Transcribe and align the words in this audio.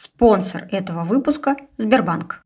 Спонсор 0.00 0.68
этого 0.70 1.02
выпуска– 1.02 1.56
Сбербанк. 1.76 2.44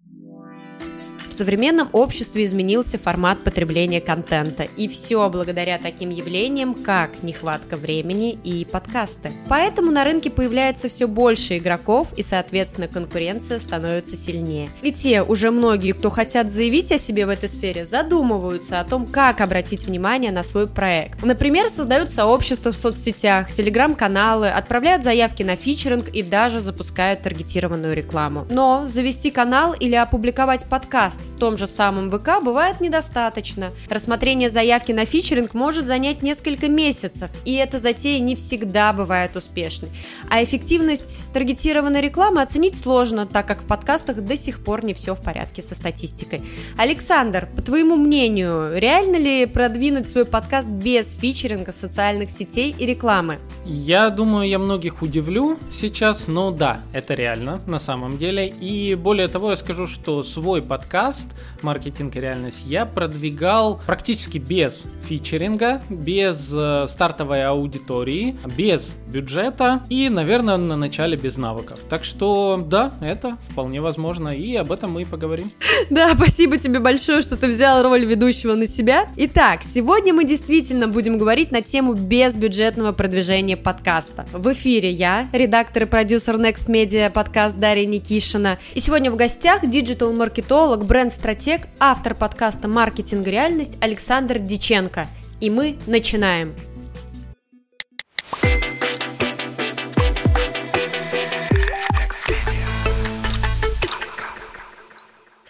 В 1.32 1.34
современном 1.34 1.88
обществе 1.92 2.44
изменился 2.44 2.99
формат 2.99 3.42
потребления 3.42 4.02
контента, 4.02 4.65
и 4.65 4.86
все 4.86 5.31
благодаря 5.31 5.78
таким 5.78 6.10
явлениям, 6.10 6.75
как 6.75 7.23
нехватка 7.23 7.76
времени 7.76 8.39
и 8.45 8.66
подкасты. 8.70 9.32
Поэтому 9.48 9.91
на 9.91 10.05
рынке 10.05 10.29
появляется 10.29 10.91
все 10.91 11.09
больше 11.09 11.57
игроков, 11.57 12.09
и, 12.18 12.23
соответственно, 12.23 12.87
конкуренция 12.87 13.60
становится 13.60 14.14
сильнее. 14.14 14.68
И 14.82 14.92
те 14.92 15.22
уже 15.22 15.50
многие, 15.50 15.92
кто 15.92 16.10
хотят 16.10 16.52
заявить 16.52 16.92
о 16.92 16.98
себе 16.98 17.24
в 17.24 17.30
этой 17.30 17.48
сфере, 17.48 17.86
задумываются 17.86 18.78
о 18.78 18.84
том, 18.84 19.06
как 19.06 19.40
обратить 19.40 19.86
внимание 19.86 20.32
на 20.32 20.44
свой 20.44 20.66
проект. 20.66 21.24
Например, 21.24 21.70
создают 21.70 22.12
сообщества 22.12 22.72
в 22.72 22.76
соцсетях, 22.76 23.50
телеграм-каналы, 23.52 24.50
отправляют 24.50 25.02
заявки 25.02 25.42
на 25.42 25.56
фичеринг 25.56 26.08
и 26.10 26.22
даже 26.22 26.60
запускают 26.60 27.22
таргетированную 27.22 27.96
рекламу. 27.96 28.46
Но 28.50 28.84
завести 28.84 29.30
канал 29.30 29.73
или 29.73 29.95
опубликовать 29.95 30.66
подкаст 30.66 31.21
в 31.24 31.38
том 31.38 31.56
же 31.56 31.66
самом 31.66 32.10
ВК 32.10 32.42
бывает 32.42 32.80
недостаточно. 32.80 33.70
Рассмотрение 33.88 34.50
заявки 34.50 34.92
на 34.92 35.04
фичеринг 35.04 35.54
может 35.54 35.86
занять 35.86 36.22
несколько 36.22 36.68
месяцев, 36.68 37.30
и 37.45 37.54
эта 37.54 37.78
затея 37.78 38.20
не 38.20 38.36
всегда 38.36 38.92
бывает 38.92 39.36
успешной. 39.36 39.90
А 40.28 40.42
эффективность 40.42 41.24
таргетированной 41.32 42.00
рекламы 42.00 42.42
оценить 42.42 42.78
сложно, 42.78 43.26
так 43.26 43.46
как 43.46 43.62
в 43.62 43.66
подкастах 43.66 44.22
до 44.22 44.36
сих 44.36 44.64
пор 44.64 44.84
не 44.84 44.95
все 44.95 45.14
в 45.14 45.22
порядке 45.22 45.62
со 45.62 45.74
статистикой. 45.74 46.42
Александр, 46.76 47.48
по 47.54 47.62
твоему 47.62 47.96
мнению, 47.96 48.70
реально 48.78 49.16
ли 49.16 49.46
продвинуть 49.46 50.09
свой 50.09 50.24
подкаст 50.24 50.68
без 50.68 51.12
фичеринга 51.12 51.73
социальных 51.73 52.30
сетей 52.30 52.74
и 52.78 52.86
рекламы? 52.86 53.38
Я 53.64 54.10
думаю, 54.10 54.48
я 54.48 54.59
многих 54.59 55.02
удивлю 55.02 55.59
сейчас, 55.73 56.26
но 56.26 56.50
да, 56.50 56.82
это 56.92 57.14
реально 57.14 57.60
на 57.66 57.78
самом 57.78 58.18
деле. 58.18 58.48
И 58.48 58.95
более 58.95 59.28
того, 59.28 59.50
я 59.50 59.56
скажу, 59.56 59.86
что 59.86 60.23
свой 60.23 60.62
подкаст 60.62 61.12
подкаст 61.12 61.29
«Маркетинг 61.63 62.16
и 62.16 62.21
реальность» 62.21 62.63
я 62.66 62.87
продвигал 62.87 63.80
практически 63.87 64.39
без 64.39 64.85
фичеринга, 65.07 65.83
без 65.91 66.51
э, 66.53 66.87
стартовой 66.89 67.45
аудитории, 67.45 68.35
без 68.57 68.95
бюджета 69.07 69.83
и, 69.91 70.09
наверное, 70.09 70.57
на 70.57 70.77
начале 70.77 71.17
без 71.17 71.37
навыков. 71.37 71.79
Так 71.89 72.05
что 72.05 72.65
да, 72.67 72.93
это 73.01 73.37
вполне 73.51 73.81
возможно, 73.81 74.31
и 74.31 74.57
об 74.57 74.73
этом 74.73 74.93
мы 74.93 75.03
и 75.03 75.05
поговорим. 75.05 75.51
Да, 75.91 76.15
спасибо 76.15 76.59
тебе 76.59 76.79
большое, 76.79 77.21
что 77.21 77.37
ты 77.37 77.49
взял 77.49 77.83
роль 77.83 78.07
ведущего 78.07 78.55
на 78.55 78.67
себя. 78.67 79.09
Итак, 79.17 79.63
сегодня 79.63 80.15
мы 80.15 80.25
действительно 80.25 80.89
будем 80.89 81.19
говорить 81.19 81.51
на 81.51 81.61
тему 81.61 81.93
безбюджетного 81.93 82.93
продвижения 82.93 83.57
подкаста. 83.57 84.25
В 84.33 84.53
эфире 84.53 84.91
я, 84.91 85.29
редактор 85.33 85.83
и 85.83 85.87
продюсер 85.87 86.37
Next 86.37 86.69
Media 86.69 87.11
подкаст 87.11 87.59
Дарья 87.59 87.85
Никишина. 87.85 88.59
И 88.75 88.81
сегодня 88.81 89.11
в 89.11 89.17
гостях 89.17 89.69
диджитал-маркетолог, 89.69 90.87
бренд 90.87 91.02
бренд-стратег, 91.03 91.62
автор 91.81 92.14
подкаста 92.14 92.69
«Маркетинг. 92.69 93.27
Реальность» 93.27 93.77
Александр 93.81 94.39
Диченко. 94.39 95.08
И 95.41 95.50
мы 95.50 95.77
начинаем. 95.89 96.55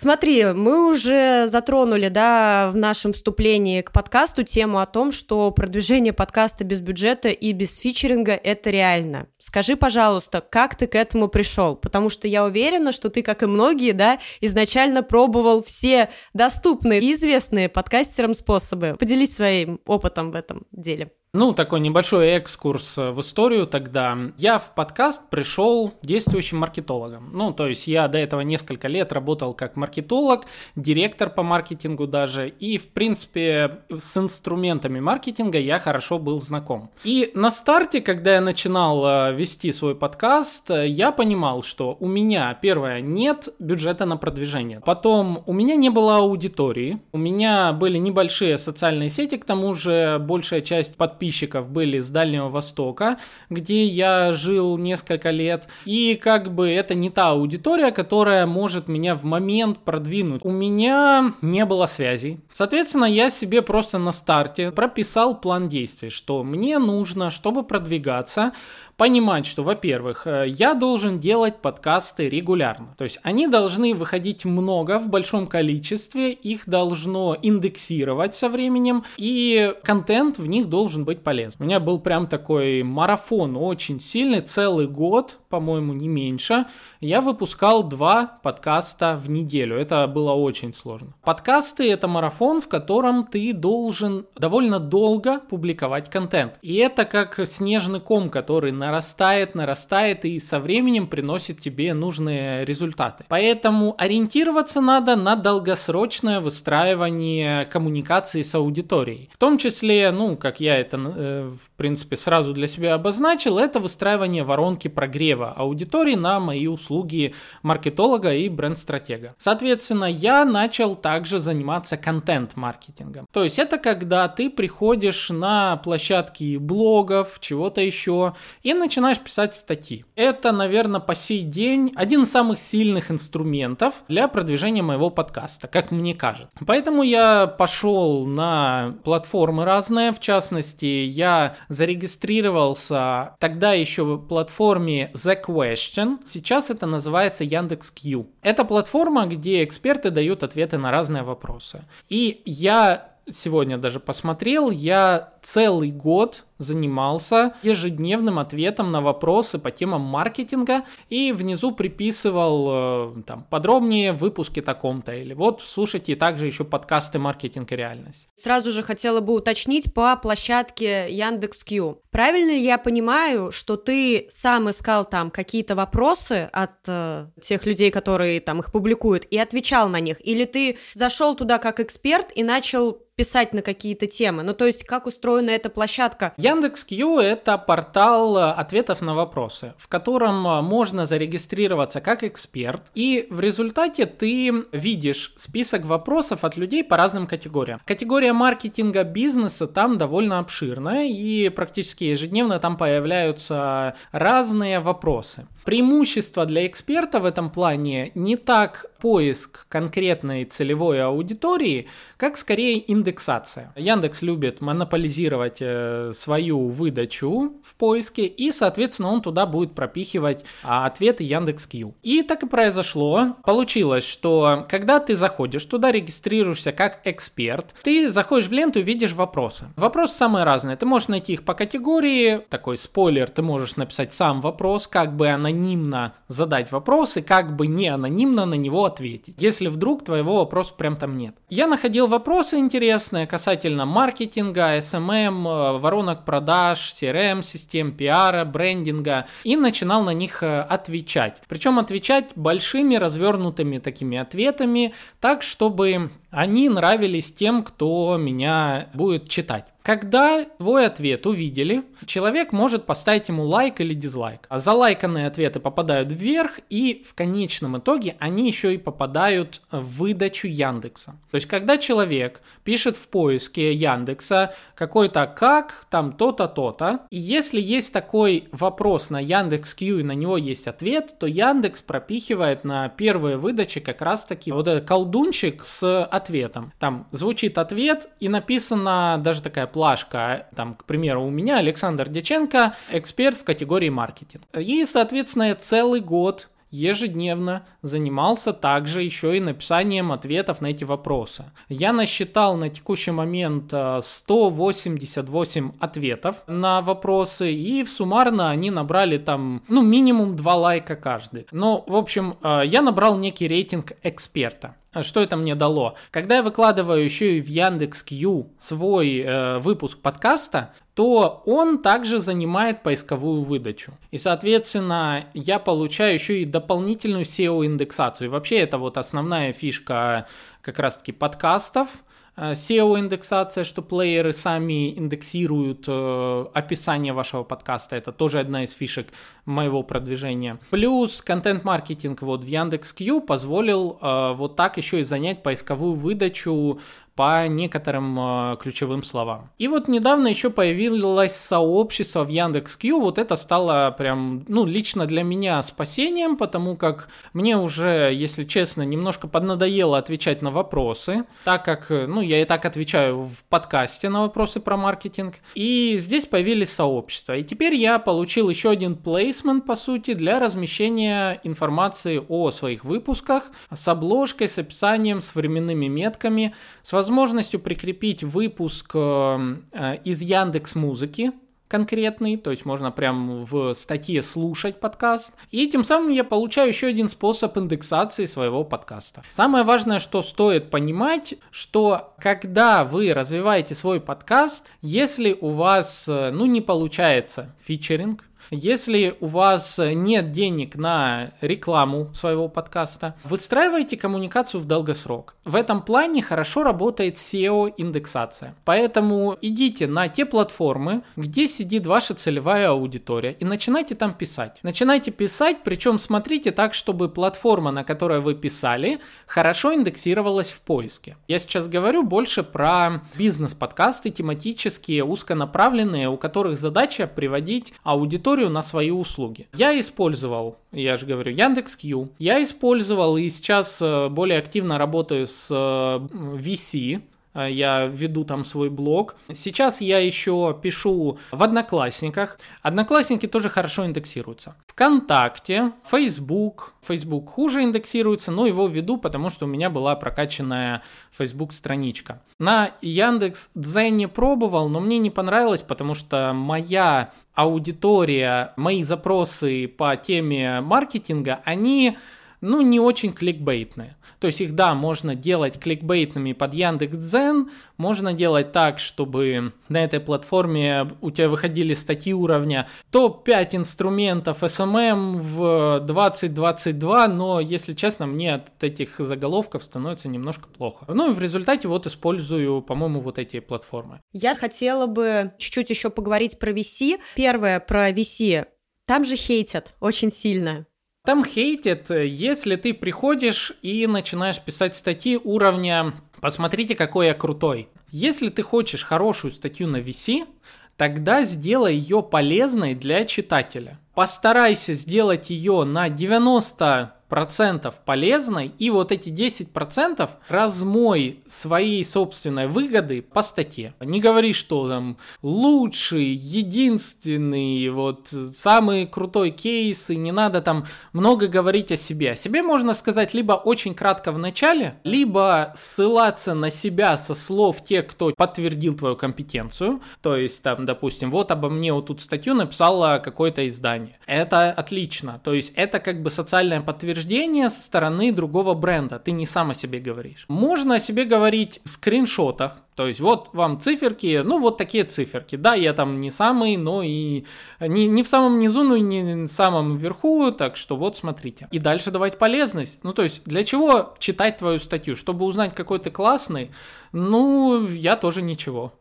Смотри, 0.03 0.47
мы 0.47 0.91
уже 0.91 1.47
затронули, 1.47 2.09
да, 2.09 2.71
в 2.73 2.77
нашем 2.77 3.13
вступлении 3.13 3.83
к 3.83 3.93
подкасту 3.93 4.43
тему 4.43 4.81
о 4.81 4.87
том, 4.87 5.13
что 5.13 5.49
продвижение 5.53 6.13
подкаста 6.13 6.65
без 6.65 6.81
бюджета 6.81 7.29
и 7.29 7.53
без 7.53 7.77
фичеринга– 7.77 8.33
это 8.43 8.71
реально. 8.71 9.29
Скажи, 9.39 9.77
пожалуйста, 9.77 10.41
как 10.41 10.75
ты 10.75 10.89
к 10.89 10.97
этому 10.97 11.29
пришел? 11.29 11.77
Потому 11.77 12.09
что 12.09 12.27
я 12.27 12.43
уверена, 12.45 12.91
что 12.91 13.11
ты, 13.11 13.23
как 13.23 13.45
и 13.45 13.47
многие, 13.47 13.93
да, 13.93 14.19
изначально 14.41 15.05
пробовал 15.05 15.63
все 15.63 16.11
доступные 16.35 16.99
и 16.99 17.13
известные 17.13 17.69
подкастерам 17.69 18.35
способы. 18.35 18.97
Поделись 18.99 19.37
своим 19.37 19.81
опытом 19.87 20.33
в 20.33 20.35
этом 20.35 20.67
деле. 20.73 21.13
Ну, 21.35 21.55
такой 21.55 21.81
небольшой 21.81 22.27
экскурс 22.33 22.99
э, 22.99 23.11
в 23.11 23.23
историю 23.23 23.67
тогда. 23.67 24.19
Я 24.37 24.59
в 24.59 24.75
подкаст 24.75 25.31
пришел 25.31 25.95
действующим 26.03 26.59
маркетологом. 26.59 27.31
Ну, 27.33 27.55
то 27.55 27.69
есть 27.69 27.87
я 27.87 28.07
до 28.09 28.19
этого 28.19 28.43
несколько 28.43 28.87
лет 28.87 29.15
работал 29.15 29.55
как 29.55 29.77
маркетолог, 29.77 30.45
директор 30.77 31.31
по 31.31 31.43
маркетингу 31.43 32.07
даже, 32.07 32.51
и, 32.51 32.77
в 32.77 32.89
принципе, 32.89 33.79
с 33.89 34.15
инструментами 34.19 35.01
маркетинга 35.01 35.59
я 35.59 35.79
хорошо 35.79 36.19
был 36.19 36.39
знаком. 36.39 36.91
И 37.03 37.31
на 37.35 37.51
старте, 37.51 38.03
когда 38.03 38.35
я 38.35 38.43
начинал 38.43 39.03
э, 39.07 39.33
вести 39.33 39.73
свой 39.73 39.95
подкаст, 39.95 40.71
э, 40.71 40.87
я 40.87 41.13
понимал, 41.13 41.63
что 41.63 41.97
у 41.99 42.09
меня, 42.09 42.53
первое, 42.61 43.01
нет 43.01 43.49
бюджета 43.59 44.05
на 44.05 44.19
продвижение. 44.19 44.83
Потом, 44.85 45.43
у 45.47 45.55
меня 45.55 45.77
не 45.77 45.89
было 45.89 46.19
аудитории, 46.19 47.01
у 47.11 47.17
меня 47.17 47.73
были 47.73 47.97
небольшие 47.97 48.59
социальные 48.59 49.09
сети, 49.09 49.39
к 49.39 49.47
тому 49.47 49.73
же 49.73 50.19
большая 50.19 50.61
часть 50.61 50.99
подписчиков 50.99 51.22
подписчиков 51.23 51.69
были 51.69 52.01
с 52.01 52.09
Дальнего 52.11 52.49
Востока, 52.49 53.17
где 53.49 53.85
я 53.85 54.33
жил 54.33 54.77
несколько 54.77 55.31
лет. 55.31 55.69
И 55.85 56.19
как 56.21 56.53
бы 56.53 56.69
это 56.69 56.95
не 56.95 57.11
та 57.11 57.31
аудитория, 57.31 57.93
которая 57.93 58.45
может 58.47 58.89
меня 58.89 59.15
в 59.15 59.23
момент 59.23 59.79
продвинуть. 59.79 60.45
У 60.45 60.51
меня 60.51 61.35
не 61.41 61.65
было 61.65 61.87
связей. 61.87 62.41
Соответственно, 62.53 63.05
я 63.05 63.31
себе 63.31 63.63
просто 63.63 63.99
на 63.99 64.11
старте 64.11 64.73
прописал 64.73 65.41
план 65.41 65.69
действий, 65.69 66.11
что 66.11 66.43
мне 66.43 66.79
нужно, 66.79 67.31
чтобы 67.31 67.63
продвигаться, 67.63 68.53
понимать, 69.03 69.47
что, 69.47 69.65
во-первых, 69.65 70.29
э, 70.29 70.45
я 70.47 70.75
должен 70.75 71.19
делать 71.19 71.57
подкасты 71.57 72.29
регулярно. 72.29 72.95
То 72.97 73.03
есть 73.03 73.19
они 73.25 73.49
должны 73.49 73.97
выходить 73.97 74.45
много, 74.45 75.01
в 75.01 75.09
большом 75.09 75.49
количестве, 75.49 76.31
их 76.31 76.69
должно 76.69 77.37
индексировать 77.43 78.37
со 78.37 78.49
временем, 78.49 79.03
и 79.17 79.75
контент 79.83 80.39
в 80.39 80.47
них 80.47 80.69
должен 80.69 81.05
быть 81.05 81.25
полезен. 81.25 81.57
У 81.59 81.65
меня 81.65 81.81
был 81.81 81.99
прям 81.99 82.29
такой 82.29 82.85
марафон 82.85 83.57
очень 83.57 83.99
сильный, 83.99 84.41
целый 84.41 84.87
год, 84.87 85.41
по-моему, 85.49 85.95
не 85.95 86.07
меньше. 86.07 86.67
Я 87.01 87.21
выпускал 87.21 87.83
два 87.83 88.39
подкаста 88.45 89.21
в 89.21 89.29
неделю. 89.29 89.77
Это 89.77 90.07
было 90.07 90.31
очень 90.31 90.73
сложно. 90.73 91.13
Подкасты— 91.25 91.91
это 91.93 92.07
марафон, 92.07 92.61
в 92.61 92.69
котором 92.69 93.27
ты 93.27 93.53
должен 93.53 94.27
довольно 94.37 94.79
долго 94.79 95.41
публиковать 95.41 96.09
контент. 96.09 96.61
И 96.63 96.77
это 96.77 97.05
как 97.05 97.41
снежный 97.49 98.01
ком, 98.01 98.31
который 98.31 98.71
на 98.71 98.92
нарастает, 98.93 99.55
нарастает 99.55 100.25
и 100.27 100.39
со 100.39 100.61
временем 100.61 101.07
приносит 101.07 101.61
тебе 101.61 101.95
нужные 101.95 102.65
результаты. 102.67 103.25
Поэтому 103.29 103.95
ориентироваться 103.97 104.81
надо 104.83 105.17
на 105.17 105.35
долгосрочное 105.35 106.41
выстраивание 106.41 107.65
коммуникации 107.65 108.43
с 108.43 108.55
аудиторией. 108.55 109.31
В 109.33 109.39
том 109.39 109.57
числе, 109.57 110.11
ну, 110.11 110.37
как 110.37 110.61
я 110.61 110.77
это, 110.79 110.99
э, 110.99 111.49
в 111.49 111.71
принципе, 111.77 112.17
сразу 112.17 112.53
для 112.53 112.67
себя 112.67 112.95
обозначил, 112.95 113.59
это 113.59 113.81
выстраивание 113.81 114.45
воронки 114.45 114.89
прогрева 114.89 115.55
аудитории 115.57 116.15
на 116.15 116.39
мои 116.39 116.67
услуги 116.67 117.35
маркетолога 117.63 118.35
и 118.35 118.51
бренд-стратега. 118.51 119.35
Соответственно, 119.39 120.05
я 120.05 120.45
начал 120.45 120.95
также 120.95 121.41
заниматься 121.41 121.97
контент-маркетингом. 121.97 123.27
То 123.33 123.43
есть 123.43 123.59
это 123.59 123.79
когда 123.79 124.29
ты 124.29 124.51
приходишь 124.51 125.31
на 125.31 125.77
площадки 125.77 126.59
блогов, 126.59 127.39
чего-то 127.41 127.81
еще, 127.81 128.35
и 128.63 128.72
начинаешь 128.79 129.19
писать 129.19 129.55
статьи. 129.55 130.05
Это, 130.15 130.53
наверное, 130.53 131.01
по 131.01 131.15
сей 131.15 131.43
день 131.43 131.93
один 131.95 132.23
из 132.23 132.31
самых 132.31 132.59
сильных 132.59 133.11
инструментов 133.11 133.95
для 134.09 134.29
продвижения 134.29 134.83
моего 134.83 135.11
подкаста, 135.11 135.69
как 135.69 135.91
мне 135.91 136.15
кажется. 136.15 136.51
Поэтому 136.67 137.03
я 137.03 137.47
пошел 137.47 138.27
на 138.27 138.95
платформы 139.05 139.65
разные, 139.65 140.13
в 140.13 140.21
частности, 140.21 140.85
я 140.85 141.57
зарегистрировался 141.69 143.37
тогда 143.39 143.73
еще 143.73 144.05
в 144.05 144.19
платформе 144.19 145.11
The 145.15 145.39
Question, 145.47 146.19
сейчас 146.25 146.71
это 146.71 146.87
называется 146.87 147.45
Яндекс.Кью. 147.45 148.29
Это 148.43 148.65
платформа, 148.65 149.27
где 149.27 149.65
эксперты 149.65 150.11
дают 150.11 150.43
ответы 150.43 150.79
на 150.79 150.91
разные 150.91 151.23
вопросы. 151.23 151.85
И 152.09 152.43
я 152.45 153.13
сегодня 153.31 153.79
даже 153.79 154.01
посмотрел, 154.01 154.71
я 154.71 155.33
целый 155.43 155.91
год 155.91 156.45
занимался 156.63 157.55
ежедневным 157.63 158.39
ответом 158.39 158.93
на 158.93 159.01
вопросы 159.01 159.59
по 159.59 159.71
темам 159.71 160.03
маркетинга 160.03 160.83
и 161.09 161.33
внизу 161.33 161.73
приписывал 161.73 163.17
э, 163.19 163.23
там 163.27 163.45
подробнее 163.51 164.13
в 164.13 164.19
выпуске 164.19 164.63
таком-то 164.63 165.13
или 165.15 165.35
вот 165.35 165.63
слушайте 165.63 166.17
также 166.17 166.47
еще 166.47 166.65
подкасты 166.65 167.19
«Маркетинг 167.19 167.73
и 167.73 167.77
реальность». 167.77 168.29
Сразу 168.35 168.71
же 168.71 168.83
хотела 168.83 169.21
бы 169.21 169.35
уточнить 169.35 169.93
по 169.93 170.17
площадке 170.17 171.07
Яндекс.Кью. 171.11 172.03
Правильно 172.11 172.51
ли 172.51 172.63
я 172.63 172.77
понимаю, 172.77 173.53
что 173.53 173.77
ты 173.77 174.27
сам 174.31 174.71
искал 174.71 175.05
там 175.05 175.31
какие-то 175.31 175.75
вопросы 175.75 176.51
от 176.53 176.73
э, 176.87 177.27
тех 177.41 177.65
людей, 177.65 177.91
которые 177.91 178.41
там 178.41 178.61
их 178.61 178.71
публикуют, 178.71 179.25
и 179.25 179.39
отвечал 179.39 179.89
на 179.89 179.99
них? 179.99 180.19
Или 180.27 180.45
ты 180.45 180.79
зашел 180.93 181.35
туда 181.35 181.59
как 181.59 181.81
эксперт 181.81 182.29
и 182.35 182.43
начал 182.43 182.99
писать 183.17 183.53
на 183.53 183.63
какие-то 183.63 184.07
темы? 184.07 184.43
Ну, 184.43 184.53
то 184.53 184.67
есть, 184.67 184.85
как 184.85 185.07
устроена 185.07 185.51
эта 185.51 185.71
площадка? 185.71 186.35
Я 186.37 186.52
Яндекс.Кью– 186.53 187.19
это 187.21 187.57
портал 187.57 188.37
ответов 188.37 189.01
на 189.01 189.15
вопросы, 189.15 189.73
в 189.79 189.89
котором 189.89 190.63
можно 190.63 191.07
зарегистрироваться 191.07 192.03
как 192.03 192.25
эксперт, 192.25 192.83
и 192.95 193.27
в 193.31 193.41
результате 193.41 194.05
ты 194.05 194.53
видишь 194.71 195.33
список 195.37 195.87
вопросов 195.87 196.45
от 196.45 196.59
людей 196.59 196.85
по 196.85 196.99
разным 196.99 197.27
категориям. 197.27 197.81
Категория 197.87 198.35
маркетинга 198.35 199.03
бизнеса 199.03 199.67
там 199.67 199.97
довольно 199.97 200.41
обширная, 200.41 201.09
и 201.09 201.49
практически 201.49 202.05
ежедневно 202.05 202.59
там 202.59 202.77
появляются 202.77 203.95
разные 204.13 204.81
вопросы. 204.81 205.47
Преимущество 205.65 206.47
для 206.47 206.67
эксперта 206.67 207.21
в 207.21 207.25
этом 207.25 207.51
плане 207.51 208.13
не 208.15 208.37
так 208.37 208.87
поиск 209.03 209.67
конкретной 209.69 210.45
целевой 210.45 211.03
аудитории, 211.03 211.89
как 212.17 212.37
скорее 212.37 212.91
индексация. 212.91 213.73
Яндекс 213.75 214.23
любит 214.23 214.61
монополизировать 214.61 215.57
э, 215.59 216.13
свою 216.15 216.69
выдачу 216.69 217.55
в 217.65 217.75
поиске, 217.75 218.27
и, 218.27 218.53
соответственно, 218.53 219.11
он 219.11 219.21
туда 219.21 219.45
будет 219.45 219.75
пропихивать 219.75 220.45
а, 220.63 220.87
ответы 220.87 221.25
Яндекс.Кью. 221.25 221.97
И 222.03 222.23
так 222.23 222.45
и 222.45 222.47
произошло. 222.47 223.37
Получилось, 223.45 224.07
что 224.07 224.67
когда 224.69 225.01
ты 225.01 225.17
заходишь 225.17 225.65
туда, 225.65 225.91
регистрируешься 225.91 226.71
как 226.71 227.01
эксперт, 227.05 227.75
ты 227.83 228.09
заходишь 228.09 228.49
в 228.49 228.53
ленту 228.53 228.79
и 228.79 228.85
видишь 228.85 229.15
вопросы. 229.15 229.67
Вопросы 229.75 230.15
самые 230.15 230.45
разные. 230.45 230.77
Ты 230.77 230.87
можешь 230.87 231.09
найти 231.09 231.33
их 231.33 231.45
по 231.45 231.55
категории, 231.55 232.39
такой 232.51 232.79
спойлер, 232.79 233.29
ты 233.29 233.43
можешь 233.43 233.75
написать 233.75 234.13
сам 234.13 234.41
вопрос, 234.41 234.87
как 234.87 235.17
бы 235.17 235.27
анонимно 235.53 236.15
задать 236.29 236.73
вопрос 236.73 237.17
и 237.17 237.23
как 237.23 237.55
бы 237.57 237.67
не 237.67 237.89
анонимно 237.89 238.47
на 238.47 238.55
него 238.55 238.85
ответить, 238.85 239.37
если 239.39 239.69
вдруг 239.69 240.05
твоего 240.05 240.39
вопроса 240.39 240.75
прям 240.77 240.97
там 240.97 241.17
нет. 241.17 241.35
Я 241.49 241.67
находил 241.67 242.09
вопросы 242.09 242.59
интересные 242.59 243.27
касательно 243.27 243.85
маркетинга, 243.87 244.79
SMM, 244.79 245.77
э, 245.77 245.79
воронок 245.79 246.25
продаж, 246.25 246.95
CRM-систем, 246.95 247.93
пиара, 247.93 248.45
брендинга 248.45 249.27
и 249.45 249.57
начинал 249.57 250.03
на 250.03 250.15
них 250.15 250.43
э, 250.43 250.61
отвечать. 250.61 251.41
Причем 251.49 251.79
отвечать 251.79 252.31
большими 252.35 252.97
развернутыми 252.97 253.79
такими 253.79 254.19
ответами, 254.19 254.95
так 255.21 255.43
чтобы 255.43 256.11
они 256.31 256.69
нравились 256.69 257.33
тем, 257.33 257.63
кто 257.63 258.17
меня 258.19 258.89
будет 258.95 259.29
читать. 259.29 259.67
Когда 259.83 260.45
твой 260.45 260.87
ответ 260.87 261.27
увидели, 261.27 261.83
человек 262.07 262.53
может 262.53 262.87
поставить 262.87 263.29
ему 263.29 263.45
лайк 263.45 263.81
или 263.81 263.95
дизлайк. 263.95 264.47
А 264.49 264.59
залайканные 264.59 265.27
ответы 265.27 265.59
попадают 265.59 266.13
вверх, 266.13 266.61
и 266.71 267.03
в 267.05 267.15
конечном 267.15 267.79
итоге 267.79 268.17
они 268.21 268.47
еще 268.47 268.75
и 268.75 268.79
попадают 268.79 269.61
в 269.73 269.99
выдачу 269.99 270.47
Яндекса. 270.47 271.17
То 271.31 271.35
есть, 271.35 271.49
когда 271.49 271.79
человек 271.79 272.43
пишет 272.63 272.97
в 272.97 273.09
поиске 273.09 273.73
Яндекса 273.73 274.55
какой-то 274.77 275.27
как, 275.27 275.87
там 275.91 276.13
то-то, 276.13 276.47
то-то, 276.47 277.01
и 277.11 277.19
если 277.19 277.61
есть 277.61 277.93
такой 277.93 278.49
вопрос 278.53 279.11
на 279.11 279.21
Яндекс.Кью 279.21 279.99
и 279.99 280.03
на 280.05 280.13
него 280.13 280.37
есть 280.37 280.69
ответ, 280.69 281.17
то 281.19 281.27
Яндекс 281.27 281.81
пропихивает 281.81 282.65
на 282.65 282.89
первые 282.89 283.37
выдачи 283.37 283.81
как 283.81 284.01
раз-таки 284.01 284.53
вот 284.53 284.69
этот 284.69 284.87
колдунчик 284.87 285.65
с 285.65 286.05
ответом. 286.05 286.73
Там 286.79 287.09
звучит 287.11 287.59
ответ 287.59 288.09
и 288.21 288.29
написано 288.29 289.21
даже 289.23 289.43
такая 289.43 289.67
плашка, 289.73 290.47
там, 290.55 290.75
к 290.75 290.85
примеру, 290.85 291.25
у 291.25 291.31
меня 291.31 291.59
Александр 291.59 292.09
Деченко, 292.09 292.75
эксперт 292.91 293.37
в 293.37 293.45
категории 293.45 293.89
маркетинг. 293.89 294.45
И, 294.57 294.85
соответственно, 294.85 295.55
целый 295.55 296.01
год 296.01 296.49
ежедневно 296.73 297.67
занимался 297.83 298.53
также 298.53 299.03
еще 299.03 299.37
и 299.37 299.41
написанием 299.41 300.11
ответов 300.11 300.61
на 300.61 300.69
эти 300.69 300.85
вопросы. 300.85 301.45
Я 301.69 301.93
насчитал 301.93 302.57
на 302.57 302.71
текущий 302.71 303.11
момент 303.13 303.73
188 304.01 305.69
э, 305.69 305.73
ответов 305.79 306.43
на 306.47 306.81
вопросы, 306.81 307.53
и 307.53 307.85
суммарно 307.85 308.51
они 308.51 308.71
набрали 308.71 309.19
там, 309.19 309.63
ну, 309.69 309.83
минимум 309.83 310.35
2 310.35 310.55
лайка 310.55 310.97
каждый. 310.97 311.47
Но, 311.53 311.85
в 311.87 311.95
общем, 311.95 312.39
э, 312.43 312.63
я 312.65 312.81
набрал 312.81 313.19
некий 313.19 313.47
рейтинг 313.47 313.93
эксперта. 314.03 314.77
Что 315.01 315.21
это 315.21 315.37
мне 315.37 315.55
дало? 315.55 315.97
Когда 316.11 316.37
я 316.37 316.43
выкладываю 316.43 317.03
еще 317.03 317.39
и 317.39 317.41
в 317.41 317.49
Яндекс.Кью 317.49 318.53
свой 318.59 319.21
э, 319.21 319.59
выпуск 319.59 319.99
подкаста, 319.99 320.75
то 320.95 321.43
он 321.47 321.81
также 321.81 322.21
занимает 322.21 322.83
поисковую 322.83 323.43
выдачу. 323.43 323.93
И, 324.11 324.19
соответственно, 324.19 325.25
я 325.33 325.59
получаю 325.59 326.15
еще 326.15 326.43
и 326.43 326.45
дополнительную 326.45 327.25
SEO-индексацию. 327.25 328.27
И 328.27 328.29
вообще 328.29 328.59
это 328.59 328.77
вот 328.77 328.99
основная 328.99 329.53
фишка 329.53 330.27
как 330.61 330.79
раз-таки 330.79 331.13
подкастов– 331.13 331.89
Э, 331.99 332.12
SEO-индексация, 332.37 333.63
что 333.63 333.83
плееры 333.83 334.33
сами 334.33 334.97
индексируют 334.99 335.85
э, 335.87 336.47
описание 336.55 337.13
вашего 337.13 337.43
подкаста. 337.43 337.97
Это 337.97 338.11
тоже 338.11 338.41
одна 338.41 338.65
из 338.65 338.73
фишек 338.73 339.09
моего 339.45 339.83
продвижения. 339.83 340.59
Плюс 340.71 341.21
контент-маркетинг 341.21 342.23
вот 342.23 342.43
в 342.43 342.47
Яндекс.Кью 342.47 343.21
позволил 343.21 343.99
э, 344.01 344.33
вот 344.35 344.57
так 344.57 344.79
еще 344.79 345.01
и 345.01 345.03
занять 345.03 345.43
поисковую 345.43 345.95
выдачу 345.95 346.81
по 347.15 347.47
некоторым 347.47 348.19
э, 348.19 348.57
ключевым 348.61 349.03
словам. 349.03 349.51
И 349.59 349.69
вот 349.69 349.87
недавно 349.89 350.29
еще 350.29 350.49
появилось 350.51 351.37
сообщество 351.37 352.25
в 352.25 352.29
Яндекс.Кью, 352.29 353.01
вот 353.01 353.19
это 353.19 353.37
стало 353.37 353.95
прям, 353.97 354.45
ну, 354.49 354.65
лично 354.65 355.07
для 355.07 355.23
меня 355.23 355.61
спасением, 355.63 356.37
потому 356.37 356.77
как 356.77 357.09
мне 357.35 357.57
уже, 357.57 358.13
если 358.15 358.45
честно, 358.45 358.83
немножко 358.83 359.29
поднадоело 359.29 359.99
отвечать 359.99 360.41
на 360.41 360.51
вопросы, 360.51 361.25
так 361.45 361.65
как, 361.65 361.91
ну, 361.91 362.23
я 362.23 362.41
и 362.41 362.45
так 362.47 362.65
отвечаю 362.65 363.23
в 363.23 363.45
подкасте 363.51 364.09
на 364.09 364.23
вопросы 364.23 364.61
про 364.61 364.77
маркетинг, 364.77 365.37
и 365.55 365.97
здесь 365.99 366.27
появились 366.27 366.73
сообщества. 366.73 367.37
И 367.37 367.45
теперь 367.45 367.75
я 367.75 367.99
получил 367.99 368.49
еще 368.49 368.71
один 368.71 368.97
плейсмент, 368.97 369.67
по 369.67 369.77
сути, 369.77 370.15
для 370.15 370.41
размещения 370.41 371.41
информации 371.45 372.25
о 372.29 372.51
своих 372.51 372.85
выпусках 372.85 373.45
с 373.73 373.87
обложкой, 373.87 374.49
с 374.49 374.59
описанием, 374.59 375.21
с 375.21 375.35
временными 375.35 375.87
метками, 375.87 376.55
с 376.83 376.93
возможностью 377.03 377.59
прикрепить 377.59 378.23
выпуск 378.23 378.93
э, 378.95 379.57
э, 379.73 379.97
из 380.05 380.21
Яндекс 380.23 380.77
Музыки, 380.77 381.33
конкретный, 381.67 382.37
то 382.37 382.53
есть 382.53 382.65
можно 382.65 382.93
прям 382.93 383.45
в 383.45 383.75
статье 383.75 384.23
слушать 384.23 384.79
подкаст. 384.79 385.33
И 385.51 385.67
тем 385.67 385.83
самым 385.83 386.13
я 386.13 386.23
получаю 386.23 386.69
еще 386.69 386.87
один 386.87 387.09
способ 387.09 387.59
индексации 387.59 388.27
своего 388.27 388.63
подкаста. 388.63 389.25
Самое 389.29 389.65
важное, 389.65 389.99
что 389.99 390.23
стоит 390.23 390.71
понимать, 390.71 391.35
что 391.51 392.15
когда 392.21 392.85
вы 392.85 393.13
развиваете 393.13 393.75
свой 393.75 394.01
подкаст, 394.01 394.65
если 394.81 395.37
у 395.41 395.49
вас, 395.49 396.05
э, 396.07 396.31
ну, 396.31 396.47
не 396.47 396.61
получается 396.61 397.53
фичеринг, 397.65 398.23
если 398.55 399.17
у 399.21 399.29
вас 399.29 399.79
нет 399.79 400.31
денег 400.31 400.77
на 400.77 401.33
рекламу 401.41 402.13
своего 402.13 402.49
подкаста, 402.49 403.17
выстраивайте 403.25 403.97
коммуникацию 403.97 404.61
в 404.61 404.67
долгосрок. 404.67 405.35
В 405.47 405.57
этом 405.57 405.81
плане 405.81 406.23
хорошо 406.23 406.63
работает 406.63 407.17
SEO-индексация. 407.17 408.55
Поэтому 408.67 409.39
идите 409.41 409.87
на 409.87 410.09
те 410.09 410.27
платформы, 410.27 411.03
где 411.17 411.49
сидит 411.49 411.87
ваша 411.87 412.15
целевая 412.15 412.69
аудитория 412.69 413.33
и 413.33 413.45
начинайте 413.47 413.95
там 413.95 414.13
писать. 414.13 414.59
Начинайте 414.63 415.11
писать, 415.11 415.59
причем 415.65 415.99
смотрите 415.99 416.53
так, 416.53 416.75
чтобы 416.75 417.09
платформа, 417.09 417.73
на 417.73 417.85
которой 417.85 418.21
вы 418.21 418.35
писали, 418.35 419.01
хорошо 419.27 419.75
индексировалась 419.75 420.51
в 420.51 420.61
поиске. 420.61 421.17
Я 421.27 421.39
сейчас 421.39 421.69
говорю 421.69 422.03
больше 422.03 422.43
про 422.43 423.03
бизнес-подкасты, 423.17 424.11
тематические, 424.11 425.05
узконаправленные, 425.05 426.11
у 426.11 426.19
которых 426.19 426.59
задача 426.59 427.07
приводить 427.07 427.73
аудиторию 427.83 428.42
аудиторию 428.43 428.51
на 428.51 428.63
свои 428.63 428.91
услуги. 428.91 429.47
Я 429.55 429.79
использовал, 429.79 430.57
я 430.73 430.97
же 430.97 431.07
говорю, 431.07 431.33
Яндекс.Кью. 431.33 432.09
Я 432.19 432.43
использовал 432.43 433.17
и 433.17 433.31
сейчас 433.31 433.81
э, 433.81 434.09
более 434.09 434.39
активно 434.39 434.79
работаю 434.79 435.27
с 435.27 435.49
э, 435.51 435.55
VC, 435.55 437.01
я 437.35 437.87
веду 437.87 438.25
там 438.25 438.45
свой 438.45 438.71
блог. 438.71 439.17
Сейчас 439.33 439.81
я 439.81 439.99
еще 439.99 440.59
пишу 440.63 441.19
в 441.31 441.43
Одноклассниках. 441.43 442.39
Одноклассники 442.63 443.27
тоже 443.27 443.49
хорошо 443.49 443.87
индексируются. 443.87 444.55
ВКонтакте, 444.67 445.73
Facebook. 445.91 446.75
Facebook 446.83 447.31
хуже 447.31 447.63
индексируется, 447.63 448.33
но 448.33 448.47
его 448.47 448.67
веду, 448.67 448.99
потому 448.99 449.31
что 449.31 449.47
у 449.47 449.49
меня 449.49 449.71
была 449.71 449.95
прокачанная 449.97 450.83
Facebook 451.11 451.53
страничка. 451.53 452.23
На 452.39 452.73
Яндекс 452.81 453.51
Дзене 453.55 454.09
пробовал, 454.09 454.69
но 454.69 454.81
мне 454.81 454.99
не 454.99 455.11
понравилось, 455.11 455.63
потому 455.63 455.95
что 455.95 456.33
моя 456.35 457.13
аудитория, 457.35 458.53
мои 458.57 458.83
запросы 458.83 459.69
по 459.69 459.97
теме 459.97 460.61
маркетинга, 460.61 461.41
они 461.45 461.97
ну, 462.43 462.61
не 462.61 462.81
очень 462.81 463.13
кликбейтные. 463.13 463.97
То 464.19 464.27
есть 464.27 464.41
их, 464.41 464.55
да, 464.55 464.75
можно 464.75 465.15
делать 465.15 465.59
кликбейтными 465.59 466.33
под 466.33 466.53
Яндекс.Дзен, 466.55 467.51
можно 467.77 468.13
делать 468.13 468.53
так, 468.53 468.79
чтобы 468.79 469.53
на 469.69 469.83
этой 469.83 470.01
платформе 470.01 470.91
у 471.01 471.11
тебя 471.11 471.29
выходили 471.29 471.73
статьи 471.75 472.13
уровня 472.13 472.69
топ-5 472.91 473.57
инструментов 473.57 474.43
SMM 474.43 475.19
в 475.19 475.81
2022, 475.87 477.09
но, 477.09 477.41
если 477.41 477.75
честно, 477.75 478.07
мне 478.07 478.35
от 478.35 478.63
этих 478.63 478.97
заголовков 478.99 479.63
становится 479.63 480.09
немножко 480.09 480.49
плохо. 480.49 480.85
Ну 480.89 481.13
и 481.13 481.15
в 481.15 481.21
результате 481.21 481.69
вот 481.69 481.87
использую, 481.87 482.61
по-моему, 482.63 483.01
вот 483.01 483.19
эти 483.19 483.41
платформы. 483.41 484.01
Я 484.13 484.35
хотела 484.35 484.87
бы 484.87 485.33
чуть-чуть 485.39 485.71
еще 485.71 485.91
поговорить 485.91 486.39
про 486.39 486.51
VC. 486.51 486.99
Первое 487.15 487.61
про 487.61 487.91
VC. 487.91 488.47
Там 488.87 489.05
же 489.05 489.17
хейтят 489.17 489.75
очень 489.81 490.11
сильно. 490.11 490.67
Там 491.05 491.25
хейтят, 491.25 491.91
если 491.91 492.55
ты 492.55 492.73
приходишь 492.73 493.53
и 493.61 493.89
начинаешь 493.89 494.41
писать 494.41 494.77
статьи 494.77 495.19
уровня 495.23 495.95
«Посмотрите, 496.21 496.77
какой 496.77 497.07
я 497.09 497.15
крутой». 497.15 497.69
Если 497.91 498.29
ты 498.29 498.43
хочешь 498.45 498.85
хорошую 498.85 499.33
статью 499.33 499.67
на 499.67 499.79
VC, 499.79 500.29
тогда 500.77 501.23
сделай 501.23 501.75
ее 501.75 502.05
полезной 502.05 502.77
для 502.77 503.05
читателя. 503.05 503.81
Постарайся 503.95 504.75
сделать 504.75 505.31
ее 505.31 505.65
на 505.65 505.89
90 505.89 506.95
процентов 507.13 507.75
полезной, 507.85 508.55
и 508.59 508.71
вот 508.71 508.91
эти 508.91 509.11
10 509.11 509.51
процентов 509.53 510.13
размой 510.29 511.21
своей 511.27 511.85
собственной 511.85 512.47
выгоды 512.47 513.03
по 513.03 513.21
статье. 513.21 513.75
Не 513.81 514.01
говори, 514.01 514.33
что 514.33 514.67
там 514.67 514.97
лучший, 515.21 516.07
единственный, 516.15 517.69
вот 517.69 518.15
самый 518.33 518.87
крутой 518.87 519.31
кейс, 519.31 519.91
и 519.91 519.97
не 519.99 520.11
надо 520.11 520.41
там 520.41 520.65
много 520.95 521.27
говорить 521.27 521.71
о 521.71 521.77
себе. 521.77 522.13
О 522.13 522.17
себе 522.17 522.43
можно 522.43 522.73
сказать 522.73 523.13
либо 523.13 523.35
очень 523.35 523.75
кратко 523.75 524.11
в 524.11 524.19
начале, 524.19 524.81
либо 524.83 525.53
ссылаться 525.55 526.33
на 526.33 526.51
себя 526.51 526.97
со 526.97 527.15
слов 527.15 527.63
тех, 527.63 527.89
кто 527.89 528.15
подтвердил 528.17 528.75
твою 528.75 528.97
компетенцию. 528.97 529.83
То 530.01 530.17
есть 530.17 530.43
там, 530.43 530.65
допустим, 530.65 531.11
вот 531.11 531.31
обо 531.31 531.51
мне 531.51 531.75
вот 531.75 531.89
тут 531.89 532.01
статью 532.01 532.33
написало 532.33 533.03
какое-то 533.05 533.47
издание. 533.47 533.99
Это 534.07 534.51
отлично. 534.51 535.21
То 535.23 535.35
есть 535.35 535.53
это 535.57 535.79
как 535.79 536.03
бы 536.03 536.09
социальное 536.09 536.63
подтверждение 536.63 537.02
подтверждение 537.03 537.51
со 537.51 537.61
стороны 537.61 538.13
другого 538.13 538.55
бренда. 538.55 538.99
Ты 538.99 539.13
не 539.13 539.27
сам 539.27 539.51
о 539.51 539.55
себе 539.55 539.81
говоришь. 539.81 540.25
Можно 540.29 540.77
о 540.77 540.81
себе 540.81 541.05
говорить 541.05 541.61
в 541.65 541.69
скриншотах. 541.69 542.57
То 542.75 542.87
есть 542.87 543.01
вот 543.01 543.29
вам 543.33 543.61
циферки, 543.61 544.23
ну 544.25 544.41
вот 544.41 544.57
такие 544.57 544.85
циферки. 544.85 545.37
Да, 545.37 545.55
я 545.55 545.75
там 545.75 546.01
не 546.01 546.11
самый, 546.11 546.57
но 546.57 546.83
и 546.83 547.25
не, 547.61 547.87
не 547.87 548.03
в 548.03 548.09
самом 548.09 548.39
низу, 548.39 548.63
но 548.63 548.77
и 548.77 548.81
не 548.81 549.27
в 549.27 549.29
самом 549.29 549.77
верху, 549.77 550.33
так 550.33 550.57
что 550.57 550.77
вот 550.77 550.97
смотрите. 550.97 551.49
И 551.51 551.59
дальше 551.59 551.91
давать 551.91 552.19
полезность. 552.19 552.81
Ну 552.83 552.93
то 552.93 553.03
есть 553.03 553.23
для 553.25 553.45
чего 553.45 553.95
читать 553.99 554.39
твою 554.39 554.59
статью? 554.59 554.97
Чтобы 554.97 555.27
узнать, 555.27 555.55
какой 555.55 555.79
ты 555.81 555.91
классный? 555.91 556.51
Ну, 556.93 557.69
я 557.69 557.97
тоже 557.97 558.23
ничего. 558.23 558.73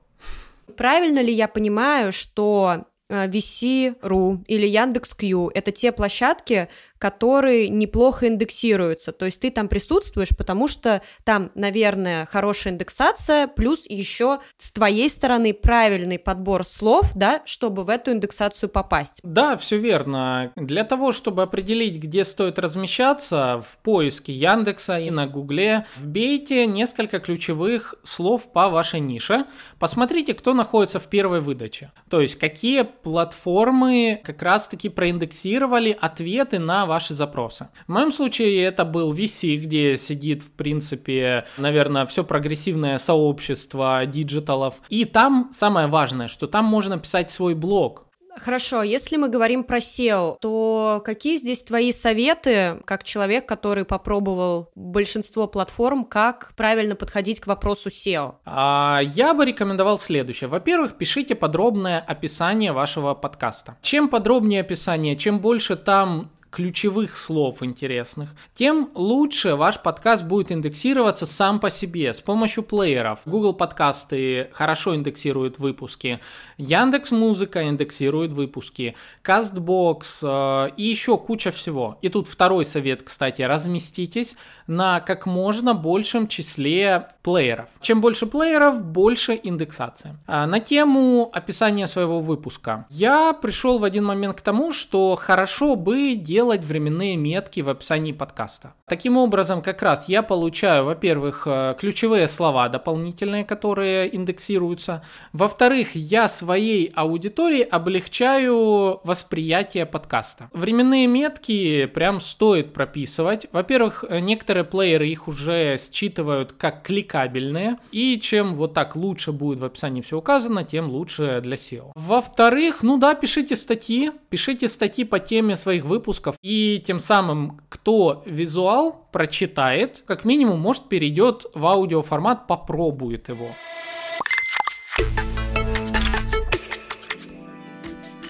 Правильно 0.78 1.22
ли 1.22 1.34
я 1.34 1.48
понимаю, 1.48 2.12
что 2.14 2.86
VC.ru 3.12 4.38
э, 4.38 4.44
или 4.48 4.68
Яндекс.Кью– 4.68 5.52
это 5.54 5.72
те 5.72 5.92
площадки, 5.92 6.70
которые 7.02 7.68
неплохо 7.68 8.28
индексируются. 8.28 9.12
То 9.12 9.26
есть 9.26 9.40
ты 9.40 9.50
там 9.50 9.68
присутствуешь, 9.68 10.38
потому 10.38 10.68
что 10.68 11.02
там, 11.24 11.52
наверное, 11.56 12.28
хорошая 12.28 12.74
индексация, 12.74 13.48
плюс 13.48 13.90
еще 13.90 14.38
с 14.58 14.72
твоей 14.72 15.10
стороны 15.10 15.52
правильный 15.52 16.20
подбор 16.20 16.64
слов, 16.64 17.12
да, 17.16 17.42
чтобы 17.46 17.84
в 17.86 17.90
эту 17.90 18.12
индексацию 18.12 18.70
попасть. 18.70 19.20
Да, 19.24 19.58
все 19.58 19.80
верно. 19.80 20.52
Для 20.56 20.84
того, 20.84 21.12
чтобы 21.12 21.42
определить, 21.42 21.98
где 21.98 22.24
стоит 22.24 22.60
размещаться, 22.60 23.64
в 23.68 23.80
поиске 23.80 24.32
Яндекса 24.32 25.00
и 25.00 25.10
на 25.10 25.26
Гугле 25.26 25.88
вбейте 25.98 26.68
несколько 26.68 27.20
ключевых 27.20 27.96
слов 28.04 28.52
по 28.52 28.70
вашей 28.70 29.00
нише. 29.00 29.46
Посмотрите, 29.80 30.36
кто 30.36 30.54
находится 30.54 31.00
в 31.00 31.08
первой 31.08 31.40
выдаче. 31.40 31.92
То 32.12 32.22
есть, 32.22 32.38
какие 32.38 32.84
платформы 32.84 34.22
как 34.24 34.44
раз-таки 34.44 34.88
проиндексировали 34.90 35.98
ответы 36.00 36.60
на 36.60 36.91
ваши 36.92 37.14
запросы. 37.14 37.70
В 37.88 37.92
моем 37.94 38.12
случае 38.12 38.64
это 38.64 38.84
был 38.84 39.14
VC, 39.14 39.56
где 39.56 39.96
сидит, 39.96 40.44
в 40.44 40.52
принципе, 40.52 41.46
наверное, 41.58 42.06
все 42.06 42.26
прогрессивное 42.26 42.98
сообщество 42.98 44.06
диджиталов. 44.06 44.76
И 44.90 45.06
там 45.06 45.50
самое 45.54 45.88
важное, 45.88 46.28
что 46.28 46.48
там 46.48 46.66
можно 46.66 47.00
писать 47.00 47.32
свой 47.32 47.56
блог. 47.56 48.12
Хорошо, 48.38 48.84
если 48.84 49.18
мы 49.18 49.30
говорим 49.30 49.64
про 49.64 49.78
SEO, 49.78 50.38
то 50.40 51.02
какие 51.04 51.38
здесь 51.38 51.64
твои 51.64 51.92
советы, 51.92 52.82
как 52.86 53.04
человек, 53.04 53.46
который 53.46 53.84
попробовал 53.86 54.70
большинство 54.76 55.48
платформ, 55.48 56.06
как 56.06 56.54
правильно 56.56 56.96
подходить 56.96 57.40
к 57.40 57.48
вопросу 57.48 57.90
SEO? 57.90 58.36
А, 58.46 59.02
я 59.04 59.34
бы 59.34 59.46
рекомендовал 59.46 60.00
следующее. 60.00 60.50
Во-первых, 60.50 60.98
пишите 60.98 61.36
подробное 61.36 62.00
описание 62.00 62.72
вашего 62.72 63.14
подкаста. 63.14 63.78
Чем 63.82 64.08
подробнее 64.08 64.62
описание, 64.62 65.18
чем 65.18 65.40
больше 65.40 65.76
там 65.76 66.32
ключевых 66.52 67.16
слов 67.16 67.64
интересных, 67.64 68.30
тем 68.54 68.92
лучше 68.94 69.56
ваш 69.56 69.82
подкаст 69.82 70.26
будет 70.26 70.52
индексироваться 70.52 71.26
сам 71.26 71.60
по 71.60 71.70
себе 71.70 72.14
с 72.14 72.20
помощью 72.20 72.64
плееров. 72.64 73.22
Google 73.26 73.54
подкасты 73.54 74.50
хорошо 74.52 74.94
индексируют 74.96 75.60
выпуски, 75.60 76.20
Яндекс 76.58 77.12
Музыка 77.12 77.68
индексирует 77.68 78.34
выпуски, 78.34 78.96
Castbox 79.24 80.04
э, 80.24 80.74
и 80.76 80.84
еще 80.84 81.18
куча 81.18 81.52
всего. 81.52 81.98
И 82.02 82.10
тут 82.10 82.28
второй 82.28 82.66
совет, 82.66 83.02
кстати, 83.04 83.42
разместитесь 83.42 84.36
на 84.68 85.00
как 85.00 85.26
можно 85.26 85.74
большем 85.74 86.28
числе 86.28 87.08
плееров. 87.24 87.70
Чем 87.80 88.02
больше 88.02 88.26
плееров, 88.26 88.84
больше 88.84 89.40
индексация. 89.42 90.18
А 90.28 90.46
на 90.48 90.60
тему 90.60 91.30
описания 91.32 91.88
своего 91.88 92.20
выпуска. 92.20 92.86
Я 92.90 93.34
пришел 93.34 93.80
в 93.80 93.84
один 93.86 94.04
момент 94.04 94.38
к 94.38 94.42
тому, 94.42 94.74
что 94.74 95.16
хорошо 95.16 95.76
бы 95.76 96.16
делать 96.16 96.41
делать 96.42 96.64
временные 96.64 97.18
метки 97.18 97.62
в 97.62 97.70
описании 97.70 98.14
подкаста. 98.14 98.74
Таким 98.88 99.16
образом, 99.16 99.62
как 99.62 99.84
раз 99.84 100.10
я 100.10 100.24
получаю, 100.24 100.86
во-первых, 100.86 101.44
э, 101.46 101.76
ключевые 101.80 102.28
слова 102.28 102.68
дополнительные, 102.68 103.46
которые 103.46 104.16
индексируются. 104.16 105.04
Во-вторых, 105.34 105.90
я 105.94 106.28
своей 106.28 106.92
аудитории 106.96 107.62
облегчаю 107.62 109.00
восприятие 109.04 109.86
подкаста. 109.86 110.50
Временные 110.52 111.06
метки 111.06 111.86
прям 111.86 112.20
стоит 112.20 112.74
прописывать. 112.74 113.46
Во-первых, 113.52 114.04
э, 114.10 114.20
некоторые 114.20 114.64
плееры 114.64 115.10
их 115.10 115.28
уже 115.28 115.78
считывают 115.78 116.54
как 116.54 116.82
кликабельные. 116.82 117.78
И 117.92 118.20
чем 118.20 118.56
вот 118.56 118.74
так 118.74 118.96
лучше 118.96 119.32
будет 119.32 119.60
в 119.60 119.66
описании 119.66 120.02
все 120.02 120.18
указано, 120.18 120.64
тем 120.64 120.90
лучше 120.90 121.40
для 121.44 121.56
SEO. 121.56 121.92
Во-вторых, 121.94 122.82
ну 122.82 122.98
да, 122.98 123.14
пишите 123.14 123.56
статьи. 123.56 124.12
Пишите 124.32 124.70
статьи 124.70 125.04
по 125.04 125.20
теме 125.20 125.58
своих 125.58 125.84
выпусков. 125.84 126.38
И 126.42 126.82
тем 126.88 127.02
самым, 127.02 127.60
кто 127.68 128.24
визуал 128.26 129.10
прочитает, 129.12 130.04
как 130.06 130.24
минимум, 130.24 130.58
может, 130.58 130.88
перейдет 130.88 131.48
в 131.54 131.66
аудиоформат, 131.66 132.48
попробует 132.48 133.28
его. 133.28 133.50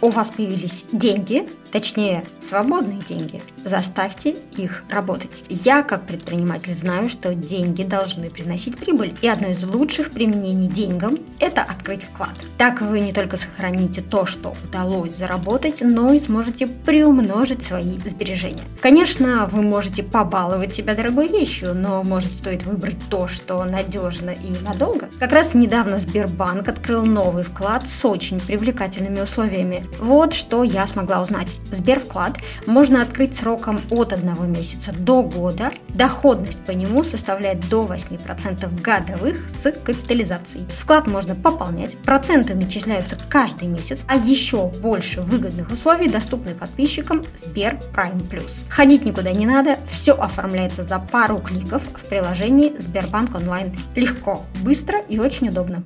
У 0.02 0.10
вас 0.10 0.32
появились 0.32 0.86
деньги, 0.92 1.48
точнее, 1.72 2.24
свободные 2.40 3.02
деньги, 3.08 3.42
заставьте 3.64 4.36
их 4.58 4.84
работать. 4.90 5.44
Я, 5.50 5.84
как 5.84 6.06
предприниматель, 6.06 6.76
знаю, 6.76 7.10
что 7.10 7.34
деньги 7.34 7.84
должны 7.84 8.30
приносить 8.30 8.78
прибыль, 8.78 9.16
и 9.22 9.28
одно 9.28 9.50
из 9.50 9.64
лучших 9.64 10.12
применений 10.12 10.68
деньгам– 10.68 11.18
это 11.40 11.62
открыть 11.62 12.04
вклад. 12.04 12.36
Так 12.58 12.82
вы 12.82 13.00
не 13.00 13.14
только 13.14 13.38
сохраните 13.38 14.02
то, 14.02 14.26
что 14.26 14.56
удалось 14.64 15.16
заработать, 15.16 15.82
но 15.82 16.14
и 16.14 16.20
сможете 16.20 16.68
приумножить 16.68 17.64
свои 17.64 17.98
сбережения. 18.00 18.64
Конечно, 18.82 19.48
вы 19.52 19.62
можете 19.62 20.04
побаловать 20.04 20.76
себя 20.76 20.96
дорогой 20.96 21.28
вещью, 21.28 21.74
но 21.74 22.04
может 22.04 22.34
стоит 22.34 22.64
выбрать 22.64 22.98
то, 23.10 23.28
что 23.28 23.64
надежно 23.64 24.32
и 24.32 24.64
надолго. 24.64 25.10
Как 25.20 25.32
раз 25.32 25.54
недавно 25.54 25.98
Сбербанк 25.98 26.68
открыл 26.68 27.06
новый 27.06 27.44
вклад 27.44 27.88
с 27.88 28.06
очень 28.06 28.40
привлекательными 28.40 29.22
условиями. 29.22 29.86
Вот 30.00 30.34
что 30.34 30.64
я 30.64 30.88
смогла 30.88 31.22
узнать. 31.22 31.61
Сбервклад 31.72 32.38
можно 32.66 33.02
открыть 33.02 33.38
сроком 33.38 33.80
от 33.90 34.14
одного 34.14 34.46
месяца 34.46 34.92
до 34.94 35.24
года. 35.24 35.72
Доходность 35.90 36.60
по 36.60 36.72
нему 36.72 37.04
составляет 37.04 37.68
до 37.70 37.86
8% 37.86 38.82
годовых 38.82 39.38
с 39.50 39.72
капитализацией. 39.72 40.66
Вклад 40.78 41.08
можно 41.08 41.36
пополнять, 41.36 41.98
проценты 41.98 42.56
начисляются 42.56 43.18
каждый 43.30 43.68
месяц, 43.68 44.02
а 44.08 44.16
еще 44.16 44.68
больше 44.68 45.22
выгодных 45.22 45.72
условий 45.72 46.10
доступны 46.10 46.54
подписчикам 46.54 47.24
Сбер 47.44 47.80
Prime 47.94 48.28
Plus. 48.30 48.64
Ходить 48.70 49.06
никуда 49.06 49.32
не 49.32 49.46
надо, 49.46 49.78
все 49.90 50.14
оформляется 50.14 50.84
за 50.84 51.00
пару 51.00 51.40
кликов 51.40 51.84
в 51.84 52.10
приложении 52.10 52.74
Сбербанк 52.80 53.36
онлайн. 53.36 53.76
Легко, 53.96 54.44
быстро 54.64 55.00
и 55.10 55.20
очень 55.20 55.50
удобно. 55.50 55.84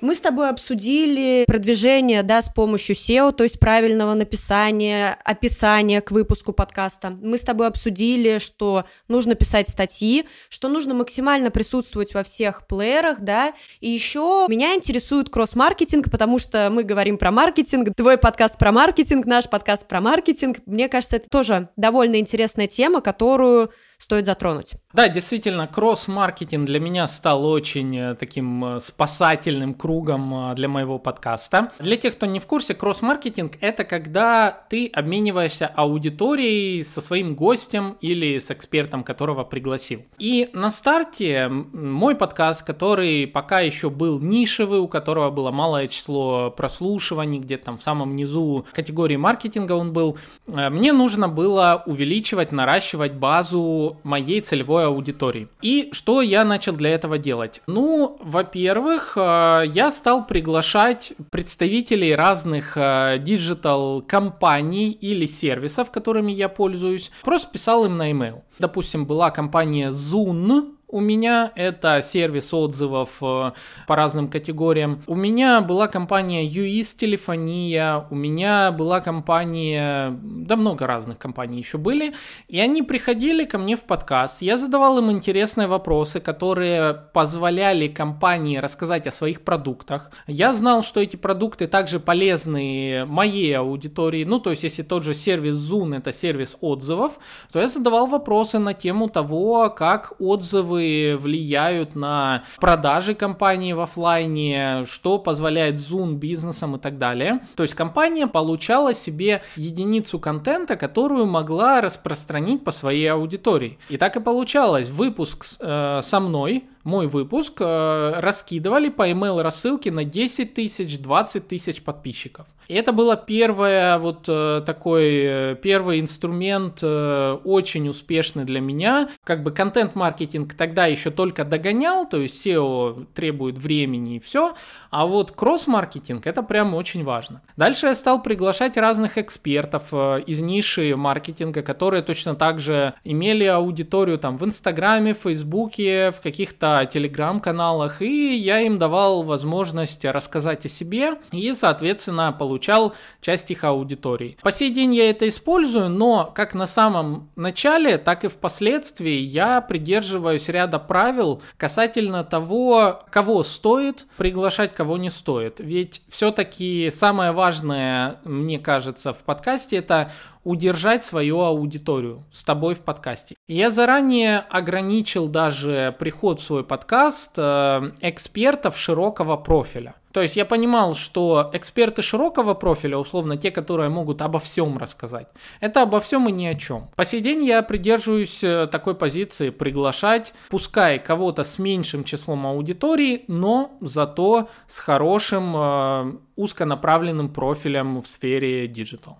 Мы 0.00 0.14
с 0.14 0.20
тобой 0.20 0.48
обсудили 0.48 1.44
продвижение, 1.46 2.22
да, 2.22 2.40
с 2.40 2.48
помощью 2.48 2.94
SEO, 2.94 3.32
то 3.32 3.42
есть 3.42 3.58
правильного 3.58 4.14
написания, 4.14 5.18
описания 5.24 6.00
к 6.00 6.12
выпуску 6.12 6.52
подкаста. 6.52 7.10
Мы 7.20 7.36
с 7.36 7.40
тобой 7.40 7.66
обсудили, 7.66 8.38
что 8.38 8.84
нужно 9.08 9.34
писать 9.34 9.68
статьи, 9.68 10.24
что 10.50 10.68
нужно 10.68 10.94
максимально 10.94 11.50
присутствовать 11.50 12.14
во 12.14 12.22
всех 12.22 12.66
плеерах, 12.68 13.20
да, 13.20 13.54
и 13.80 13.90
еще 13.90 14.46
меня 14.48 14.76
интересует 14.76 15.30
кросс-маркетинг, 15.30 16.10
потому 16.12 16.38
что 16.38 16.70
мы 16.70 16.84
говорим 16.84 17.18
про 17.18 17.32
маркетинг, 17.32 17.88
твой 17.96 18.18
подкаст 18.18 18.56
про 18.56 18.70
маркетинг, 18.70 19.26
наш 19.26 19.48
подкаст 19.48 19.88
про 19.88 20.00
маркетинг. 20.00 20.58
Мне 20.66 20.88
кажется, 20.88 21.16
это 21.16 21.28
тоже 21.28 21.70
довольно 21.76 22.20
интересная 22.20 22.68
тема, 22.68 23.00
которую 23.00 23.72
стоит 23.98 24.26
затронуть. 24.26 24.74
Да, 24.92 25.08
действительно, 25.08 25.66
кросс-маркетинг 25.66 26.66
для 26.66 26.80
меня 26.80 27.06
стал 27.08 27.44
очень 27.44 27.96
э, 27.96 28.14
таким 28.14 28.64
э, 28.64 28.80
спасательным 28.80 29.74
кругом 29.74 30.52
э, 30.52 30.54
для 30.54 30.68
моего 30.68 30.98
подкаста. 30.98 31.72
Для 31.80 31.96
тех, 31.96 32.14
кто 32.14 32.26
не 32.26 32.38
в 32.38 32.46
курсе, 32.46 32.74
кросс-маркетинг– 32.74 33.54
это 33.60 33.84
когда 33.84 34.50
ты 34.70 34.86
обмениваешься 34.86 35.66
аудиторией 35.66 36.84
со 36.84 37.00
своим 37.00 37.34
гостем 37.34 37.96
или 38.00 38.38
с 38.38 38.50
экспертом, 38.52 39.02
которого 39.02 39.42
пригласил. 39.42 40.02
И 40.18 40.48
на 40.52 40.70
старте 40.70 41.48
мой 41.48 42.14
подкаст, 42.14 42.62
который 42.62 43.26
пока 43.26 43.60
еще 43.60 43.90
был 43.90 44.20
нишевый, 44.20 44.78
у 44.78 44.88
которого 44.88 45.30
было 45.30 45.50
малое 45.50 45.88
число 45.88 46.50
прослушиваний, 46.50 47.40
где-то 47.40 47.66
там 47.66 47.78
в 47.78 47.82
самом 47.82 48.14
низу 48.14 48.64
категории 48.72 49.16
маркетинга 49.16 49.72
он 49.72 49.92
был, 49.92 50.16
мне 50.46 50.92
нужно 50.92 51.28
было 51.28 51.82
увеличивать, 51.84 52.52
наращивать 52.52 53.14
базу 53.14 53.87
моей 54.02 54.40
целевой 54.40 54.86
аудитории. 54.86 55.48
И 55.62 55.88
что 55.92 56.22
я 56.22 56.44
начал 56.44 56.72
для 56.72 56.90
этого 56.90 57.18
делать? 57.18 57.62
Ну, 57.66 58.18
во-первых, 58.22 59.16
э, 59.16 59.62
я 59.66 59.90
стал 59.90 60.26
приглашать 60.26 61.12
представителей 61.30 62.14
разных 62.14 62.76
э, 62.76 63.18
digital 63.20 64.02
компаний 64.02 64.90
или 64.90 65.26
сервисов, 65.26 65.90
которыми 65.90 66.32
я 66.32 66.48
пользуюсь. 66.48 67.10
Просто 67.22 67.50
писал 67.50 67.84
им 67.84 67.96
на 67.96 68.10
email. 68.10 68.42
Допустим, 68.58 69.06
была 69.06 69.30
компания 69.30 69.90
Zoon, 69.90 70.77
у 70.88 71.00
меня 71.00 71.52
это 71.54 72.00
сервис 72.00 72.54
отзывов 72.54 73.10
э, 73.20 73.52
по 73.86 73.96
разным 73.96 74.28
категориям. 74.28 75.02
У 75.06 75.14
меня 75.14 75.60
была 75.60 75.86
компания 75.86 76.46
UIS 76.48 76.96
телефония, 76.98 78.06
у 78.10 78.14
меня 78.14 78.72
была 78.72 79.00
компания, 79.00 80.18
да 80.22 80.56
много 80.56 80.86
разных 80.86 81.18
компаний 81.18 81.58
еще 81.58 81.76
были, 81.76 82.14
и 82.48 82.58
они 82.58 82.82
приходили 82.82 83.44
ко 83.44 83.58
мне 83.58 83.76
в 83.76 83.82
подкаст, 83.82 84.40
я 84.40 84.56
задавал 84.56 84.98
им 84.98 85.10
интересные 85.10 85.68
вопросы, 85.68 86.20
которые 86.20 86.94
позволяли 87.12 87.88
компании 87.88 88.56
рассказать 88.56 89.06
о 89.06 89.10
своих 89.10 89.42
продуктах. 89.42 90.10
Я 90.26 90.54
знал, 90.54 90.82
что 90.82 91.00
эти 91.00 91.16
продукты 91.16 91.66
также 91.66 92.00
полезны 92.00 93.04
моей 93.06 93.58
аудитории, 93.58 94.24
ну 94.24 94.40
то 94.40 94.50
есть 94.50 94.62
если 94.62 94.82
тот 94.82 95.04
же 95.04 95.14
сервис 95.14 95.56
Zoom 95.56 95.98
это 95.98 96.14
сервис 96.14 96.56
отзывов, 96.62 97.18
то 97.52 97.60
я 97.60 97.68
задавал 97.68 98.06
вопросы 98.06 98.58
на 98.58 98.72
тему 98.72 99.08
того, 99.10 99.68
как 99.68 100.14
отзывы 100.18 100.77
отзывы 100.78 101.16
влияют 101.20 101.94
на 101.94 102.44
продажи 102.60 103.14
компании 103.14 103.72
в 103.72 103.80
офлайне, 103.80 104.84
что 104.86 105.18
позволяет 105.18 105.76
Zoom 105.76 106.14
бизнесам 106.14 106.76
и 106.76 106.78
так 106.78 106.98
далее. 106.98 107.40
То 107.56 107.62
есть 107.62 107.74
компания 107.74 108.26
получала 108.26 108.94
себе 108.94 109.42
единицу 109.56 110.18
контента, 110.18 110.76
которую 110.76 111.26
могла 111.26 111.80
распространить 111.80 112.64
по 112.64 112.72
своей 112.72 113.06
аудитории. 113.06 113.78
И 113.88 113.96
так 113.96 114.16
и 114.16 114.20
получалось. 114.20 114.88
Выпуск 114.88 115.44
э, 115.60 116.00
со 116.02 116.20
мной 116.20 116.64
мой 116.88 117.06
выпуск 117.06 117.60
э, 117.60 118.12
раскидывали 118.16 118.88
по 118.88 119.08
email 119.08 119.42
рассылке 119.42 119.92
на 119.92 120.04
10 120.04 120.54
тысяч, 120.54 120.98
20 120.98 121.46
тысяч 121.46 121.82
подписчиков. 121.82 122.46
И 122.66 122.74
это 122.74 122.92
было 122.92 123.16
первое, 123.16 123.98
вот 123.98 124.24
э, 124.26 124.62
такой 124.64 125.04
э, 125.22 125.56
первый 125.62 126.00
инструмент 126.00 126.82
очень 126.82 127.88
успешный 127.88 128.44
для 128.44 128.60
меня. 128.60 129.10
Как 129.24 129.42
бы 129.42 129.50
контент-маркетинг 129.50 130.54
тогда 130.54 130.86
еще 130.86 131.10
только 131.10 131.44
догонял, 131.44 132.08
то 132.08 132.16
есть 132.16 132.46
SEO 132.46 133.06
требует 133.14 133.58
времени 133.58 134.16
и 134.16 134.18
все, 134.18 134.54
а 134.90 135.06
вот 135.06 135.32
кросс-маркетинг 135.32 136.26
это 136.26 136.42
прям 136.42 136.74
очень 136.74 137.04
важно. 137.04 137.42
Дальше 137.56 137.86
я 137.86 137.94
стал 137.94 138.22
приглашать 138.22 138.76
разных 138.78 139.18
экспертов 139.18 139.92
из 139.92 140.40
ниши 140.40 140.96
маркетинга, 140.96 141.62
которые 141.62 142.02
точно 142.02 142.34
так 142.34 142.60
же 142.60 142.94
имели 143.04 143.44
аудиторию 143.44 144.18
там 144.18 144.38
в 144.38 144.44
Инстаграме, 144.44 145.12
в 145.14 145.18
Фейсбуке, 145.18 146.12
в 146.12 146.20
каких-то 146.22 146.77
телеграм-каналах, 146.86 148.02
и 148.02 148.36
я 148.36 148.60
им 148.60 148.78
давал 148.78 149.22
возможность 149.22 150.04
рассказать 150.04 150.66
о 150.66 150.68
себе 150.68 151.18
и, 151.32 151.52
соответственно, 151.52 152.32
получал 152.32 152.94
часть 153.20 153.50
их 153.50 153.64
аудитории. 153.64 154.36
По 154.42 154.52
сей 154.52 154.70
день 154.70 154.94
я 154.94 155.10
это 155.10 155.28
использую, 155.28 155.88
но 155.88 156.30
как 156.34 156.54
на 156.54 156.66
самом 156.66 157.30
начале, 157.36 157.98
так 157.98 158.24
и 158.24 158.28
впоследствии 158.28 159.18
я 159.18 159.60
придерживаюсь 159.60 160.48
ряда 160.48 160.78
правил 160.78 161.42
касательно 161.56 162.24
того, 162.24 163.00
кого 163.10 163.42
стоит 163.42 164.06
приглашать, 164.16 164.74
кого 164.74 164.96
не 164.96 165.10
стоит. 165.10 165.60
Ведь 165.60 166.02
все-таки 166.08 166.90
самое 166.90 167.32
важное, 167.32 168.20
мне 168.24 168.58
кажется, 168.58 169.12
в 169.12 169.18
подкасте 169.18 169.76
это 169.76 170.10
удержать 170.48 171.04
свою 171.04 171.40
аудиторию 171.40 172.24
с 172.32 172.42
тобой 172.42 172.74
в 172.74 172.80
подкасте. 172.80 173.36
Я 173.48 173.70
заранее 173.70 174.38
ограничил 174.38 175.28
даже 175.28 175.94
приход 175.98 176.40
в 176.40 176.42
свой 176.42 176.64
подкаст 176.64 177.34
э, 177.36 177.92
экспертов 178.00 178.78
широкого 178.78 179.36
профиля. 179.36 179.94
То 180.12 180.22
есть 180.22 180.36
я 180.36 180.44
понимал, 180.44 180.94
что 180.94 181.50
эксперты 181.52 182.02
широкого 182.02 182.54
профиля, 182.54 182.96
условно 182.98 183.36
те, 183.36 183.50
которые 183.50 183.88
могут 183.88 184.22
обо 184.22 184.38
всем 184.38 184.78
рассказать, 184.78 185.28
это 185.60 185.82
обо 185.82 186.00
всем 186.00 186.28
и 186.28 186.32
ни 186.32 186.46
о 186.46 186.54
чем. 186.54 186.90
По 186.96 187.04
сей 187.04 187.20
день 187.20 187.44
я 187.44 187.62
придерживаюсь 187.62 188.42
э, 188.42 188.68
такой 188.70 188.94
позиции 188.94 189.50
приглашать, 189.50 190.34
пускай 190.48 190.98
кого-то 190.98 191.44
с 191.44 191.58
меньшим 191.58 192.04
числом 192.04 192.46
аудитории, 192.46 193.24
но 193.28 193.76
зато 193.80 194.48
с 194.66 194.78
хорошим 194.78 195.54
э, 195.56 196.12
узконаправленным 196.36 197.32
профилем 197.32 198.00
в 198.00 198.06
сфере 198.06 198.68
digital. 198.68 199.18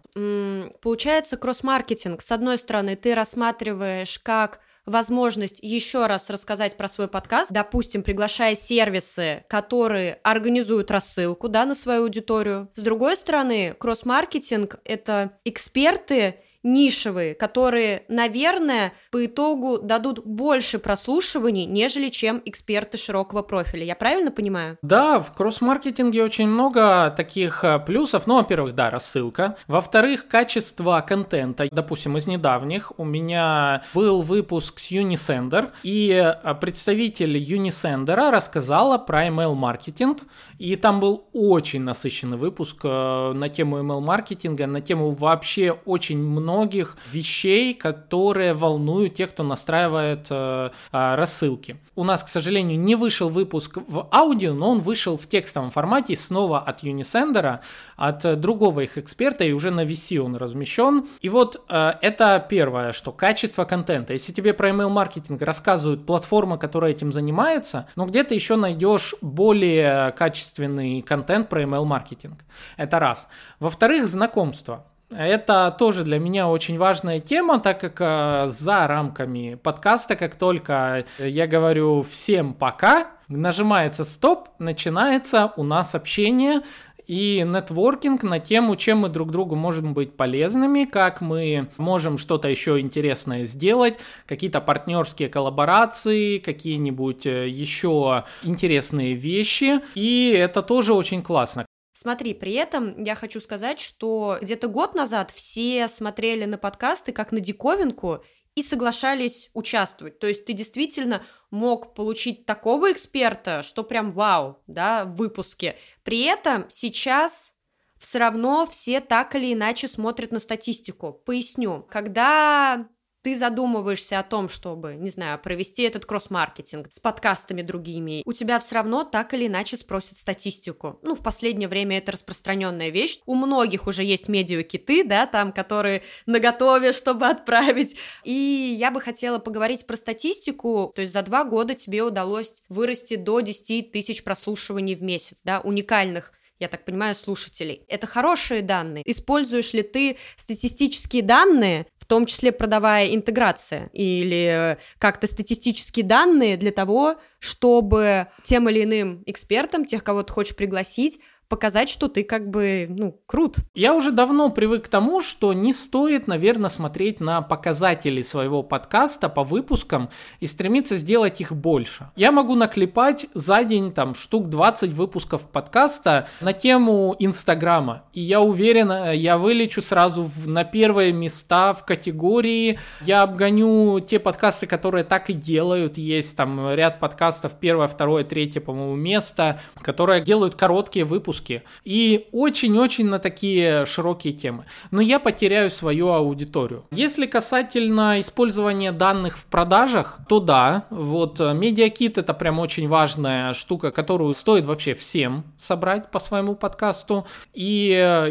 Получается 0.81 1.37
кросс-маркетинг. 1.37 2.23
С 2.23 2.31
одной 2.31 2.59
стороны, 2.59 2.97
ты 2.97 3.15
рассматриваешь 3.15 4.19
как 4.21 4.61
возможность 4.89 5.59
еще 5.63 6.07
раз 6.07 6.31
рассказать 6.31 6.77
про 6.77 6.89
свой 6.89 7.09
подкаст, 7.09 7.53
допустим, 7.53 8.03
приглашая 8.03 8.55
сервисы, 8.55 9.45
которые 9.49 10.19
организуют 10.23 10.91
рассылку, 10.91 11.49
да, 11.49 11.65
на 11.65 11.75
свою 11.75 12.03
аудиторию. 12.03 12.71
С 12.75 12.83
другой 12.83 13.17
стороны, 13.17 13.75
кросс-маркетинг— 13.79 14.81
это 14.85 15.33
эксперты, 15.45 16.41
нишевые, 16.63 17.35
которые, 17.35 18.03
наверное, 18.09 18.93
по 19.11 19.25
итогу 19.25 19.79
дадут 19.79 20.25
больше 20.25 20.79
прослушиваний, 20.79 21.67
нежели 21.67 22.09
чем 22.09 22.43
эксперты 22.45 22.99
широкого 22.99 23.43
профиля. 23.43 23.85
Я 23.85 23.95
правильно 23.95 24.31
понимаю? 24.31 24.77
Да, 24.83 25.21
в 25.21 25.33
кросс-маркетинге 25.35 26.25
очень 26.25 26.49
много 26.49 27.13
таких 27.17 27.63
э, 27.63 27.79
плюсов. 27.79 28.27
Ну, 28.27 28.37
во-первых, 28.37 28.75
да, 28.75 28.91
рассылка. 28.91 29.57
Во-вторых, 29.69 30.27
качество 30.27 31.01
контента. 31.07 31.69
Допустим, 31.71 32.17
из 32.17 32.27
недавних 32.27 32.93
у 32.99 33.05
меня 33.05 33.85
был 33.95 34.23
выпуск 34.23 34.81
с 34.81 34.91
Unisender, 34.91 35.71
и 35.85 36.11
э, 36.11 36.55
представитель 36.55 37.37
Unisender 37.39 38.31
рассказала 38.31 38.99
про 38.99 39.29
email-маркетинг, 39.29 40.19
и 40.59 40.75
там 40.75 40.99
был 40.99 41.29
очень 41.33 41.83
насыщенный 41.83 42.37
выпуск 42.37 42.79
э, 42.83 43.33
на 43.33 43.49
тему 43.49 43.79
email-маркетинга, 43.79 44.67
на 44.67 44.81
тему 44.81 45.13
вообще 45.13 45.71
очень 45.85 46.19
много 46.19 46.48
многих 46.49 46.97
вещей, 47.13 47.75
которые 47.75 48.55
волнуют 48.55 49.15
тех, 49.15 49.31
кто 49.31 49.43
настраивает 49.43 50.27
э, 50.31 50.71
э, 50.93 51.15
рассылки. 51.15 51.77
У 51.95 52.05
нас, 52.05 52.23
к 52.23 52.29
сожалению, 52.29 52.81
не 52.81 52.95
вышел 52.95 53.29
выпуск 53.29 53.79
в 53.87 54.09
аудио, 54.11 54.55
но 54.55 54.71
он 54.71 54.81
вышел 54.81 55.19
в 55.19 55.27
текстовом 55.27 55.71
формате 55.71 56.17
снова 56.17 56.61
от 56.61 56.83
Unisender, 56.83 57.59
от 57.97 58.41
другого 58.41 58.81
их 58.81 58.97
эксперта, 58.97 59.45
и 59.45 59.53
уже 59.53 59.71
на 59.71 59.85
VC 59.85 60.19
он 60.19 60.37
размещен. 60.37 61.07
И 61.21 61.29
вот 61.29 61.63
э, 61.69 61.93
это 62.01 62.45
первое, 62.49 62.93
что 62.93 63.13
качество 63.13 63.65
контента. 63.65 64.15
Если 64.15 64.33
тебе 64.33 64.55
про 64.55 64.71
email-маркетинг 64.71 65.43
рассказывают 65.43 66.07
платформа, 66.07 66.57
которая 66.57 66.93
этим 66.93 67.13
занимается, 67.13 67.89
но 67.95 68.05
ну, 68.05 68.11
где 68.11 68.25
ты 68.25 68.35
еще 68.35 68.57
найдешь 68.57 69.15
более 69.21 70.13
качественный 70.13 71.03
контент 71.03 71.51
про 71.51 71.63
email-маркетинг. 71.63 72.39
Это 72.79 72.99
раз. 72.99 73.29
Во-вторых, 73.61 74.09
знакомство. 74.09 74.87
Это 75.11 75.75
тоже 75.79 76.05
для 76.05 76.19
меня 76.19 76.49
очень 76.49 76.77
важная 76.77 77.19
тема, 77.21 77.61
так 77.61 77.81
как 77.81 77.97
э, 78.01 78.47
за 78.49 78.87
рамками 78.87 79.55
подкаста, 79.55 80.17
как 80.17 80.37
только 80.37 81.05
я 81.19 81.47
говорю 81.47 82.03
всем 82.03 82.53
пока, 82.53 83.09
нажимается 83.29 84.05
стоп, 84.05 84.51
начинается 84.59 85.53
у 85.57 85.63
нас 85.63 85.95
общение, 85.95 86.61
и 87.09 87.43
нетворкинг 87.47 88.23
на 88.23 88.39
тему, 88.39 88.77
чем 88.77 88.99
мы 88.99 89.09
друг 89.09 89.31
другу 89.31 89.57
можем 89.57 89.95
быть 89.95 90.15
полезными, 90.15 90.85
как 90.85 91.23
мы 91.23 91.69
можем 91.79 92.19
что-то 92.19 92.49
еще 92.49 92.79
интересное 92.79 93.47
сделать, 93.47 93.95
какие-то 94.27 94.61
партнерские 94.61 95.31
коллаборации, 95.31 96.37
какие-нибудь 96.37 97.25
э, 97.25 97.49
еще 97.49 98.25
интересные 98.43 99.15
вещи. 99.15 99.81
И 99.95 100.35
это 100.37 100.61
тоже 100.61 100.93
очень 100.93 101.23
классно. 101.23 101.65
Смотри, 102.01 102.33
при 102.33 102.53
этом 102.53 103.03
я 103.03 103.17
хочу 103.17 103.41
сказать, 103.41 103.81
что 103.81 104.39
где-то 104.41 104.69
год 104.69 104.95
назад 104.95 105.33
все 105.33 105.89
смотрели 105.89 106.45
на 106.45 106.57
подкасты 106.57 107.11
как 107.11 107.33
на 107.33 107.41
диковинку 107.41 108.25
и 108.55 108.63
соглашались 108.63 109.51
участвовать. 109.53 110.21
То 110.21 110.29
есть 110.29 110.45
ты 110.45 110.53
действительно 110.53 111.27
мог 111.51 111.95
получить 111.95 112.47
такого 112.47 112.93
эксперта, 112.93 113.65
что 113.65 113.83
прям 113.83 114.13
вау, 114.13 114.63
да, 114.69 115.07
в 115.07 115.17
выпуске. 115.17 115.77
При 116.05 116.23
этом 116.23 116.67
сейчас 116.71 117.57
все 117.99 118.19
равно 118.21 118.65
все 118.65 119.01
так 119.01 119.35
или 119.35 119.53
иначе 119.53 119.89
смотрят 119.89 120.31
на 120.31 120.39
статистику. 120.39 121.13
Поясню. 121.13 121.85
Когда 121.91 122.87
ты 123.23 123.37
задумываешься 123.37 124.19
о 124.19 124.23
том, 124.23 124.49
чтобы, 124.49 124.95
не 124.95 125.11
знаю, 125.11 125.39
провести 125.39 125.83
этот 125.83 126.07
кросс-маркетинг 126.07 126.89
с 126.91 127.01
подкастами 127.01 127.63
другими, 127.63 128.23
у 128.25 128.33
тебя 128.33 128.59
все 128.59 128.77
равно 128.77 129.05
так 129.05 129.35
или 129.35 129.47
иначе 129.47 129.77
спросят 129.77 130.19
статистику. 130.19 130.99
Ну, 131.03 131.15
в 131.15 131.23
последнее 131.23 131.69
время 131.69 131.99
это 131.99 132.13
распространенная 132.13 132.91
вещь. 132.91 133.19
У 133.27 133.35
многих 133.35 133.87
уже 133.87 134.05
есть 134.05 134.29
медиакиты, 134.29 135.05
да, 135.05 135.27
там, 135.27 135.53
которые 135.53 136.03
наготове, 136.27 136.93
чтобы 136.93 137.27
отправить. 137.27 137.97
И 138.25 138.77
я 138.79 138.91
бы 138.91 139.01
хотела 139.01 139.39
поговорить 139.39 139.87
про 139.87 139.97
статистику. 139.97 140.93
То 140.95 141.03
есть 141.03 141.13
за 141.13 141.23
два 141.23 141.45
года 141.45 141.75
тебе 141.75 142.03
удалось 142.03 142.53
вырасти 142.69 143.17
до 143.17 143.41
10 143.41 143.93
тысяч 143.93 144.23
прослушиваний 144.23 144.95
в 144.95 145.03
месяц, 145.03 145.41
да, 145.45 145.61
уникальных 145.61 146.33
я 146.59 146.69
так 146.69 146.85
понимаю, 146.85 147.15
слушателей. 147.15 147.85
Это 147.89 148.07
хорошие 148.07 148.63
данные. 148.63 149.03
Используешь 149.07 149.73
ли 149.75 149.83
ты 149.83 150.19
статистические 150.37 151.23
данные 151.23 151.87
том 152.09 152.27
числе 152.27 152.53
продавая 152.53 153.15
интеграция 153.15 153.91
или 153.93 154.73
э, 154.73 154.77
как-то 154.99 155.27
статистические 155.27 156.05
данные 156.05 156.57
для 156.57 156.73
того, 156.73 157.17
чтобы 157.39 158.29
тем 158.43 158.69
или 158.69 158.85
иным 158.85 159.23
экспертам, 159.27 159.85
тех, 159.85 160.03
кого 160.03 160.23
ты 160.23 160.33
хочешь 160.33 160.57
пригласить, 160.57 161.21
показать, 161.49 161.89
что 161.89 162.09
ты 162.09 162.25
как 162.25 162.51
бы, 162.51 162.87
ну, 162.89 163.19
крут. 163.27 163.57
Я 163.75 163.95
уже 163.95 164.13
давно 164.13 164.51
привык 164.51 164.85
к 164.85 164.89
тому, 164.89 165.21
что 165.21 165.53
не 165.53 165.73
стоит, 165.73 166.27
наверное, 166.27 166.69
смотреть 166.69 167.21
на 167.21 167.41
показатели 167.41 168.23
своего 168.23 168.63
подкаста 168.63 169.29
по 169.29 169.45
выпускам 169.45 170.11
и 170.41 170.47
стремиться 170.47 170.97
сделать 170.97 171.41
их 171.41 171.53
больше. 171.53 172.11
Я 172.17 172.33
могу 172.33 172.55
наклепать 172.55 173.27
за 173.33 173.65
день 173.65 173.93
там 173.93 174.15
штук 174.15 174.51
20 174.51 174.93
выпусков 174.93 175.49
подкаста 175.49 176.29
на 176.41 176.53
тему 176.53 177.17
Инстаграма. 177.19 178.05
И 178.13 178.21
я 178.21 178.41
уверен, 178.43 178.91
э, 178.93 179.17
я 179.17 179.39
вылечу 179.39 179.81
сразу 179.81 180.25
в, 180.25 180.49
на 180.49 180.65
первые 180.65 181.13
места 181.13 181.73
в 181.73 181.85
категории. 181.85 182.79
Я 183.01 183.23
обгоню 183.23 184.01
те 184.01 184.19
подкасты, 184.19 184.67
которые 184.67 185.05
так 185.05 185.31
и 185.31 185.33
делают. 185.33 185.97
Есть 185.97 186.37
там 186.37 186.75
ряд 186.75 187.01
подкастов, 187.01 187.55
первое, 187.59 187.89
второе, 187.89 188.25
третье, 188.25 188.61
по-моему, 188.61 188.97
место, 188.97 189.61
которые 189.81 190.23
делают 190.23 190.55
короткие 190.55 191.07
выпуски 191.07 191.38
выпуски 191.39 191.63
и 191.85 192.27
очень-очень 192.33 193.07
на 193.07 193.19
такие 193.19 193.87
широкие 193.87 194.33
темы. 194.33 194.65
Но 194.91 195.01
я 195.01 195.19
потеряю 195.19 195.71
свою 195.71 196.09
аудиторию. 196.09 196.85
Если 196.91 197.27
касательно 197.27 198.21
использования 198.21 198.93
данных 198.93 199.39
в 199.39 199.45
продажах, 199.45 200.19
то 200.29 200.41
да, 200.41 200.85
вот 200.91 201.41
MediaKit 201.41 202.21
это 202.21 202.35
прям 202.35 202.59
очень 202.59 202.89
важная 202.89 203.53
штука, 203.55 203.91
которую 203.91 204.33
стоит 204.33 204.65
вообще 204.65 204.95
всем 204.95 205.45
собрать 205.57 206.11
по 206.11 206.19
своему 206.21 206.55
подкасту. 206.55 207.27
И 207.55 207.89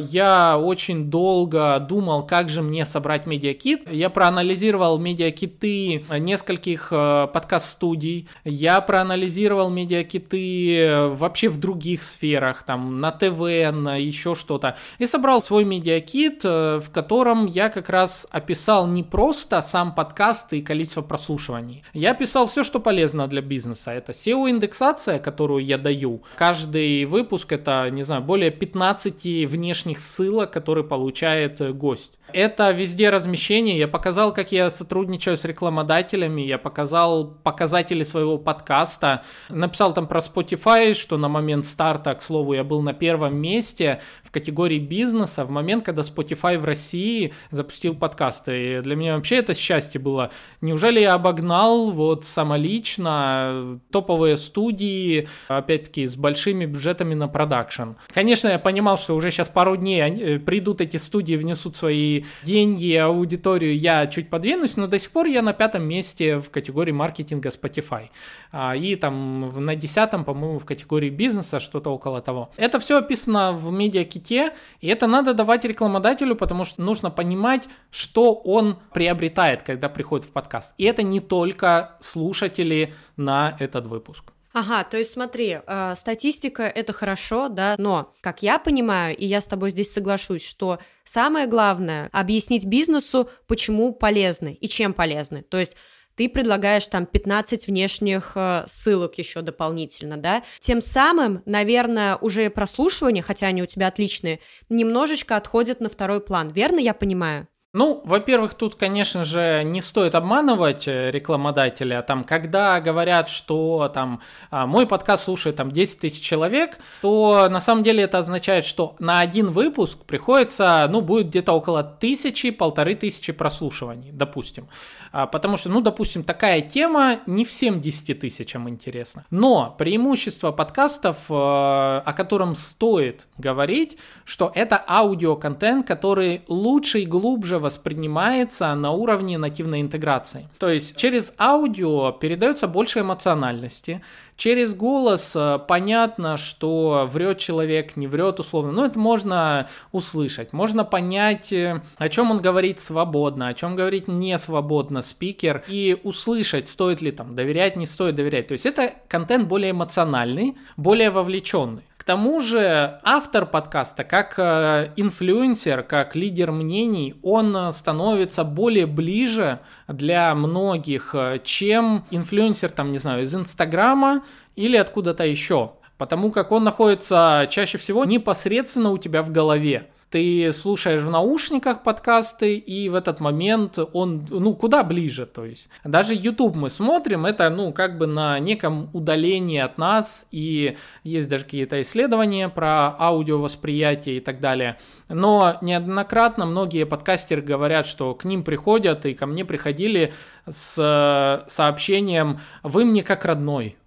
я 0.09 0.57
очень 0.57 1.09
долго 1.09 1.79
думал, 1.79 2.25
как 2.25 2.49
же 2.49 2.61
мне 2.61 2.85
собрать 2.85 3.25
MediaKit. 3.25 3.93
Я 3.93 4.09
проанализировал 4.09 4.99
медиакиты 4.99 6.05
нескольких 6.19 6.89
э, 6.91 7.27
подкаст-студий. 7.33 8.27
Я 8.43 8.81
проанализировал 8.81 9.69
медиакиты 9.69 11.09
вообще 11.11 11.49
в 11.49 11.57
других 11.57 12.03
сферах, 12.03 12.63
там 12.63 12.96
на 12.99 13.11
ТВ, 13.11 13.71
на 13.71 13.95
еще 13.95 14.35
что-то. 14.35 14.77
И 14.97 15.05
собрал 15.05 15.41
свой 15.41 15.63
медиакит, 15.63 16.41
э, 16.43 16.79
в 16.79 16.89
котором 16.89 17.45
я 17.45 17.69
как 17.69 17.89
раз 17.89 18.27
описал 18.31 18.87
не 18.87 19.03
просто 19.03 19.61
сам 19.61 19.93
подкаст 19.93 20.53
и 20.53 20.61
количество 20.61 21.01
прослушиваний. 21.01 21.83
Я 21.93 22.11
описал 22.11 22.47
все, 22.47 22.63
что 22.63 22.79
полезно 22.79 23.27
для 23.27 23.41
бизнеса. 23.41 23.91
Это 23.91 24.11
SEO-индексация, 24.11 25.19
которую 25.19 25.63
я 25.63 25.77
даю. 25.77 26.21
Каждый 26.35 27.05
выпуск 27.05 27.51
это, 27.51 27.89
не 27.89 28.03
знаю, 28.03 28.21
более 28.21 28.51
15 28.51 29.47
внешних 29.47 29.99
ссылок, 29.99 30.51
которые 30.51 30.83
получает 30.83 31.61
э, 31.61 31.71
гость. 31.71 32.16
Это 32.33 32.71
везде 32.71 33.09
размещение. 33.09 33.77
Я 33.77 33.87
показал, 33.87 34.33
как 34.33 34.51
я 34.51 34.69
сотрудничаю 34.69 35.37
с 35.37 35.45
рекламодателями. 35.45 36.41
Я 36.41 36.57
показал 36.57 37.25
показатели 37.25 38.03
своего 38.03 38.37
подкаста. 38.37 39.23
Написал 39.49 39.93
там 39.93 40.07
про 40.07 40.19
Spotify, 40.19 40.93
что 40.93 41.17
на 41.17 41.29
момент 41.29 41.65
старта, 41.65 42.13
к 42.15 42.21
слову, 42.21 42.53
я 42.53 42.63
был 42.63 42.81
на 42.81 42.93
первом 42.93 43.37
месте 43.37 44.01
в 44.23 44.31
категории 44.31 44.79
бизнеса 44.79 45.45
в 45.45 45.49
момент, 45.49 45.85
когда 45.85 46.01
Spotify 46.01 46.57
в 46.57 46.65
России 46.65 47.33
запустил 47.51 47.95
подкасты. 47.95 48.77
И 48.77 48.81
для 48.81 48.95
меня 48.95 49.15
вообще 49.15 49.37
это 49.37 49.53
счастье 49.53 50.01
было. 50.01 50.31
Неужели 50.61 50.99
я 50.99 51.13
обогнал 51.13 51.91
вот 51.91 52.25
самолично 52.25 53.79
топовые 53.91 54.35
студии, 54.37 55.29
опять-таки, 55.47 56.05
с 56.05 56.15
большими 56.15 56.65
бюджетами 56.65 57.15
на 57.15 57.27
продакшн? 57.27 57.91
Конечно, 58.13 58.49
я 58.49 58.59
понимал, 58.59 58.97
что 58.97 59.15
уже 59.15 59.31
сейчас 59.31 59.47
пару 59.47 59.77
дней 59.77 60.01
э, 60.01 60.39
придут 60.39 60.81
эти 60.81 60.97
студии, 60.97 61.35
внесут 61.35 61.77
свои 61.77 62.16
деньги, 62.43 62.93
аудиторию 62.95 63.77
я 63.77 64.07
чуть 64.07 64.29
подвинусь, 64.29 64.77
но 64.77 64.87
до 64.87 64.99
сих 64.99 65.11
пор 65.11 65.27
я 65.27 65.41
на 65.41 65.53
пятом 65.53 65.83
месте 65.83 66.37
в 66.37 66.49
категории 66.49 66.91
маркетинга 66.91 67.49
Spotify. 67.49 68.09
А, 68.51 68.75
и 68.75 68.95
там 68.95 69.65
на 69.65 69.75
десятом, 69.75 70.23
по-моему, 70.23 70.59
в 70.59 70.65
категории 70.65 71.09
бизнеса, 71.09 71.59
что-то 71.59 71.89
около 71.89 72.21
того. 72.21 72.49
Это 72.57 72.79
все 72.79 72.97
описано 72.97 73.53
в 73.53 73.71
медиаките, 73.71 74.53
и 74.81 74.87
это 74.87 75.07
надо 75.07 75.33
давать 75.33 75.65
рекламодателю, 75.65 76.35
потому 76.35 76.65
что 76.65 76.81
нужно 76.81 77.09
понимать, 77.09 77.67
что 77.91 78.33
он 78.33 78.79
приобретает, 78.93 79.63
когда 79.63 79.89
приходит 79.89 80.25
в 80.25 80.31
подкаст. 80.31 80.73
И 80.77 80.83
это 80.83 81.03
не 81.03 81.19
только 81.19 81.97
слушатели 81.99 82.93
на 83.15 83.55
этот 83.59 83.87
выпуск. 83.87 84.23
Ага, 84.59 84.83
то 84.83 84.97
есть 84.97 85.11
смотри, 85.11 85.59
э, 85.67 85.93
статистика 85.95 86.63
это 86.63 86.91
хорошо, 86.91 87.47
да, 87.47 87.75
но, 87.77 88.11
как 88.21 88.41
я 88.41 88.57
понимаю, 88.57 89.15
и 89.15 89.23
я 89.23 89.39
с 89.39 89.45
тобой 89.45 89.69
здесь 89.69 89.93
соглашусь, 89.93 90.43
что 90.43 90.79
самое 91.03 91.45
главное 91.45 92.09
объяснить 92.11 92.65
бизнесу, 92.65 93.29
почему 93.45 93.93
полезны 93.93 94.57
и 94.59 94.67
чем 94.67 94.95
полезны. 94.95 95.43
То 95.43 95.59
есть 95.59 95.75
ты 96.15 96.27
предлагаешь 96.27 96.87
там 96.87 97.05
15 97.05 97.67
внешних 97.67 98.31
э, 98.33 98.63
ссылок 98.67 99.19
еще 99.19 99.43
дополнительно, 99.43 100.17
да, 100.17 100.43
тем 100.57 100.81
самым, 100.81 101.43
наверное, 101.45 102.15
уже 102.15 102.49
прослушивание, 102.49 103.21
хотя 103.21 103.45
они 103.45 103.61
у 103.61 103.67
тебя 103.67 103.85
отличные, 103.85 104.39
немножечко 104.69 105.35
отходят 105.35 105.81
на 105.81 105.89
второй 105.89 106.19
план, 106.19 106.49
верно 106.49 106.79
я 106.79 106.95
понимаю? 106.95 107.47
Ну, 107.77 108.01
во-первых, 108.05 108.55
тут, 108.55 108.73
конечно 108.73 109.23
же, 109.23 109.61
не 109.63 109.81
стоит 109.81 110.15
обманывать 110.15 110.87
э, 110.87 111.11
рекламодателя. 111.11 112.01
Там, 112.01 112.23
когда 112.23 112.81
говорят, 112.81 113.29
что 113.29 113.87
там 113.93 114.19
а, 114.49 114.65
мой 114.65 114.87
подкаст 114.87 115.25
слушает 115.25 115.57
там 115.57 115.71
10 115.71 115.99
тысяч 115.99 116.19
человек, 116.19 116.79
то 117.03 117.47
на 117.51 117.59
самом 117.59 117.83
деле 117.83 118.01
это 118.01 118.17
означает, 118.17 118.65
что 118.65 118.95
на 118.97 119.19
один 119.19 119.51
выпуск 119.51 120.05
приходится, 120.05 120.87
ну, 120.89 121.01
будет 121.01 121.27
где-то 121.27 121.53
около 121.53 121.83
тысячи, 121.83 122.49
полторы 122.49 122.95
тысячи 122.95 123.31
прослушиваний, 123.31 124.09
допустим. 124.11 124.69
А, 125.11 125.27
потому 125.27 125.57
что, 125.57 125.69
ну, 125.69 125.81
допустим, 125.81 126.23
такая 126.23 126.61
тема 126.61 127.19
не 127.27 127.45
всем 127.45 127.79
10 127.79 128.19
тысячам 128.19 128.69
интересна. 128.69 129.25
Но 129.29 129.75
преимущество 129.77 130.51
подкастов, 130.51 131.17
э, 131.29 131.33
о 131.33 132.13
котором 132.15 132.55
стоит 132.55 133.27
говорить, 133.37 133.97
что 134.25 134.51
это 134.53 134.83
аудиоконтент, 134.87 135.87
который 135.87 136.41
лучше 136.47 137.01
и 137.01 137.05
глубже 137.05 137.59
воспринимается 137.67 138.73
на 138.75 138.91
уровне 138.91 139.37
нативной 139.37 139.81
интеграции. 139.81 140.49
То 140.57 140.69
есть 140.69 140.95
через 140.95 141.33
аудио 141.37 142.11
передается 142.11 142.67
больше 142.67 143.01
эмоциональности, 143.01 144.01
через 144.37 144.73
голос 144.73 145.35
э, 145.35 145.59
понятно, 145.67 146.37
что 146.37 147.07
врет 147.11 147.39
человек, 147.39 147.97
не 147.97 148.07
врет 148.07 148.39
условно, 148.39 148.71
но 148.71 148.85
это 148.85 148.97
можно 148.97 149.67
услышать, 149.91 150.53
можно 150.53 150.85
понять, 150.85 151.51
э, 151.51 151.81
о 151.97 152.09
чем 152.09 152.31
он 152.31 152.41
говорит 152.41 152.79
свободно, 152.79 153.49
о 153.49 153.53
чем 153.53 153.75
говорит 153.75 154.07
не 154.07 154.37
свободно 154.37 155.01
спикер, 155.01 155.63
и 155.67 155.99
услышать, 156.03 156.67
стоит 156.67 157.01
ли 157.01 157.11
там 157.11 157.35
доверять, 157.35 157.75
не 157.75 157.85
стоит 157.85 158.15
доверять. 158.15 158.47
То 158.47 158.53
есть 158.53 158.65
это 158.65 158.93
контент 159.07 159.47
более 159.47 159.71
эмоциональный, 159.71 160.55
более 160.77 161.09
вовлеченный 161.09 161.86
тому 162.07 162.39
же 162.39 162.99
автор 163.03 163.45
подкаста, 163.45 164.05
как 164.05 164.39
э, 164.39 164.93
инфлюенсер, 164.95 165.83
как 165.83 166.15
лидер 166.15 166.53
мнений, 166.53 167.15
он 167.21 167.55
э, 167.55 167.71
становится 167.73 168.45
более 168.45 168.85
ближе 168.85 169.59
для 169.89 170.33
многих, 170.33 171.13
э, 171.13 171.39
чем 171.43 172.05
инфлюенсер, 172.09 172.71
там, 172.71 172.93
не 172.93 172.97
знаю, 172.97 173.23
из 173.23 173.35
Инстаграма 173.35 174.23
или 174.55 174.77
откуда-то 174.77 175.25
еще. 175.25 175.73
потому 175.97 176.31
как 176.31 176.51
он 176.51 176.63
находится 176.63 177.45
чаще 177.49 177.77
всего 177.77 178.05
непосредственно 178.05 178.91
у 178.91 178.97
тебя 178.97 179.21
в 179.21 179.31
голове 179.31 179.89
ты 180.09 180.51
слушаешь 180.53 181.01
в 181.01 181.09
наушниках 181.09 181.83
подкасты, 181.83 182.55
и 182.55 182.87
в 182.89 182.95
этот 182.95 183.19
момент 183.19 183.77
он, 183.93 184.25
ну, 184.29 184.55
куда 184.55 184.83
ближе, 184.83 185.25
то 185.25 185.43
есть. 185.43 185.69
Даже 185.83 186.13
YouTube 186.13 186.55
мы 186.55 186.69
смотрим, 186.69 187.25
это, 187.25 187.49
ну, 187.49 187.73
как 187.73 187.97
бы 187.97 188.07
на 188.07 188.39
неком 188.39 188.89
удалении 188.93 189.59
от 189.59 189.77
нас, 189.77 190.25
и 190.31 190.77
есть 191.03 191.27
даже 191.27 191.43
какие-то 191.43 191.81
исследования 191.81 192.47
про 192.47 192.95
аудиовосприятие 192.97 194.17
и 194.17 194.19
так 194.21 194.39
далее. 194.39 194.77
Но 195.09 195.57
неоднократно 195.61 196.45
многие 196.45 196.85
подкастеры 196.85 197.41
говорят, 197.41 197.85
что 197.85 198.15
к 198.15 198.23
ним 198.23 198.43
приходят, 198.43 199.05
и 199.05 199.13
ко 199.13 199.25
мне 199.25 199.43
приходили 199.43 200.13
с 200.49 201.43
сообщением 201.47 202.39
«Вы 202.63 202.85
мне 202.85 203.03
как 203.03 203.25
родной» 203.25 203.77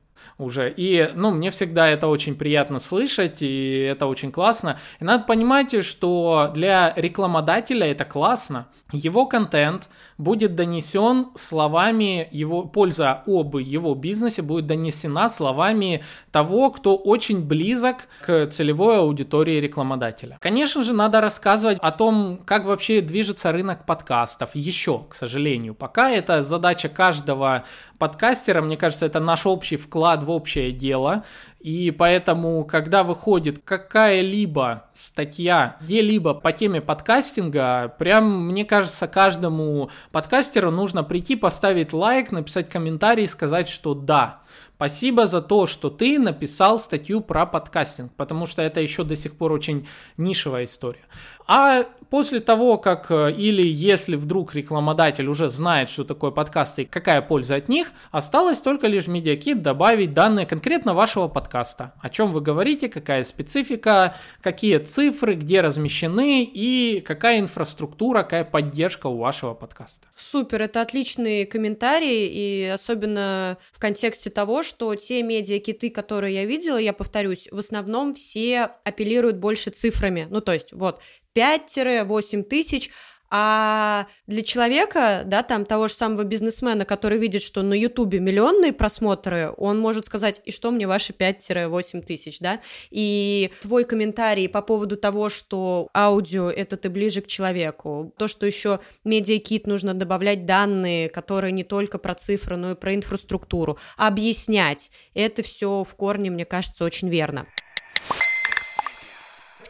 уже. 0.41 0.73
И, 0.77 1.11
ну, 1.15 1.31
мне 1.31 1.51
всегда 1.51 1.89
это 1.89 2.09
очень 2.09 2.35
приятно 2.35 2.79
слышать, 2.79 3.43
и 3.43 3.79
это 3.81 4.07
очень 4.07 4.33
классно. 4.33 4.79
И 5.01 5.05
надо 5.05 5.25
понимать, 5.25 5.85
что 5.85 6.51
для 6.55 6.93
рекламодателя 6.97 7.87
это 7.87 8.05
классно. 8.05 8.67
Его 8.93 9.27
контент 9.27 9.89
будет 10.19 10.55
донесен 10.55 11.29
словами 11.35 12.29
его, 12.31 12.63
польза 12.63 13.23
об 13.27 13.57
его 13.57 13.95
бизнесе 13.95 14.43
будет 14.43 14.67
донесена 14.67 15.29
словами 15.29 16.03
того, 16.31 16.71
кто 16.71 16.97
очень 16.97 17.43
близок 17.43 18.09
к 18.23 18.47
целевой 18.47 18.99
аудитории 18.99 19.61
рекламодателя. 19.61 20.39
Конечно 20.41 20.83
же, 20.83 20.93
надо 20.93 21.21
рассказывать 21.21 21.79
о 21.81 21.91
том, 21.91 22.41
как 22.45 22.65
вообще 22.65 23.01
движется 23.01 23.53
рынок 23.53 23.87
подкастов. 23.87 24.51
Еще, 24.55 25.05
к 25.09 25.15
сожалению, 25.15 25.75
пока 25.75 26.11
это 26.11 26.43
задача 26.43 26.89
каждого 26.89 27.65
подкастера, 27.99 28.63
мне 28.63 28.77
кажется, 28.77 29.07
это 29.07 29.21
наш 29.21 29.47
общий 29.47 29.77
вклад 29.77 30.23
в 30.23 30.31
общее 30.31 30.73
дело. 30.73 31.25
И 31.61 31.91
поэтому, 31.91 32.65
когда 32.65 33.03
выходит 33.03 33.61
какая-либо 33.63 34.87
статья 34.95 35.77
где-либо 35.83 36.33
по 36.33 36.53
теме 36.53 36.81
подкастинга, 36.81 37.95
прям, 37.99 38.47
мне 38.47 38.65
кажется, 38.65 39.07
каждому 39.07 39.91
подкастеру 40.11 40.71
нужно 40.71 41.05
прийти, 41.05 41.37
поставить 41.37 41.93
лайк, 41.93 42.33
написать 42.33 42.71
комментарий 42.71 43.29
сказать, 43.29 43.69
что 43.69 43.93
да, 43.93 44.41
Спасибо 44.81 45.27
за 45.27 45.43
то, 45.43 45.67
что 45.67 45.91
ты 45.91 46.19
написал 46.19 46.79
статью 46.79 47.21
про 47.21 47.45
подкастинг, 47.45 48.15
потому 48.17 48.47
что 48.47 48.63
это 48.63 48.81
еще 48.81 49.05
до 49.05 49.15
сих 49.15 49.37
пор 49.37 49.53
очень 49.53 49.87
нишевая 50.17 50.65
история. 50.65 51.05
А 51.47 51.85
после 52.11 52.41
того, 52.41 52.79
как 52.79 53.11
э, 53.11 53.33
или 53.33 53.67
если 53.67 54.17
вдруг 54.17 54.55
рекламодатель 54.55 55.27
уже 55.29 55.49
знает, 55.49 55.91
что 55.91 56.05
такое 56.05 56.31
подкасты 56.31 56.83
и 56.83 56.85
какая 56.85 57.23
польза 57.23 57.57
от 57.57 57.69
них, 57.69 57.93
осталось 58.11 58.61
только 58.61 58.87
лишь 58.87 59.07
медиакит 59.07 59.61
добавить 59.61 60.15
данные 60.15 60.47
конкретно 60.47 60.95
вашего 60.95 61.29
подкаста. 61.29 61.93
О 62.01 62.09
чем 62.09 62.33
вы 62.33 62.41
говорите, 62.41 62.89
какая 62.89 63.25
специфика, 63.25 64.15
какие 64.41 64.79
цифры, 64.79 65.35
где 65.35 65.61
размещены 65.61 66.45
и 66.45 67.03
какая 67.07 67.41
инфраструктура, 67.41 68.23
какая 68.23 68.45
поддержка 68.45 69.09
у 69.09 69.19
вашего 69.19 69.55
подкаста. 69.55 70.07
Супер, 70.17 70.63
это 70.63 70.81
отличный 70.81 71.47
комментарий 71.47 72.29
и 72.29 72.65
особенно 72.67 73.59
в 73.73 73.79
контексте 73.79 74.31
того, 74.31 74.63
что 74.71 74.95
те 74.95 75.23
медиакиты, 75.23 75.91
которые 75.91 76.35
я 76.35 76.45
видела, 76.45 76.79
я 76.79 76.93
повторюсь, 76.93 77.49
в 77.51 77.59
основном 77.59 78.15
все 78.15 78.71
апеллируют 78.85 79.37
больше 79.37 79.71
цифрами. 79.71 80.27
Ну, 80.31 80.41
то 80.41 80.53
есть, 80.53 80.73
вот, 80.73 81.01
5-8 81.35 82.43
тысяч, 82.45 82.91
а 83.31 84.07
для 84.27 84.43
человека, 84.43 85.23
да, 85.25 85.43
там 85.43 85.65
того 85.65 85.89
же 85.89 85.95
самого 85.95 86.25
бизнесмена, 86.25 86.85
который 86.85 87.19
видит, 87.19 87.43
что 87.43 87.63
на 87.63 87.75
Ютубе 87.75 88.19
миллионные 88.19 88.73
просмотры, 88.73 89.53
он 89.57 89.79
может 89.79 90.07
сказать, 90.07 90.41
и 90.45 90.51
что 90.51 90.71
мне 90.73 90.87
ваши 90.87 91.13
5-8 91.13 92.03
тысяч, 92.03 92.41
да? 92.41 92.61
И 92.91 93.51
твой 93.61 93.85
комментарий 93.85 94.49
по 94.49 94.63
поводу 94.63 94.97
того, 94.97 95.29
что 95.29 95.89
аудио— 95.97 96.51
это 96.51 96.77
ты 96.77 96.91
ближе 96.91 97.21
к 97.21 97.29
человеку, 97.29 98.13
то, 98.19 98.27
что 98.27 98.47
еще 98.47 98.81
медиакит 99.05 99.67
нужно 99.67 99.95
добавлять 99.95 100.45
данные, 100.45 101.09
которые 101.09 101.53
не 101.53 101.63
только 101.65 101.99
про 101.99 102.15
цифры, 102.15 102.57
но 102.57 102.73
и 102.73 102.75
про 102.75 102.95
инфраструктуру, 102.95 103.79
объяснять, 103.97 104.91
это 105.15 105.43
все 105.43 105.85
в 105.85 105.95
корне, 105.95 106.31
мне 106.31 106.45
кажется, 106.45 106.85
очень 106.85 107.09
верно 107.09 107.47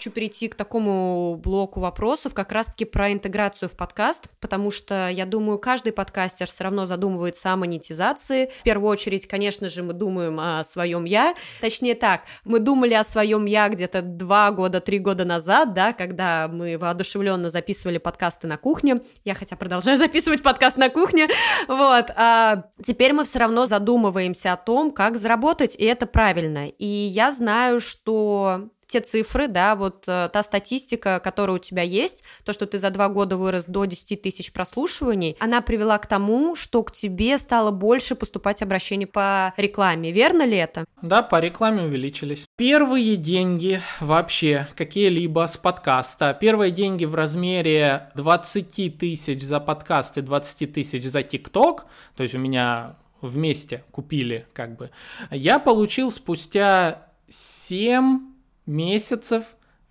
хочу 0.01 0.11
перейти 0.11 0.49
к 0.49 0.55
такому 0.55 1.37
блоку 1.37 1.79
вопросов, 1.79 2.33
как 2.33 2.53
раз-таки 2.53 2.87
про 2.87 3.13
интеграцию 3.13 3.69
в 3.69 3.73
подкаст, 3.73 4.29
потому 4.41 4.71
что, 4.71 5.11
я 5.11 5.27
думаю, 5.27 5.59
каждый 5.59 5.93
подкастер 5.93 6.47
все 6.47 6.65
равно 6.65 6.87
задумывается 6.87 7.53
о 7.53 7.57
монетизации. 7.57 8.51
В 8.61 8.63
первую 8.63 8.91
очередь, 8.91 9.29
конечно 9.29 9.69
же, 9.69 9.83
мы 9.83 9.93
думаем 9.93 10.41
о 10.41 10.65
своем 10.65 11.05
«я». 11.05 11.35
Точнее 11.61 11.95
так, 11.95 12.23
мы 12.45 12.61
думали 12.61 12.95
о 12.95 13.05
своем 13.05 13.45
«я» 13.45 13.69
где-то 13.69 14.01
два 14.01 14.51
года, 14.53 14.81
три 14.81 14.99
года 14.99 15.27
назад, 15.27 15.75
да, 15.75 15.93
когда 15.93 16.49
мы 16.49 16.79
воодушевленно 16.79 17.51
записывали 17.51 17.99
подкасты 17.99 18.47
на 18.47 18.57
кухне. 18.57 19.03
Я 19.27 19.35
хотя 19.35 19.55
продолжаю 19.55 19.99
записывать 19.99 20.43
подкаст 20.43 20.79
на 20.79 20.89
кухне, 20.89 21.29
вот. 21.69 22.07
А 22.17 22.65
теперь 22.83 23.13
мы 23.13 23.25
все 23.25 23.39
равно 23.39 23.67
задумываемся 23.67 24.55
о 24.55 24.57
том, 24.57 24.93
как 24.93 25.19
заработать, 25.19 25.77
и 25.77 25.85
это 25.85 26.07
правильно. 26.07 26.69
И 26.69 26.87
я 26.87 27.33
знаю, 27.33 27.81
что 27.81 28.71
те 28.91 29.01
цифры, 29.01 29.47
да, 29.47 29.77
вот 29.77 30.05
э, 30.09 30.29
та 30.33 30.43
статистика, 30.43 31.21
которая 31.21 31.57
у 31.57 31.61
тебя 31.61 31.83
есть, 31.83 32.25
то, 32.45 32.53
что 32.53 32.67
ты 32.67 32.79
за 32.79 32.91
два 32.91 33.09
года 33.09 33.37
вырос 33.37 33.67
до 33.67 33.85
10 33.85 34.21
тысяч 34.21 34.53
прослушиваний, 34.53 35.37
она 35.39 35.61
привела 35.61 35.97
к 35.99 36.07
тому, 36.07 36.57
что 36.57 36.83
к 36.83 36.91
тебе 36.91 37.39
стало 37.39 37.71
больше 37.71 38.17
поступать 38.17 38.63
обращений 38.63 39.07
по 39.07 39.55
рекламе. 39.57 40.11
Верно 40.11 40.45
ли 40.45 40.57
это? 40.57 40.85
Да, 41.03 41.23
по 41.23 41.41
рекламе 41.41 41.85
увеличились. 41.85 42.45
Первые 42.57 43.17
деньги 43.17 43.81
вообще 44.01 44.69
какие-либо 44.75 45.47
с 45.47 45.57
подкаста. 45.57 46.37
Первые 46.39 46.73
деньги 46.73 47.05
в 47.05 47.15
размере 47.15 48.11
20 48.17 48.99
тысяч 48.99 49.41
за 49.41 49.61
подкаст 49.61 50.19
и 50.19 50.21
20 50.21 50.73
тысяч 50.73 51.05
за 51.05 51.23
ТикТок, 51.23 51.87
то 52.17 52.25
есть 52.25 52.35
у 52.35 52.39
меня 52.39 52.97
вместе 53.21 53.85
купили 53.93 54.47
как 54.53 54.77
бы, 54.77 54.91
я 55.31 55.59
получил 55.59 56.11
спустя 56.11 57.07
7 57.29 58.40
месяцев 58.67 59.45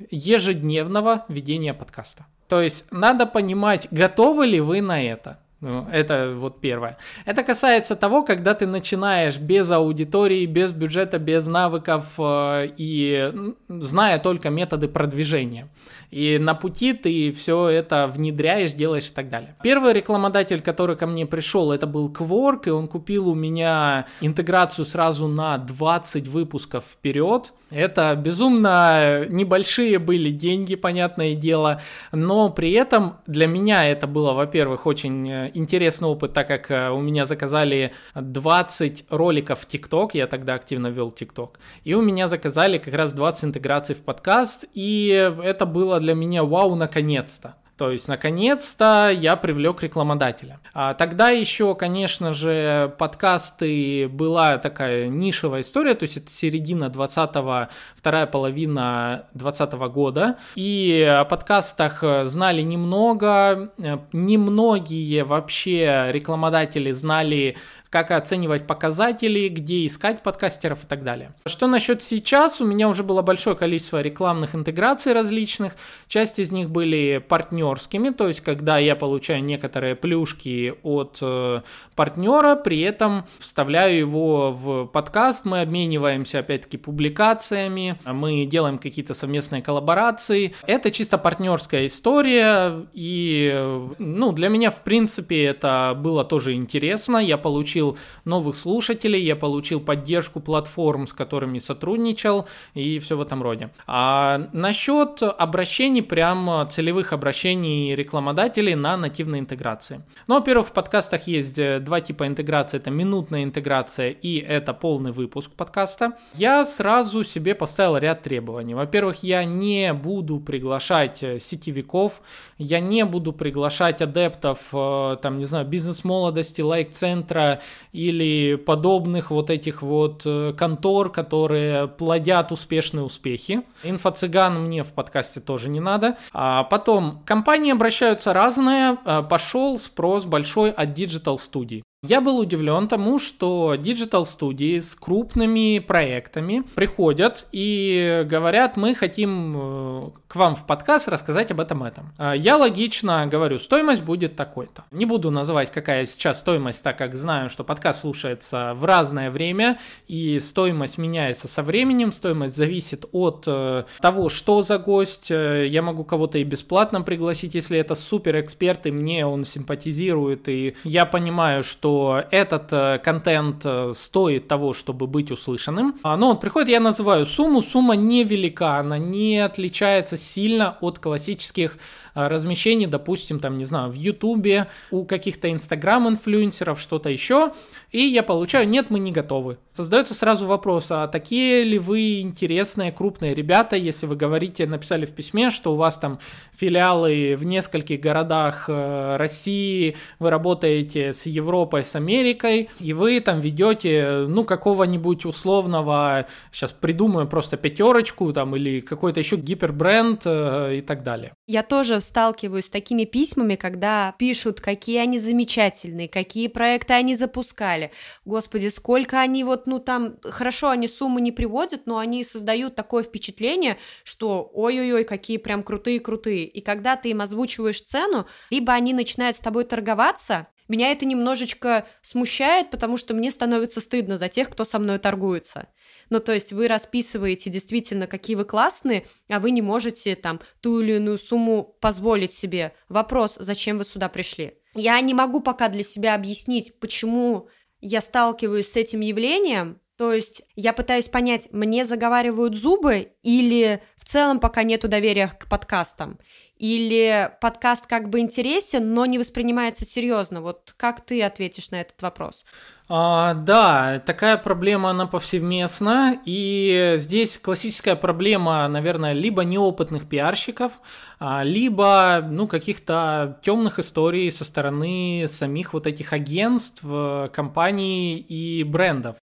ежедневного 0.10 1.26
ведения 1.28 1.74
подкаста. 1.74 2.26
То 2.48 2.62
есть 2.62 2.86
надо 2.92 3.26
понимать, 3.26 3.88
готовы 3.92 4.48
ли 4.48 4.60
вы 4.60 4.82
на 4.82 5.02
это. 5.04 5.40
Ну, 5.62 5.86
это 5.92 6.34
вот 6.38 6.62
первое. 6.62 6.98
Это 7.26 7.44
касается 7.44 7.98
того, 7.98 8.24
когда 8.24 8.54
ты 8.54 8.66
начинаешь 8.66 9.38
без 9.38 9.70
аудитории, 9.72 10.46
без 10.46 10.72
бюджета, 10.72 11.20
без 11.20 11.48
навыков 11.48 12.06
э, 12.18 12.70
и 12.78 13.34
зная 13.68 14.20
только 14.20 14.50
методы 14.50 14.88
продвижения. 14.88 15.68
И 16.12 16.40
на 16.40 16.56
пути 16.56 16.94
ты 16.94 17.32
все 17.34 17.68
это 17.68 18.08
внедряешь, 18.08 18.72
делаешь 18.72 19.10
и 19.10 19.14
так 19.14 19.30
далее. 19.30 19.56
Первый 19.62 19.92
рекламодатель, 19.92 20.62
который 20.62 20.96
ко 20.96 21.06
мне 21.06 21.26
пришел, 21.26 21.74
это 21.74 21.86
был 21.86 22.10
Quark, 22.10 22.62
и 22.66 22.70
он 22.70 22.88
купил 22.88 23.28
у 23.28 23.36
меня 23.36 24.08
интеграцию 24.22 24.86
сразу 24.86 25.28
на 25.28 25.58
20 25.58 26.28
выпусков 26.28 26.86
вперед. 26.86 27.54
Это 27.70 28.16
безумно 28.16 29.26
небольшие 29.28 30.00
были 30.00 30.32
деньги, 30.32 30.74
понятное 30.74 31.36
дело, 31.36 31.82
но 32.12 32.50
при 32.50 32.72
этом 32.72 33.18
для 33.28 33.46
меня 33.46 33.88
это 33.88 34.08
было, 34.08 34.34
во-первых, 34.34 34.88
очень 34.88 35.30
э, 35.30 35.49
интересный 35.54 36.08
опыт, 36.08 36.34
так 36.34 36.48
как 36.48 36.72
э, 36.72 36.90
у 36.90 37.00
меня 37.00 37.26
заказали 37.26 37.94
20 38.16 39.06
роликов 39.10 39.60
в 39.60 39.66
ТикТок, 39.66 40.14
я 40.16 40.28
тогда 40.28 40.54
активно 40.54 40.88
вел 40.88 41.12
ТикТок, 41.12 41.60
и 41.84 41.94
у 41.94 42.02
меня 42.02 42.28
заказали 42.28 42.78
как 42.78 42.94
раз 42.94 43.14
20 43.14 43.46
интеграций 43.46 43.96
в 43.96 44.00
подкаст, 44.00 44.66
и 44.74 45.08
это 45.44 45.66
было 45.66 46.00
для 46.00 46.14
меня 46.14 46.44
вау, 46.44 46.76
наконец-то. 46.76 47.56
То 47.80 47.92
есть, 47.92 48.10
наконец-то 48.10 49.10
я 49.10 49.38
привлек 49.38 49.82
рекламодателя. 49.82 50.60
А 50.74 50.94
тогда 50.94 51.30
еще, 51.30 51.76
конечно 51.76 52.34
же, 52.34 52.94
подкасты 52.98 54.10
была 54.10 54.58
такая 54.58 55.08
нишевая 55.08 55.62
история, 55.62 55.96
то 55.96 56.04
есть 56.04 56.18
это 56.18 56.30
середина 56.30 56.92
20-го, 56.94 57.70
вторая 57.96 58.28
половина 58.28 59.28
20 59.34 59.74
-го 59.76 59.90
года. 59.90 60.36
И 60.56 61.10
о 61.10 61.24
подкастах 61.24 62.04
знали 62.26 62.64
немного, 62.64 63.72
немногие 64.12 65.24
вообще 65.24 66.08
рекламодатели 66.12 66.92
знали 66.92 67.56
как 67.90 68.12
оценивать 68.12 68.68
показатели, 68.68 69.48
где 69.48 69.86
искать 69.86 70.22
подкастеров 70.22 70.84
и 70.84 70.88
так 70.88 71.04
далее. 71.04 71.34
Что 71.46 71.68
насчет 71.68 72.04
сейчас? 72.04 72.62
У 72.62 72.66
меня 72.66 72.88
уже 72.88 73.04
было 73.04 73.22
большое 73.22 73.56
количество 73.56 74.02
рекламных 74.02 74.54
интеграций 74.54 75.14
различных. 75.14 75.76
Часть 76.08 76.38
из 76.38 76.52
них 76.52 76.70
были 76.70 77.24
партнерскими, 77.28 78.10
то 78.10 78.28
есть 78.28 78.42
когда 78.42 78.78
я 78.78 78.96
получаю 78.96 79.44
некоторые 79.44 79.96
плюшки 79.96 80.76
от 80.84 81.18
э, 81.22 81.62
партнера, 81.96 82.56
при 82.56 82.82
этом 82.82 83.26
вставляю 83.40 83.98
его 83.98 84.52
в 84.52 84.86
подкаст, 84.86 85.46
мы 85.46 85.62
обмениваемся 85.62 86.40
опять-таки 86.40 86.78
публикациями, 86.78 87.98
мы 88.06 88.46
делаем 88.46 88.78
какие-то 88.78 89.14
совместные 89.16 89.64
коллаборации. 89.64 90.54
Это 90.68 90.92
чисто 90.92 91.18
партнерская 91.18 91.88
история, 91.88 92.86
и 92.94 93.88
ну, 93.98 94.32
для 94.32 94.50
меня 94.50 94.70
в 94.70 94.84
принципе 94.84 95.46
это 95.46 95.98
было 96.00 96.24
тоже 96.24 96.54
интересно. 96.54 97.18
Я 97.18 97.38
получил 97.38 97.79
получил 97.80 97.98
новых 98.26 98.56
слушателей, 98.56 99.22
я 99.24 99.36
получил 99.36 99.80
поддержку 99.80 100.40
платформ, 100.40 101.08
с 101.08 101.14
которыми 101.14 101.60
сотрудничал 101.60 102.46
и 102.74 103.00
все 103.00 103.16
в 103.16 103.22
этом 103.22 103.42
роде. 103.42 103.70
А 103.88 104.50
насчет 104.54 105.22
обращений, 105.22 106.02
прям 106.02 106.68
целевых 106.70 107.14
обращений 107.14 107.96
рекламодателей 107.96 108.76
на 108.76 108.98
нативной 108.98 109.40
интеграции. 109.40 110.02
Ну, 110.28 110.36
во-первых, 110.36 110.68
в 110.68 110.72
подкастах 110.72 111.28
есть 111.28 111.60
э, 111.60 111.80
два 111.80 112.02
типа 112.02 112.28
интеграции. 112.28 112.78
Это 112.78 112.92
минутная 112.92 113.44
интеграция 113.44 114.10
и 114.10 114.38
это 114.38 114.74
полный 114.74 115.12
выпуск 115.12 115.52
подкаста. 115.52 116.14
Я 116.34 116.66
сразу 116.66 117.24
себе 117.24 117.56
поставил 117.56 117.98
ряд 117.98 118.22
требований. 118.22 118.76
Во-первых, 118.76 119.24
я 119.24 119.46
не 119.46 119.94
буду 119.94 120.40
приглашать 120.40 121.24
э, 121.24 121.40
сетевиков, 121.40 122.22
я 122.58 122.80
не 122.80 123.06
буду 123.06 123.34
приглашать 123.34 124.02
адептов, 124.02 124.60
э, 124.74 125.18
там, 125.22 125.38
не 125.40 125.46
знаю, 125.46 125.66
бизнес-молодости, 125.66 126.62
лайк-центра 126.62 127.62
или 127.92 128.56
подобных 128.56 129.32
вот 129.32 129.50
этих 129.50 129.82
вот 129.82 130.24
контор, 130.58 131.12
которые 131.12 131.88
плодят 131.88 132.52
успешные 132.52 133.04
успехи. 133.04 133.62
Инфо-цыган 133.84 134.66
мне 134.66 134.84
в 134.84 134.92
подкасте 134.92 135.40
тоже 135.40 135.70
не 135.70 135.80
надо. 135.80 136.18
А 136.34 136.64
потом, 136.64 137.22
компании 137.26 137.72
обращаются 137.72 138.34
разные, 138.34 138.98
пошел 139.30 139.78
спрос 139.78 140.26
большой 140.26 140.72
от 140.72 140.90
Digital 140.90 141.38
студий. 141.38 141.84
Я 142.02 142.22
был 142.22 142.40
удивлен 142.40 142.88
тому, 142.88 143.20
что 143.20 143.76
digital 143.76 144.26
студии 144.26 144.80
с 144.80 144.96
крупными 144.96 145.80
проектами 145.80 146.64
приходят 146.74 147.46
и 147.52 148.26
говорят, 148.26 148.78
мы 148.78 148.96
хотим 148.96 149.56
э, 149.58 150.12
к 150.30 150.38
вам 150.38 150.56
в 150.56 150.66
подкаст 150.66 151.10
рассказать 151.10 151.52
об 151.52 151.60
этом 151.60 151.84
этом. 151.84 152.14
А 152.18 152.32
я 152.32 152.56
логично 152.56 153.28
говорю, 153.28 153.60
стоимость 153.60 154.02
будет 154.02 154.38
такой-то. 154.38 154.86
Не 154.92 155.06
буду 155.06 155.30
называть, 155.30 155.74
какая 155.74 156.06
сейчас 156.06 156.40
стоимость, 156.40 156.82
так 156.84 156.98
как 156.98 157.18
знаю, 157.18 157.50
что 157.50 157.66
подкаст 157.66 158.00
слушается 158.00 158.72
в 158.76 158.86
разное 158.86 159.30
время 159.30 159.78
и 160.08 160.40
стоимость 160.40 161.00
меняется 161.00 161.50
со 161.50 161.64
временем, 161.64 162.14
стоимость 162.14 162.56
зависит 162.56 163.04
от 163.12 163.44
э, 163.46 163.84
того, 164.00 164.30
что 164.30 164.64
за 164.64 164.78
гость. 164.78 165.30
Э, 165.32 165.68
я 165.68 165.82
могу 165.82 166.06
кого-то 166.06 166.38
и 166.38 166.46
бесплатно 166.46 167.02
пригласить, 167.02 167.56
если 167.56 167.78
это 167.78 167.94
супер 167.94 168.40
эксперт 168.40 168.86
и 168.86 168.92
мне 168.92 169.26
он 169.26 169.44
симпатизирует 169.44 170.48
и 170.48 170.78
я 170.86 171.06
понимаю, 171.06 171.62
что 171.62 171.89
что 171.90 172.24
этот 172.30 172.72
э, 172.72 173.00
контент 173.04 173.66
э, 173.66 173.94
стоит 173.96 174.48
того, 174.48 174.74
чтобы 174.74 175.08
быть 175.08 175.32
услышанным. 175.32 175.96
А, 176.04 176.18
но 176.18 176.32
он 176.32 176.40
приходит, 176.40 176.70
я 176.70 176.80
называю 176.80 177.26
сумму, 177.26 177.64
сумма 177.64 177.96
невелика, 177.96 178.78
она 178.78 179.00
не 179.00 179.40
отличается 179.40 180.16
сильно 180.16 180.78
от 180.82 181.00
классических 181.00 181.78
а, 182.14 182.30
размещений, 182.30 182.86
допустим, 182.86 183.40
там, 183.40 183.58
не 183.58 183.66
знаю, 183.66 183.90
в 183.90 183.96
Ютубе, 183.96 184.68
у 184.92 185.04
каких-то 185.04 185.52
Инстаграм-инфлюенсеров, 185.52 186.80
что-то 186.80 187.10
еще, 187.10 187.54
и 187.92 188.02
я 188.02 188.24
получаю, 188.24 188.68
нет, 188.68 188.90
мы 188.90 189.00
не 189.00 189.12
готовы. 189.12 189.58
Создается 189.74 190.14
сразу 190.14 190.46
вопрос, 190.46 190.88
а 190.92 191.08
такие 191.08 191.64
ли 191.64 191.80
вы 191.80 192.20
интересные, 192.20 192.92
крупные 192.92 193.34
ребята, 193.34 193.76
если 193.76 194.06
вы 194.06 194.16
говорите, 194.16 194.68
написали 194.68 195.06
в 195.06 195.12
письме, 195.12 195.50
что 195.50 195.74
у 195.74 195.76
вас 195.76 195.98
там 195.98 196.20
филиалы 196.52 197.36
в 197.38 197.46
нескольких 197.46 198.00
городах 198.00 198.66
э, 198.68 199.16
России, 199.18 199.96
вы 200.20 200.30
работаете 200.30 201.14
с 201.14 201.26
Европой, 201.26 201.84
с 201.84 201.96
Америкой, 201.96 202.70
и 202.80 202.94
вы 202.94 203.22
там 203.22 203.40
ведете, 203.40 204.26
ну, 204.28 204.44
какого-нибудь 204.44 205.26
условного, 205.26 206.28
сейчас 206.52 206.74
придумаю 206.74 207.28
просто 207.28 207.56
пятерочку 207.56 208.34
там, 208.34 208.56
или 208.56 208.82
какой-то 208.82 209.20
еще 209.20 209.38
гипербренд 209.38 210.24
э, 210.26 210.78
и 210.78 210.82
так 210.82 211.04
далее. 211.04 211.34
Я 211.48 211.64
тоже 211.64 212.02
сталкиваюсь 212.02 212.66
с 212.66 212.70
такими 212.70 213.06
письмами, 213.06 213.56
когда 213.56 214.14
пишут, 214.20 214.60
какие 214.60 215.00
они 215.00 215.20
замечательные, 215.20 216.10
какие 216.10 216.48
проекты 216.48 216.94
они 216.94 217.16
запускали. 217.16 217.79
Господи, 218.26 218.68
сколько 218.68 219.20
они 219.20 219.44
вот, 219.44 219.68
ну 219.68 219.80
там, 219.80 220.18
хорошо, 220.24 220.70
они 220.70 220.88
суммы 220.88 221.22
не 221.22 221.32
приводят, 221.32 221.86
но 221.86 221.98
они 221.98 222.24
создают 222.24 222.76
такое 222.76 223.04
впечатление, 223.04 223.78
что 224.04 224.50
ой-ой-ой, 224.54 225.04
какие 225.04 225.38
прям 225.38 225.64
крутые-крутые. 225.64 226.46
И 226.46 226.62
когда 226.62 226.96
ты 226.96 227.10
им 227.10 227.22
озвучиваешь 227.22 227.82
цену, 227.82 228.28
либо 228.50 228.74
они 228.74 228.94
начинают 228.94 229.38
с 229.38 229.42
тобой 229.42 229.64
торговаться, 229.64 230.48
меня 230.70 230.92
это 230.92 231.06
немножечко 231.06 231.88
смущает, 232.02 232.70
потому 232.70 232.96
что 232.96 233.14
мне 233.14 233.32
становится 233.32 233.82
стыдно 233.82 234.18
за 234.18 234.30
тех, 234.30 234.50
кто 234.50 234.66
со 234.66 234.78
мной 234.78 235.00
торгуется. 235.00 235.68
Ну, 236.10 236.20
то 236.20 236.32
есть 236.32 236.54
вы 236.54 236.68
расписываете 236.68 237.50
действительно, 237.50 238.08
какие 238.08 238.36
вы 238.36 238.46
классные, 238.46 239.06
а 239.28 239.40
вы 239.40 239.52
не 239.52 239.62
можете 239.62 240.16
там 240.16 240.40
ту 240.62 240.80
или 240.80 240.94
иную 240.94 241.18
сумму 241.18 241.76
позволить 241.80 242.34
себе. 242.34 242.74
Вопрос, 242.88 243.36
зачем 243.40 243.78
вы 243.78 243.86
сюда 243.86 244.10
пришли? 244.10 244.54
Я 244.76 245.00
не 245.02 245.14
могу 245.14 245.40
пока 245.40 245.68
для 245.68 245.84
себя 245.84 246.16
объяснить, 246.16 246.80
почему 246.80 247.50
я 247.82 248.02
сталкиваюсь 248.02 248.72
с 248.72 248.76
этим 248.76 249.02
явлением, 249.02 249.80
то 250.00 250.14
есть 250.14 250.44
я 250.56 250.72
пытаюсь 250.72 251.10
понять, 251.10 251.50
мне 251.52 251.84
заговаривают 251.84 252.56
зубы 252.56 253.12
или 253.22 253.82
в 253.98 254.06
целом 254.06 254.40
пока 254.40 254.64
нету 254.64 254.88
доверия 254.88 255.28
к 255.28 255.50
подкастам? 255.50 256.20
Или 256.56 257.30
подкаст 257.42 257.86
как 257.86 258.10
бы 258.10 258.22
интересен, 258.22 258.94
но 258.94 259.06
не 259.06 259.20
воспринимается 259.20 259.84
серьезно? 259.84 260.40
Вот 260.40 260.74
как 260.78 261.02
ты 261.02 261.22
ответишь 261.22 261.72
на 261.72 261.82
этот 261.82 262.02
вопрос? 262.02 262.46
А, 262.88 263.34
да, 263.34 264.02
такая 264.06 264.38
проблема, 264.38 264.92
она 264.92 265.06
повсеместна, 265.06 266.18
и 266.24 266.94
здесь 266.96 267.38
классическая 267.38 267.98
проблема, 267.98 268.66
наверное, 268.70 269.12
либо 269.12 269.44
неопытных 269.44 270.08
пиарщиков, 270.08 270.80
а, 271.20 271.44
либо, 271.44 272.26
ну, 272.26 272.48
каких-то 272.48 273.38
темных 273.42 273.80
историй 273.80 274.32
со 274.32 274.46
стороны 274.46 275.26
самих 275.28 275.74
вот 275.74 275.88
этих 275.88 276.14
агентств, 276.14 276.80
э, 276.86 277.28
компаний 277.34 278.18
и 278.18 278.64
брендов. 278.64 279.18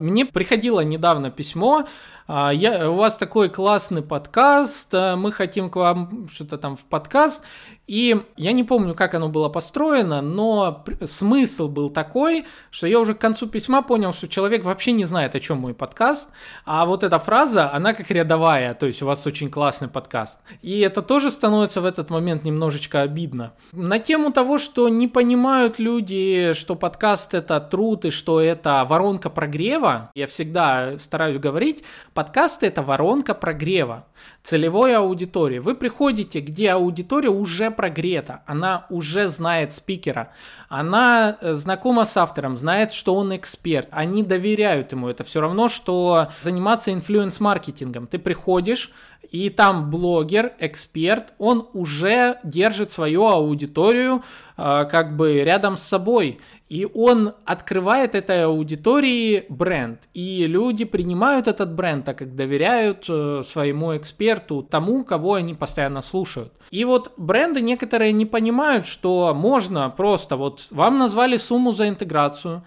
Мне 0.00 0.24
приходило 0.24 0.80
недавно 0.80 1.30
письмо, 1.30 1.86
а, 2.26 2.54
я, 2.54 2.90
у 2.90 2.94
вас 2.94 3.18
такой 3.18 3.50
классный 3.50 4.00
подкаст, 4.00 4.94
э, 4.94 5.14
мы 5.14 5.30
хотим 5.30 5.68
к 5.68 5.76
вам 5.76 6.26
что-то 6.32 6.56
там 6.56 6.76
в 6.76 6.84
подкаст, 6.86 7.44
и 7.90 8.22
я 8.36 8.52
не 8.52 8.62
помню, 8.62 8.94
как 8.94 9.14
оно 9.14 9.28
было 9.28 9.48
построено, 9.48 10.22
но 10.22 10.84
смысл 11.02 11.66
был 11.66 11.90
такой, 11.90 12.46
что 12.70 12.86
я 12.86 13.00
уже 13.00 13.14
к 13.14 13.18
концу 13.18 13.48
письма 13.48 13.82
понял, 13.82 14.12
что 14.12 14.28
человек 14.28 14.62
вообще 14.62 14.92
не 14.92 15.04
знает, 15.04 15.34
о 15.34 15.40
чем 15.40 15.58
мой 15.58 15.74
подкаст, 15.74 16.28
а 16.64 16.86
вот 16.86 17.02
эта 17.02 17.18
фраза, 17.18 17.72
она 17.72 17.92
как 17.92 18.08
рядовая, 18.12 18.74
то 18.74 18.86
есть 18.86 19.02
у 19.02 19.06
вас 19.06 19.26
очень 19.26 19.50
классный 19.50 19.88
подкаст. 19.88 20.38
И 20.62 20.78
это 20.78 21.02
тоже 21.02 21.32
становится 21.32 21.80
в 21.80 21.84
этот 21.84 22.10
момент 22.10 22.44
немножечко 22.44 23.00
обидно. 23.00 23.54
На 23.72 23.98
тему 23.98 24.30
того, 24.30 24.58
что 24.58 24.88
не 24.88 25.08
понимают 25.08 25.80
люди, 25.80 26.52
что 26.52 26.76
подкаст 26.76 27.34
это 27.34 27.58
труд 27.58 28.04
и 28.04 28.10
что 28.10 28.40
это 28.40 28.86
воронка 28.88 29.30
прогрева, 29.30 30.12
я 30.14 30.28
всегда 30.28 30.96
стараюсь 31.00 31.40
говорить, 31.40 31.82
подкасты 32.14 32.68
это 32.68 32.84
воронка 32.84 33.34
прогрева 33.34 34.06
целевой 34.42 34.96
аудитории. 34.96 35.58
Вы 35.58 35.74
приходите, 35.74 36.40
где 36.40 36.70
аудитория 36.70 37.30
уже 37.30 37.70
прогрета, 37.80 38.42
она 38.44 38.84
уже 38.90 39.28
знает 39.28 39.72
спикера, 39.72 40.32
она 40.68 41.38
э, 41.40 41.54
знакома 41.54 42.04
с 42.04 42.14
автором, 42.14 42.58
знает, 42.58 42.92
что 42.92 43.14
он 43.14 43.34
эксперт, 43.34 43.88
они 43.90 44.22
доверяют 44.22 44.92
ему. 44.92 45.08
Это 45.08 45.24
все 45.24 45.40
равно, 45.40 45.68
что 45.68 46.28
заниматься 46.42 46.92
инфлюенс-маркетингом. 46.92 48.06
Ты 48.06 48.18
приходишь, 48.18 48.92
и 49.30 49.48
там 49.48 49.90
блогер, 49.90 50.52
эксперт, 50.58 51.32
он 51.38 51.68
уже 51.72 52.38
держит 52.42 52.90
свою 52.90 53.26
аудиторию 53.26 54.22
э, 54.56 54.86
как 54.90 55.16
бы 55.16 55.44
рядом 55.44 55.76
с 55.76 55.82
собой. 55.82 56.40
И 56.68 56.86
он 56.94 57.34
открывает 57.44 58.14
этой 58.14 58.44
аудитории 58.44 59.44
бренд. 59.48 60.08
И 60.14 60.46
люди 60.46 60.84
принимают 60.84 61.48
этот 61.48 61.74
бренд, 61.74 62.04
так 62.04 62.18
как 62.18 62.34
доверяют 62.34 63.06
э, 63.08 63.42
своему 63.44 63.96
эксперту, 63.96 64.62
тому, 64.62 65.04
кого 65.04 65.34
они 65.34 65.54
постоянно 65.54 66.00
слушают. 66.00 66.52
И 66.70 66.84
вот 66.84 67.12
бренды 67.16 67.60
некоторые 67.60 68.12
не 68.12 68.26
понимают, 68.26 68.86
что 68.86 69.34
можно 69.34 69.90
просто, 69.90 70.36
вот 70.36 70.66
вам 70.70 70.98
назвали 70.98 71.36
сумму 71.36 71.72
за 71.72 71.88
интеграцию, 71.88 72.64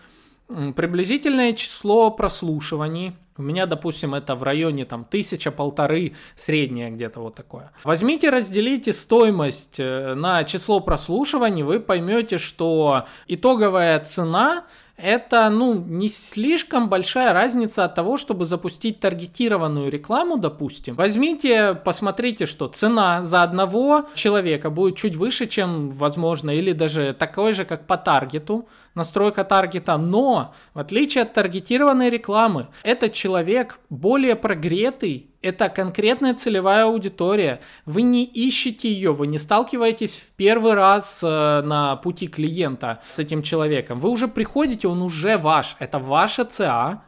приблизительное 0.75 1.53
число 1.53 2.11
прослушиваний, 2.11 3.13
у 3.37 3.41
меня, 3.41 3.65
допустим, 3.65 4.13
это 4.13 4.35
в 4.35 4.43
районе 4.43 4.85
там 4.85 5.05
тысяча-полторы, 5.05 6.13
среднее 6.35 6.91
где-то 6.91 7.19
вот 7.19 7.35
такое. 7.35 7.71
Возьмите, 7.83 8.29
разделите 8.29 8.93
стоимость 8.93 9.79
э, 9.79 10.13
на 10.13 10.43
число 10.43 10.79
прослушиваний, 10.79 11.63
вы 11.63 11.79
поймете, 11.79 12.37
что 12.37 13.05
итоговая 13.27 13.99
цена 14.01 14.65
это, 14.95 15.49
ну, 15.49 15.73
не 15.73 16.07
слишком 16.07 16.87
большая 16.87 17.33
разница 17.33 17.85
от 17.85 17.95
того, 17.95 18.17
чтобы 18.17 18.45
запустить 18.45 18.99
таргетированную 18.99 19.89
рекламу, 19.89 20.37
допустим. 20.37 20.95
Возьмите, 20.95 21.73
посмотрите, 21.73 22.45
что 22.45 22.67
цена 22.67 23.23
за 23.23 23.41
одного 23.41 24.05
человека 24.13 24.69
будет 24.69 24.95
чуть 24.95 25.15
выше, 25.15 25.47
чем, 25.47 25.89
возможно, 25.89 26.51
или 26.51 26.73
даже 26.73 27.15
такой 27.17 27.53
же, 27.53 27.65
как 27.65 27.87
по 27.87 27.97
таргету, 27.97 28.67
настройка 28.95 29.43
таргета, 29.43 29.97
но 29.97 30.53
в 30.73 30.79
отличие 30.79 31.23
от 31.23 31.33
таргетированной 31.33 32.09
рекламы, 32.09 32.67
этот 32.83 33.13
человек 33.13 33.79
более 33.89 34.35
прогретый 34.35 35.32
это 35.43 35.69
конкретная 35.69 36.33
целевая 36.33 36.85
аудитория. 36.85 37.59
Вы 37.85 38.01
не 38.01 38.23
ищете 38.23 38.91
ее, 38.91 39.13
вы 39.13 39.27
не 39.27 39.37
сталкиваетесь 39.37 40.15
в 40.15 40.31
первый 40.31 40.73
раз 40.73 41.21
э, 41.21 41.61
на 41.61 41.97
пути 41.97 42.27
клиента 42.27 43.01
с 43.09 43.19
этим 43.19 43.43
человеком. 43.43 43.99
Вы 43.99 44.09
уже 44.09 44.27
приходите, 44.27 44.87
он 44.87 45.01
уже 45.01 45.37
ваш. 45.37 45.75
Это 45.79 45.99
ваша 45.99 46.45
ЦА, 46.45 47.03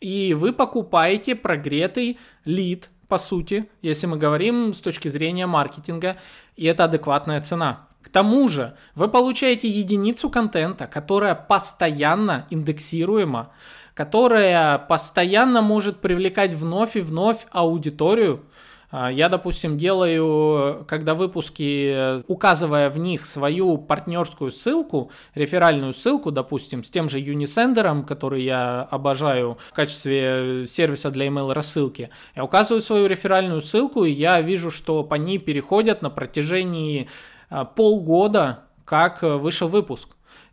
и 0.00 0.34
вы 0.34 0.52
покупаете 0.52 1.36
прогретый 1.36 2.18
лид, 2.44 2.90
по 3.06 3.16
сути, 3.16 3.70
если 3.80 4.06
мы 4.06 4.18
говорим 4.18 4.74
с 4.74 4.80
точки 4.80 5.08
зрения 5.08 5.46
маркетинга, 5.46 6.18
и 6.56 6.66
это 6.66 6.84
адекватная 6.84 7.40
цена. 7.40 7.86
К 8.02 8.08
тому 8.08 8.48
же 8.48 8.74
вы 8.94 9.08
получаете 9.08 9.68
единицу 9.68 10.30
контента, 10.30 10.86
которая 10.86 11.34
постоянно 11.34 12.46
индексируема 12.50 13.52
которая 13.98 14.78
постоянно 14.78 15.60
может 15.60 15.96
привлекать 15.96 16.54
вновь 16.54 16.94
и 16.94 17.00
вновь 17.00 17.48
аудиторию. 17.50 18.44
А, 18.92 19.10
я, 19.10 19.28
допустим, 19.28 19.76
делаю, 19.76 20.84
когда 20.86 21.14
выпуски, 21.14 22.22
указывая 22.30 22.90
в 22.90 22.98
них 22.98 23.26
свою 23.26 23.76
партнерскую 23.76 24.52
ссылку, 24.52 25.10
реферальную 25.34 25.92
ссылку, 25.92 26.30
допустим, 26.30 26.84
с 26.84 26.90
тем 26.90 27.08
же 27.08 27.18
Unisender, 27.20 28.04
который 28.04 28.44
я 28.44 28.82
обожаю 28.82 29.58
в 29.68 29.72
качестве 29.72 30.64
сервиса 30.68 31.10
для 31.10 31.26
email 31.26 31.52
рассылки, 31.52 32.10
я 32.36 32.44
указываю 32.44 32.82
свою 32.82 33.08
реферальную 33.08 33.60
ссылку, 33.60 34.04
и 34.04 34.12
я 34.12 34.40
вижу, 34.40 34.70
что 34.70 35.02
по 35.02 35.16
ней 35.16 35.38
переходят 35.38 36.02
на 36.02 36.10
протяжении 36.10 37.08
а, 37.50 37.64
полгода, 37.64 38.60
как 38.84 39.22
вышел 39.22 39.66
выпуск 39.66 40.10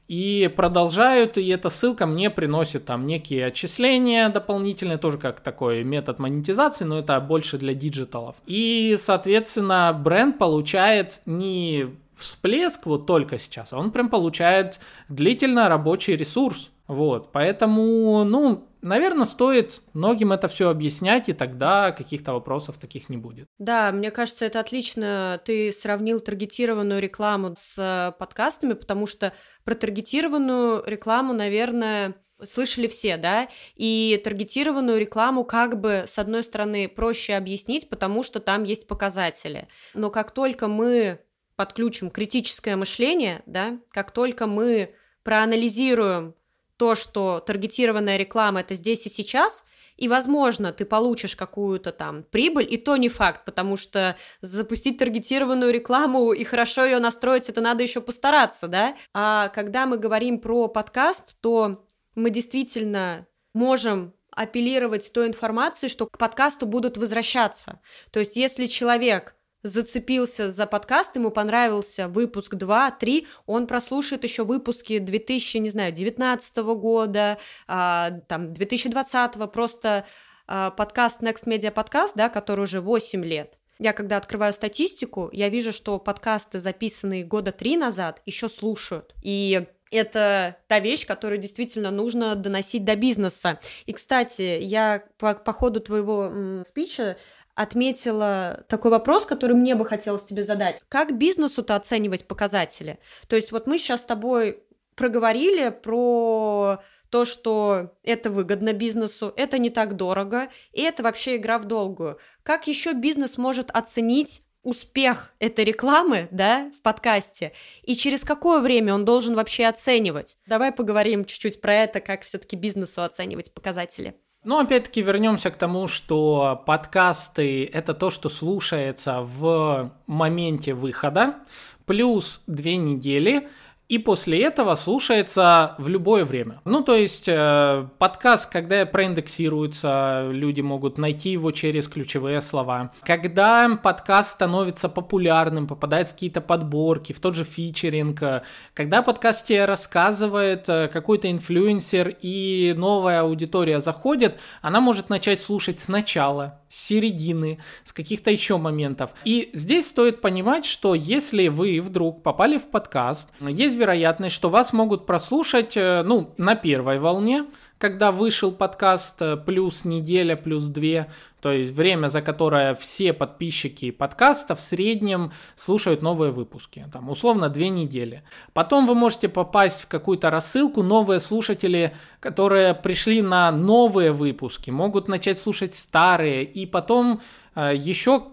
и 0.07 0.51
продолжают, 0.55 1.37
и 1.37 1.47
эта 1.47 1.69
ссылка 1.69 2.05
мне 2.05 2.29
приносит 2.29 2.85
там 2.85 3.05
некие 3.05 3.47
отчисления 3.47 4.29
дополнительные, 4.29 4.97
тоже 4.97 5.17
как 5.17 5.39
такой 5.39 5.83
метод 5.83 6.19
монетизации, 6.19 6.85
но 6.85 6.99
это 6.99 7.19
больше 7.19 7.57
для 7.57 7.73
диджиталов. 7.73 8.35
И, 8.45 8.95
соответственно, 8.99 9.99
бренд 9.99 10.37
получает 10.37 11.21
не 11.25 11.87
всплеск 12.15 12.85
вот 12.85 13.07
только 13.07 13.37
сейчас, 13.37 13.73
а 13.73 13.77
он 13.77 13.91
прям 13.91 14.09
получает 14.09 14.79
длительно 15.09 15.69
рабочий 15.69 16.15
ресурс. 16.15 16.69
Вот, 16.87 17.31
поэтому, 17.31 18.23
ну, 18.23 18.67
наверное, 18.81 19.25
стоит 19.25 19.81
многим 19.93 20.31
это 20.31 20.47
все 20.47 20.69
объяснять, 20.69 21.29
и 21.29 21.33
тогда 21.33 21.91
каких-то 21.91 22.33
вопросов 22.33 22.77
таких 22.77 23.09
не 23.09 23.17
будет. 23.17 23.47
Да, 23.57 23.91
мне 23.91 24.11
кажется, 24.11 24.45
это 24.45 24.59
отлично. 24.59 25.41
Ты 25.43 25.71
сравнил 25.71 26.19
таргетированную 26.19 27.01
рекламу 27.01 27.53
с 27.55 27.77
э, 27.77 28.17
подкастами, 28.19 28.73
потому 28.73 29.07
что 29.07 29.33
про 29.63 29.73
таргетированную 29.73 30.83
рекламу, 30.85 31.33
наверное, 31.33 32.15
слышали 32.43 32.87
все, 32.87 33.17
да, 33.17 33.47
и 33.75 34.21
таргетированную 34.23 34.99
рекламу 34.99 35.43
как 35.43 35.79
бы, 35.79 36.03
с 36.07 36.19
одной 36.19 36.43
стороны, 36.43 36.87
проще 36.87 37.33
объяснить, 37.33 37.89
потому 37.89 38.23
что 38.23 38.39
там 38.39 38.63
есть 38.63 38.87
показатели. 38.87 39.67
Но 39.93 40.09
как 40.11 40.31
только 40.31 40.67
мы 40.67 41.19
подключим 41.55 42.11
критическое 42.11 42.75
мышление, 42.75 43.41
да, 43.45 43.79
как 43.91 44.11
только 44.11 44.45
мы 44.45 44.93
проанализируем 45.23 46.35
то, 46.77 46.95
что 46.95 47.39
таргетированная 47.39 48.17
реклама 48.17 48.61
это 48.61 48.75
здесь 48.75 49.05
и 49.05 49.09
сейчас, 49.09 49.65
и, 49.97 50.07
возможно, 50.07 50.73
ты 50.73 50.83
получишь 50.85 51.35
какую-то 51.35 51.91
там 51.91 52.23
прибыль, 52.23 52.67
и 52.69 52.77
то 52.77 52.97
не 52.97 53.07
факт, 53.07 53.45
потому 53.45 53.77
что 53.77 54.17
запустить 54.41 54.97
таргетированную 54.97 55.71
рекламу 55.71 56.33
и 56.33 56.43
хорошо 56.43 56.85
ее 56.85 56.99
настроить, 56.99 57.49
это 57.49 57.61
надо 57.61 57.83
еще 57.83 58.01
постараться, 58.01 58.67
да? 58.67 58.95
А 59.13 59.49
когда 59.49 59.85
мы 59.85 59.97
говорим 59.97 60.39
про 60.39 60.67
подкаст, 60.67 61.37
то 61.39 61.85
мы 62.13 62.29
действительно 62.29 63.25
можем 63.53 64.13
апеллировать 64.31 65.13
той 65.13 65.27
информацией, 65.27 65.89
что 65.89 66.07
к 66.07 66.17
подкасту 66.17 66.65
будут 66.65 66.97
возвращаться. 66.97 67.79
То 68.11 68.19
есть, 68.19 68.35
если 68.35 68.65
человек 68.65 69.35
зацепился 69.65 70.51
за 70.51 70.67
подкаст, 70.67 71.15
ему 71.15 71.31
понравился 71.31 72.07
выпуск 72.07 72.53
2, 72.55 72.91
3, 72.91 73.27
он 73.47 73.65
прослушает 73.67 74.23
еще 74.23 74.43
выпуски 74.43 74.99
2000, 74.99 75.57
не 75.57 75.69
знаю, 75.69 75.91
19 75.91 76.57
года, 76.75 77.39
а, 77.67 78.11
там, 78.27 78.53
2020, 78.53 79.51
просто 79.51 80.05
а, 80.47 80.69
подкаст 80.69 81.23
Next 81.23 81.45
Media 81.45 81.73
Podcast, 81.73 82.11
да, 82.15 82.29
который 82.29 82.61
уже 82.61 82.79
8 82.79 83.25
лет. 83.25 83.57
Я 83.79 83.91
когда 83.93 84.17
открываю 84.17 84.53
статистику, 84.53 85.29
я 85.33 85.49
вижу, 85.49 85.73
что 85.73 85.99
подкасты, 85.99 86.59
записанные 86.59 87.25
года 87.25 87.51
три 87.51 87.75
назад, 87.75 88.21
еще 88.25 88.47
слушают. 88.47 89.13
И 89.21 89.65
это 89.91 90.57
та 90.67 90.79
вещь, 90.79 91.05
которую 91.05 91.39
действительно 91.39 91.91
нужно 91.91 92.35
доносить 92.35 92.85
до 92.85 92.95
бизнеса. 92.95 93.59
И, 93.85 93.93
кстати, 93.93 94.59
я 94.61 95.03
по, 95.17 95.33
по 95.33 95.53
ходу 95.53 95.79
твоего 95.79 96.25
м, 96.25 96.63
спича 96.65 97.17
отметила 97.55 98.65
такой 98.67 98.91
вопрос, 98.91 99.25
который 99.25 99.55
мне 99.55 99.75
бы 99.75 99.85
хотелось 99.85 100.25
тебе 100.25 100.43
задать. 100.43 100.83
Как 100.89 101.17
бизнесу-то 101.17 101.75
оценивать 101.75 102.27
показатели? 102.27 102.99
То 103.27 103.35
есть 103.35 103.51
вот 103.51 103.65
мы 103.65 103.77
сейчас 103.77 104.01
с 104.01 104.05
тобой 104.05 104.63
проговорили 104.95 105.69
про 105.69 106.79
то, 107.09 107.25
что 107.25 107.95
это 108.03 108.29
выгодно 108.29 108.73
бизнесу, 108.73 109.33
это 109.37 109.57
не 109.57 109.69
так 109.69 109.95
дорого, 109.95 110.49
и 110.73 110.81
это 110.81 111.01
вообще 111.01 111.37
игра 111.37 111.59
в 111.59 111.65
долгую. 111.65 112.19
Как 112.43 112.67
еще 112.67 112.93
бизнес 112.93 113.37
может 113.37 113.71
оценить 113.71 114.41
успех 114.63 115.33
этой 115.39 115.63
рекламы, 115.63 116.27
да, 116.31 116.71
в 116.77 116.81
подкасте, 116.81 117.53
и 117.83 117.95
через 117.95 118.23
какое 118.23 118.59
время 118.61 118.93
он 118.95 119.05
должен 119.05 119.35
вообще 119.35 119.67
оценивать? 119.67 120.37
Давай 120.47 120.71
поговорим 120.71 121.23
чуть-чуть 121.23 121.61
про 121.61 121.75
это, 121.75 122.01
как 122.01 122.23
все-таки 122.23 122.55
бизнесу 122.55 123.03
оценивать 123.03 123.53
показатели. 123.53 124.15
Ну, 124.45 124.59
опять-таки 124.59 125.01
вернемся 125.01 125.49
к 125.49 125.55
тому, 125.55 125.87
что 125.87 126.63
подкасты 126.67 127.65
это 127.65 127.95
то, 127.95 128.11
что 128.11 128.29
слушается 128.29 129.21
в 129.21 129.91
моменте 130.05 130.75
выхода, 130.75 131.37
плюс 131.85 132.43
две 132.45 132.77
недели– 132.77 133.49
и 133.87 133.99
после 133.99 134.41
этого 134.41 134.75
слушается 134.75 135.75
в 135.77 135.87
любое 135.87 136.25
время. 136.25 136.61
Ну, 136.65 136.81
то 136.81 136.95
есть 136.95 137.25
э, 137.27 137.87
подкаст, 137.99 138.49
когда 138.49 138.83
проиндексируется, 138.85 140.27
люди 140.31 140.61
могут 140.61 140.97
найти 140.97 141.31
его 141.31 141.51
через 141.51 141.87
ключевые 141.87 142.41
слова. 142.41 142.91
Когда 143.03 143.79
подкаст 143.81 144.31
становится 144.31 144.89
популярным, 144.89 145.67
попадает 145.67 146.07
в 146.07 146.11
какие-то 146.13 146.41
подборки, 146.41 147.13
в 147.13 147.19
тот 147.19 147.35
же 147.35 147.43
фичеринг, 147.43 148.21
э, 148.23 148.41
когда 148.73 149.03
подкаст 149.03 149.45
тебе 149.45 149.65
рассказывает 149.65 150.67
э, 150.67 150.87
какой-то 150.87 151.29
инфлюенсер 151.29 152.15
и 152.21 152.73
новая 152.75 153.21
аудитория 153.21 153.79
заходит, 153.79 154.39
она 154.63 154.81
может 154.81 155.09
начать 155.09 155.41
слушать 155.41 155.79
сначала, 155.79 156.59
с 156.69 156.85
середины, 156.85 157.59
с 157.83 157.93
каких-то 157.93 158.31
еще 158.31 158.57
моментов. 158.57 159.11
И 159.25 159.51
здесь 159.53 159.87
стоит 159.87 160.21
понимать, 160.21 160.65
что 160.65 160.95
если 160.95 161.49
вы 161.49 161.79
вдруг 161.81 162.23
попали 162.23 162.57
в 162.57 162.65
подкаст, 162.65 163.31
есть 163.39 163.74
есть 163.75 163.79
вероятность, 163.79 164.35
что 164.35 164.49
вас 164.49 164.73
могут 164.73 165.05
прослушать, 165.05 165.75
э, 165.75 166.01
ну, 166.03 166.33
на 166.37 166.55
первой 166.55 166.99
волне, 166.99 167.45
когда 167.77 168.11
вышел 168.11 168.51
подкаст 168.51 169.21
э, 169.21 169.37
плюс 169.37 169.85
неделя, 169.85 170.35
плюс 170.35 170.67
две, 170.67 171.07
то 171.45 171.51
есть 171.51 171.73
время, 171.73 172.07
за 172.07 172.23
которое 172.23 172.73
все 172.73 173.13
подписчики 173.13 173.91
подкаста 173.91 174.55
в 174.55 174.61
среднем 174.61 175.31
слушают 175.55 176.01
новые 176.01 176.31
выпуски, 176.31 176.87
там 176.91 177.11
условно 177.11 177.49
две 177.49 177.69
недели. 177.69 178.23
Потом 178.53 178.87
вы 178.87 178.95
можете 178.95 179.29
попасть 179.29 179.83
в 179.83 179.87
какую-то 179.87 180.31
рассылку, 180.31 180.81
новые 180.81 181.19
слушатели, 181.19 181.93
которые 182.19 182.73
пришли 182.73 183.21
на 183.21 183.51
новые 183.51 184.11
выпуски, 184.11 184.71
могут 184.71 185.07
начать 185.07 185.39
слушать 185.39 185.75
старые, 185.75 186.43
и 186.43 186.65
потом 186.65 187.21
э, 187.53 187.73
еще 187.75 188.23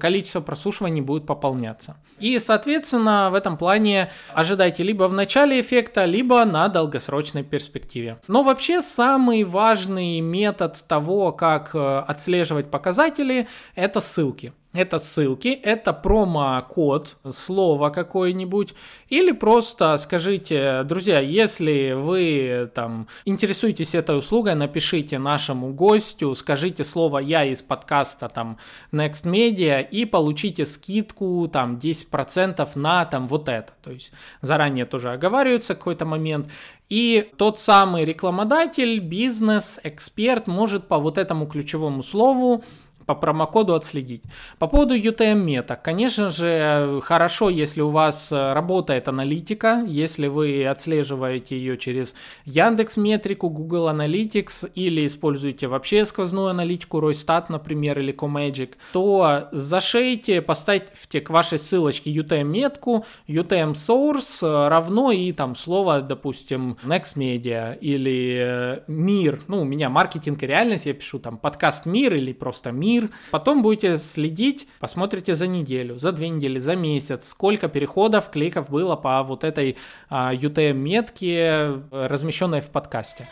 количество 0.00 0.40
прослушиваний 0.40 1.00
будет 1.00 1.26
пополняться. 1.26 1.96
И, 2.20 2.38
соответственно, 2.38 3.30
в 3.30 3.34
этом 3.34 3.56
плане 3.56 4.10
ожидайте 4.34 4.82
либо 4.82 5.08
в 5.08 5.12
начале 5.12 5.60
эффекта, 5.60 6.04
либо 6.04 6.44
на 6.44 6.68
долгосрочной 6.68 7.42
перспективе. 7.42 8.18
Но 8.28 8.42
вообще 8.42 8.82
самый 8.82 9.42
важный 9.44 10.20
метод 10.20 10.84
того, 10.86 11.32
как 11.32 11.70
э, 11.74 12.04
отслеживать 12.06 12.59
показатели, 12.68 13.48
это 13.74 14.00
ссылки. 14.00 14.52
Это 14.72 15.00
ссылки, 15.00 15.48
это 15.48 15.92
промокод, 15.92 17.16
слово 17.30 17.90
какое-нибудь, 17.90 18.74
или 19.08 19.32
просто 19.32 19.96
скажите, 19.96 20.84
друзья, 20.84 21.18
если 21.18 21.90
вы 21.90 22.70
там 22.72 23.08
интересуетесь 23.24 23.96
этой 23.96 24.16
услугой, 24.16 24.54
напишите 24.54 25.18
нашему 25.18 25.72
гостю, 25.72 26.36
скажите 26.36 26.84
слово 26.84 27.18
«я» 27.18 27.44
из 27.44 27.62
подкаста 27.62 28.28
там 28.28 28.58
Next 28.92 29.24
Media 29.24 29.82
и 29.82 30.04
получите 30.04 30.64
скидку 30.64 31.48
там 31.52 31.76
10% 31.76 32.68
на 32.76 33.04
там 33.06 33.26
вот 33.26 33.48
это. 33.48 33.72
То 33.82 33.90
есть 33.90 34.12
заранее 34.40 34.84
тоже 34.84 35.10
оговаривается 35.10 35.74
какой-то 35.74 36.04
момент. 36.04 36.48
И 36.88 37.28
тот 37.36 37.58
самый 37.58 38.04
рекламодатель, 38.04 39.00
бизнес, 39.00 39.80
эксперт 39.82 40.46
может 40.46 40.86
по 40.86 40.98
вот 40.98 41.18
этому 41.18 41.46
ключевому 41.48 42.04
слову 42.04 42.62
по 43.10 43.16
промокоду 43.16 43.74
отследить. 43.74 44.22
По 44.60 44.68
поводу 44.68 44.96
UTM 44.96 45.34
меток, 45.34 45.82
конечно 45.82 46.30
же, 46.30 47.00
хорошо, 47.02 47.50
если 47.50 47.80
у 47.80 47.90
вас 47.90 48.30
э, 48.30 48.52
работает 48.52 49.08
аналитика, 49.08 49.84
если 49.84 50.28
вы 50.28 50.64
отслеживаете 50.64 51.56
ее 51.56 51.76
через 51.76 52.14
Яндекс 52.44 52.96
Метрику, 52.96 53.48
Google 53.48 53.88
Analytics 53.88 54.70
или 54.76 55.06
используете 55.06 55.66
вообще 55.66 56.06
сквозную 56.06 56.50
аналитику 56.50 57.00
Ройстат, 57.00 57.50
например, 57.50 57.98
или 57.98 58.14
Comagic, 58.14 58.74
то 58.92 59.48
зашейте, 59.50 60.40
поставьте 60.40 61.20
к 61.20 61.30
вашей 61.30 61.58
ссылочке 61.58 62.12
UTM 62.12 62.44
метку, 62.44 63.04
UTM 63.26 63.72
source 63.72 64.46
э, 64.46 64.68
равно 64.68 65.10
и 65.10 65.32
там 65.32 65.56
слово, 65.56 66.00
допустим, 66.00 66.76
Next 66.84 67.16
Media 67.16 67.76
или 67.76 68.38
э, 68.40 68.80
мир, 68.86 69.40
ну, 69.48 69.62
у 69.62 69.64
меня 69.64 69.90
маркетинг 69.90 70.44
и 70.44 70.46
реальность, 70.46 70.86
я 70.86 70.94
пишу 70.94 71.18
там 71.18 71.38
подкаст 71.38 71.86
мир 71.86 72.14
или 72.14 72.32
просто 72.32 72.70
мир. 72.70 72.99
Потом 73.30 73.62
будете 73.62 73.96
следить, 73.96 74.68
посмотрите 74.78 75.34
за 75.34 75.46
неделю, 75.46 75.98
за 75.98 76.12
две 76.12 76.28
недели, 76.28 76.58
за 76.58 76.76
месяц, 76.76 77.28
сколько 77.28 77.68
переходов, 77.68 78.30
кликов 78.30 78.70
было 78.70 78.96
по 78.96 79.22
вот 79.22 79.44
этой 79.44 79.76
а, 80.08 80.34
UTM-метке, 80.34 81.82
размещенной 81.90 82.60
в 82.60 82.68
подкасте. 82.68 83.28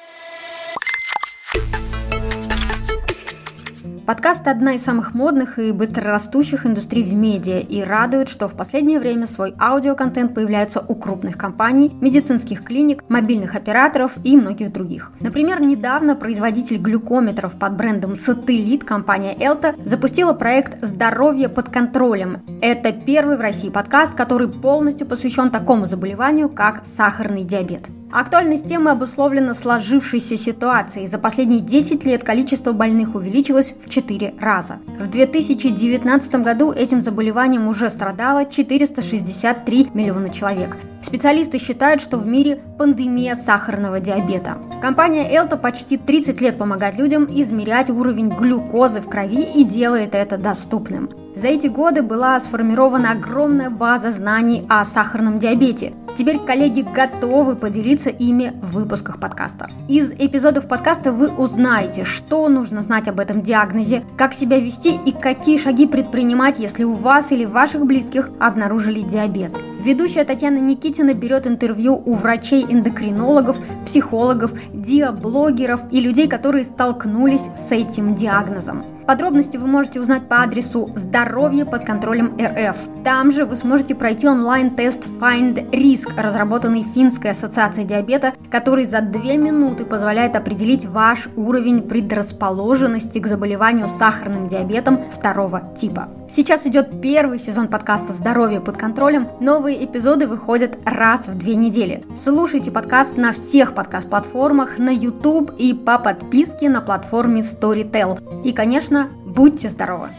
Подкаст– 4.08 4.46
одна 4.48 4.72
из 4.72 4.82
самых 4.82 5.12
модных 5.12 5.58
и 5.58 5.70
быстрорастущих 5.70 6.64
индустрий 6.64 7.02
в 7.02 7.12
медиа 7.12 7.58
и 7.58 7.82
радует, 7.82 8.30
что 8.30 8.48
в 8.48 8.54
последнее 8.54 9.00
время 9.00 9.26
свой 9.26 9.52
аудиоконтент 9.60 10.34
появляется 10.34 10.80
у 10.80 10.94
крупных 10.94 11.36
компаний, 11.36 11.94
медицинских 12.00 12.64
клиник, 12.64 13.04
мобильных 13.10 13.54
операторов 13.54 14.12
и 14.24 14.34
многих 14.34 14.72
других. 14.72 15.12
Например, 15.20 15.60
недавно 15.60 16.16
производитель 16.16 16.78
глюкометров 16.78 17.58
под 17.58 17.76
брендом 17.76 18.16
Сателлит, 18.16 18.82
компания 18.82 19.36
Элта, 19.38 19.74
запустила 19.84 20.32
проект 20.32 20.82
«Здоровье 20.82 21.50
под 21.50 21.68
контролем». 21.68 22.40
Это 22.62 22.92
первый 22.92 23.36
в 23.36 23.42
России 23.42 23.68
подкаст, 23.68 24.14
который 24.14 24.48
полностью 24.48 25.06
посвящен 25.06 25.50
такому 25.50 25.84
заболеванию, 25.84 26.48
как 26.48 26.82
сахарный 26.86 27.44
диабет. 27.44 27.82
Актуальность 28.10 28.66
темы 28.66 28.90
обусловлена 28.90 29.54
сложившейся 29.54 30.38
ситуацией. 30.38 31.06
За 31.08 31.18
последние 31.18 31.60
10 31.60 32.06
лет 32.06 32.24
количество 32.24 32.72
больных 32.72 33.14
увеличилось 33.14 33.74
в 33.84 33.90
4 33.90 34.34
раза. 34.40 34.78
В 34.98 35.08
2019 35.08 36.34
году 36.36 36.72
этим 36.72 37.02
заболеванием 37.02 37.68
уже 37.68 37.90
страдало 37.90 38.46
463 38.46 39.90
миллиона 39.92 40.30
человек. 40.30 40.78
Специалисты 41.02 41.58
считают, 41.58 42.00
что 42.00 42.16
в 42.16 42.26
мире 42.26 42.60
пандемия 42.78 43.36
сахарного 43.36 44.00
диабета. 44.00 44.56
Компания 44.80 45.28
Элта 45.30 45.58
почти 45.58 45.98
30 45.98 46.40
лет 46.40 46.56
помогает 46.56 46.96
людям 46.96 47.28
измерять 47.30 47.90
уровень 47.90 48.30
глюкозы 48.30 49.00
в 49.00 49.08
крови 49.08 49.42
и 49.42 49.64
делает 49.64 50.14
это 50.14 50.38
доступным. 50.38 51.10
За 51.38 51.46
эти 51.46 51.68
годы 51.68 52.02
была 52.02 52.40
сформирована 52.40 53.12
огромная 53.12 53.70
база 53.70 54.10
знаний 54.10 54.66
о 54.68 54.84
сахарном 54.84 55.38
диабете. 55.38 55.92
Теперь 56.16 56.40
коллеги 56.40 56.82
готовы 56.82 57.54
поделиться 57.54 58.10
ими 58.10 58.54
в 58.60 58.72
выпусках 58.72 59.20
подкаста. 59.20 59.70
Из 59.86 60.10
эпизодов 60.10 60.66
подкаста 60.66 61.12
вы 61.12 61.28
узнаете, 61.28 62.02
что 62.02 62.48
нужно 62.48 62.82
знать 62.82 63.06
об 63.06 63.20
этом 63.20 63.42
диагнозе, 63.42 64.02
как 64.16 64.34
себя 64.34 64.58
вести 64.58 64.98
и 65.06 65.12
какие 65.12 65.58
шаги 65.58 65.86
предпринимать, 65.86 66.58
если 66.58 66.82
у 66.82 66.94
вас 66.94 67.30
или 67.30 67.44
ваших 67.44 67.86
близких 67.86 68.30
обнаружили 68.40 69.02
диабет. 69.02 69.52
Ведущая 69.80 70.24
Татьяна 70.24 70.58
Никитина 70.58 71.14
берет 71.14 71.46
интервью 71.46 72.02
у 72.04 72.14
врачей-эндокринологов, 72.14 73.58
психологов, 73.86 74.54
диаблогеров 74.72 75.82
и 75.92 76.00
людей, 76.00 76.26
которые 76.26 76.64
столкнулись 76.64 77.48
с 77.54 77.70
этим 77.70 78.16
диагнозом. 78.16 78.97
Подробности 79.08 79.56
вы 79.56 79.66
можете 79.66 80.00
узнать 80.00 80.28
по 80.28 80.42
адресу 80.42 80.90
«Здоровье 80.94 81.64
под 81.64 81.82
контролем 81.82 82.36
РФ». 82.38 82.76
Там 83.04 83.32
же 83.32 83.46
вы 83.46 83.56
сможете 83.56 83.94
пройти 83.94 84.28
онлайн-тест 84.28 85.08
Find 85.18 85.70
Risk, 85.70 86.10
разработанный 86.14 86.82
Финской 86.82 87.30
ассоциацией 87.30 87.86
диабета, 87.86 88.34
который 88.50 88.84
за 88.84 89.00
две 89.00 89.38
минуты 89.38 89.86
позволяет 89.86 90.36
определить 90.36 90.84
ваш 90.84 91.30
уровень 91.36 91.80
предрасположенности 91.80 93.18
к 93.18 93.26
заболеванию 93.26 93.88
сахарным 93.88 94.46
диабетом 94.46 95.00
второго 95.10 95.62
типа. 95.80 96.10
Сейчас 96.28 96.66
идет 96.66 97.00
первый 97.00 97.38
сезон 97.38 97.68
подкаста 97.68 98.12
«Здоровье 98.12 98.60
под 98.60 98.76
контролем». 98.76 99.28
Новые 99.40 99.82
эпизоды 99.86 100.26
выходят 100.26 100.76
раз 100.84 101.28
в 101.28 101.38
две 101.38 101.54
недели. 101.54 102.04
Слушайте 102.14 102.70
подкаст 102.70 103.16
на 103.16 103.32
всех 103.32 103.72
подкаст-платформах, 103.74 104.78
на 104.78 104.90
YouTube 104.90 105.52
и 105.56 105.72
по 105.72 105.98
подписке 105.98 106.68
на 106.68 106.82
платформе 106.82 107.40
Storytel. 107.40 108.44
И, 108.44 108.52
конечно, 108.52 108.97
будьте 109.04 109.68
здоровы! 109.68 110.10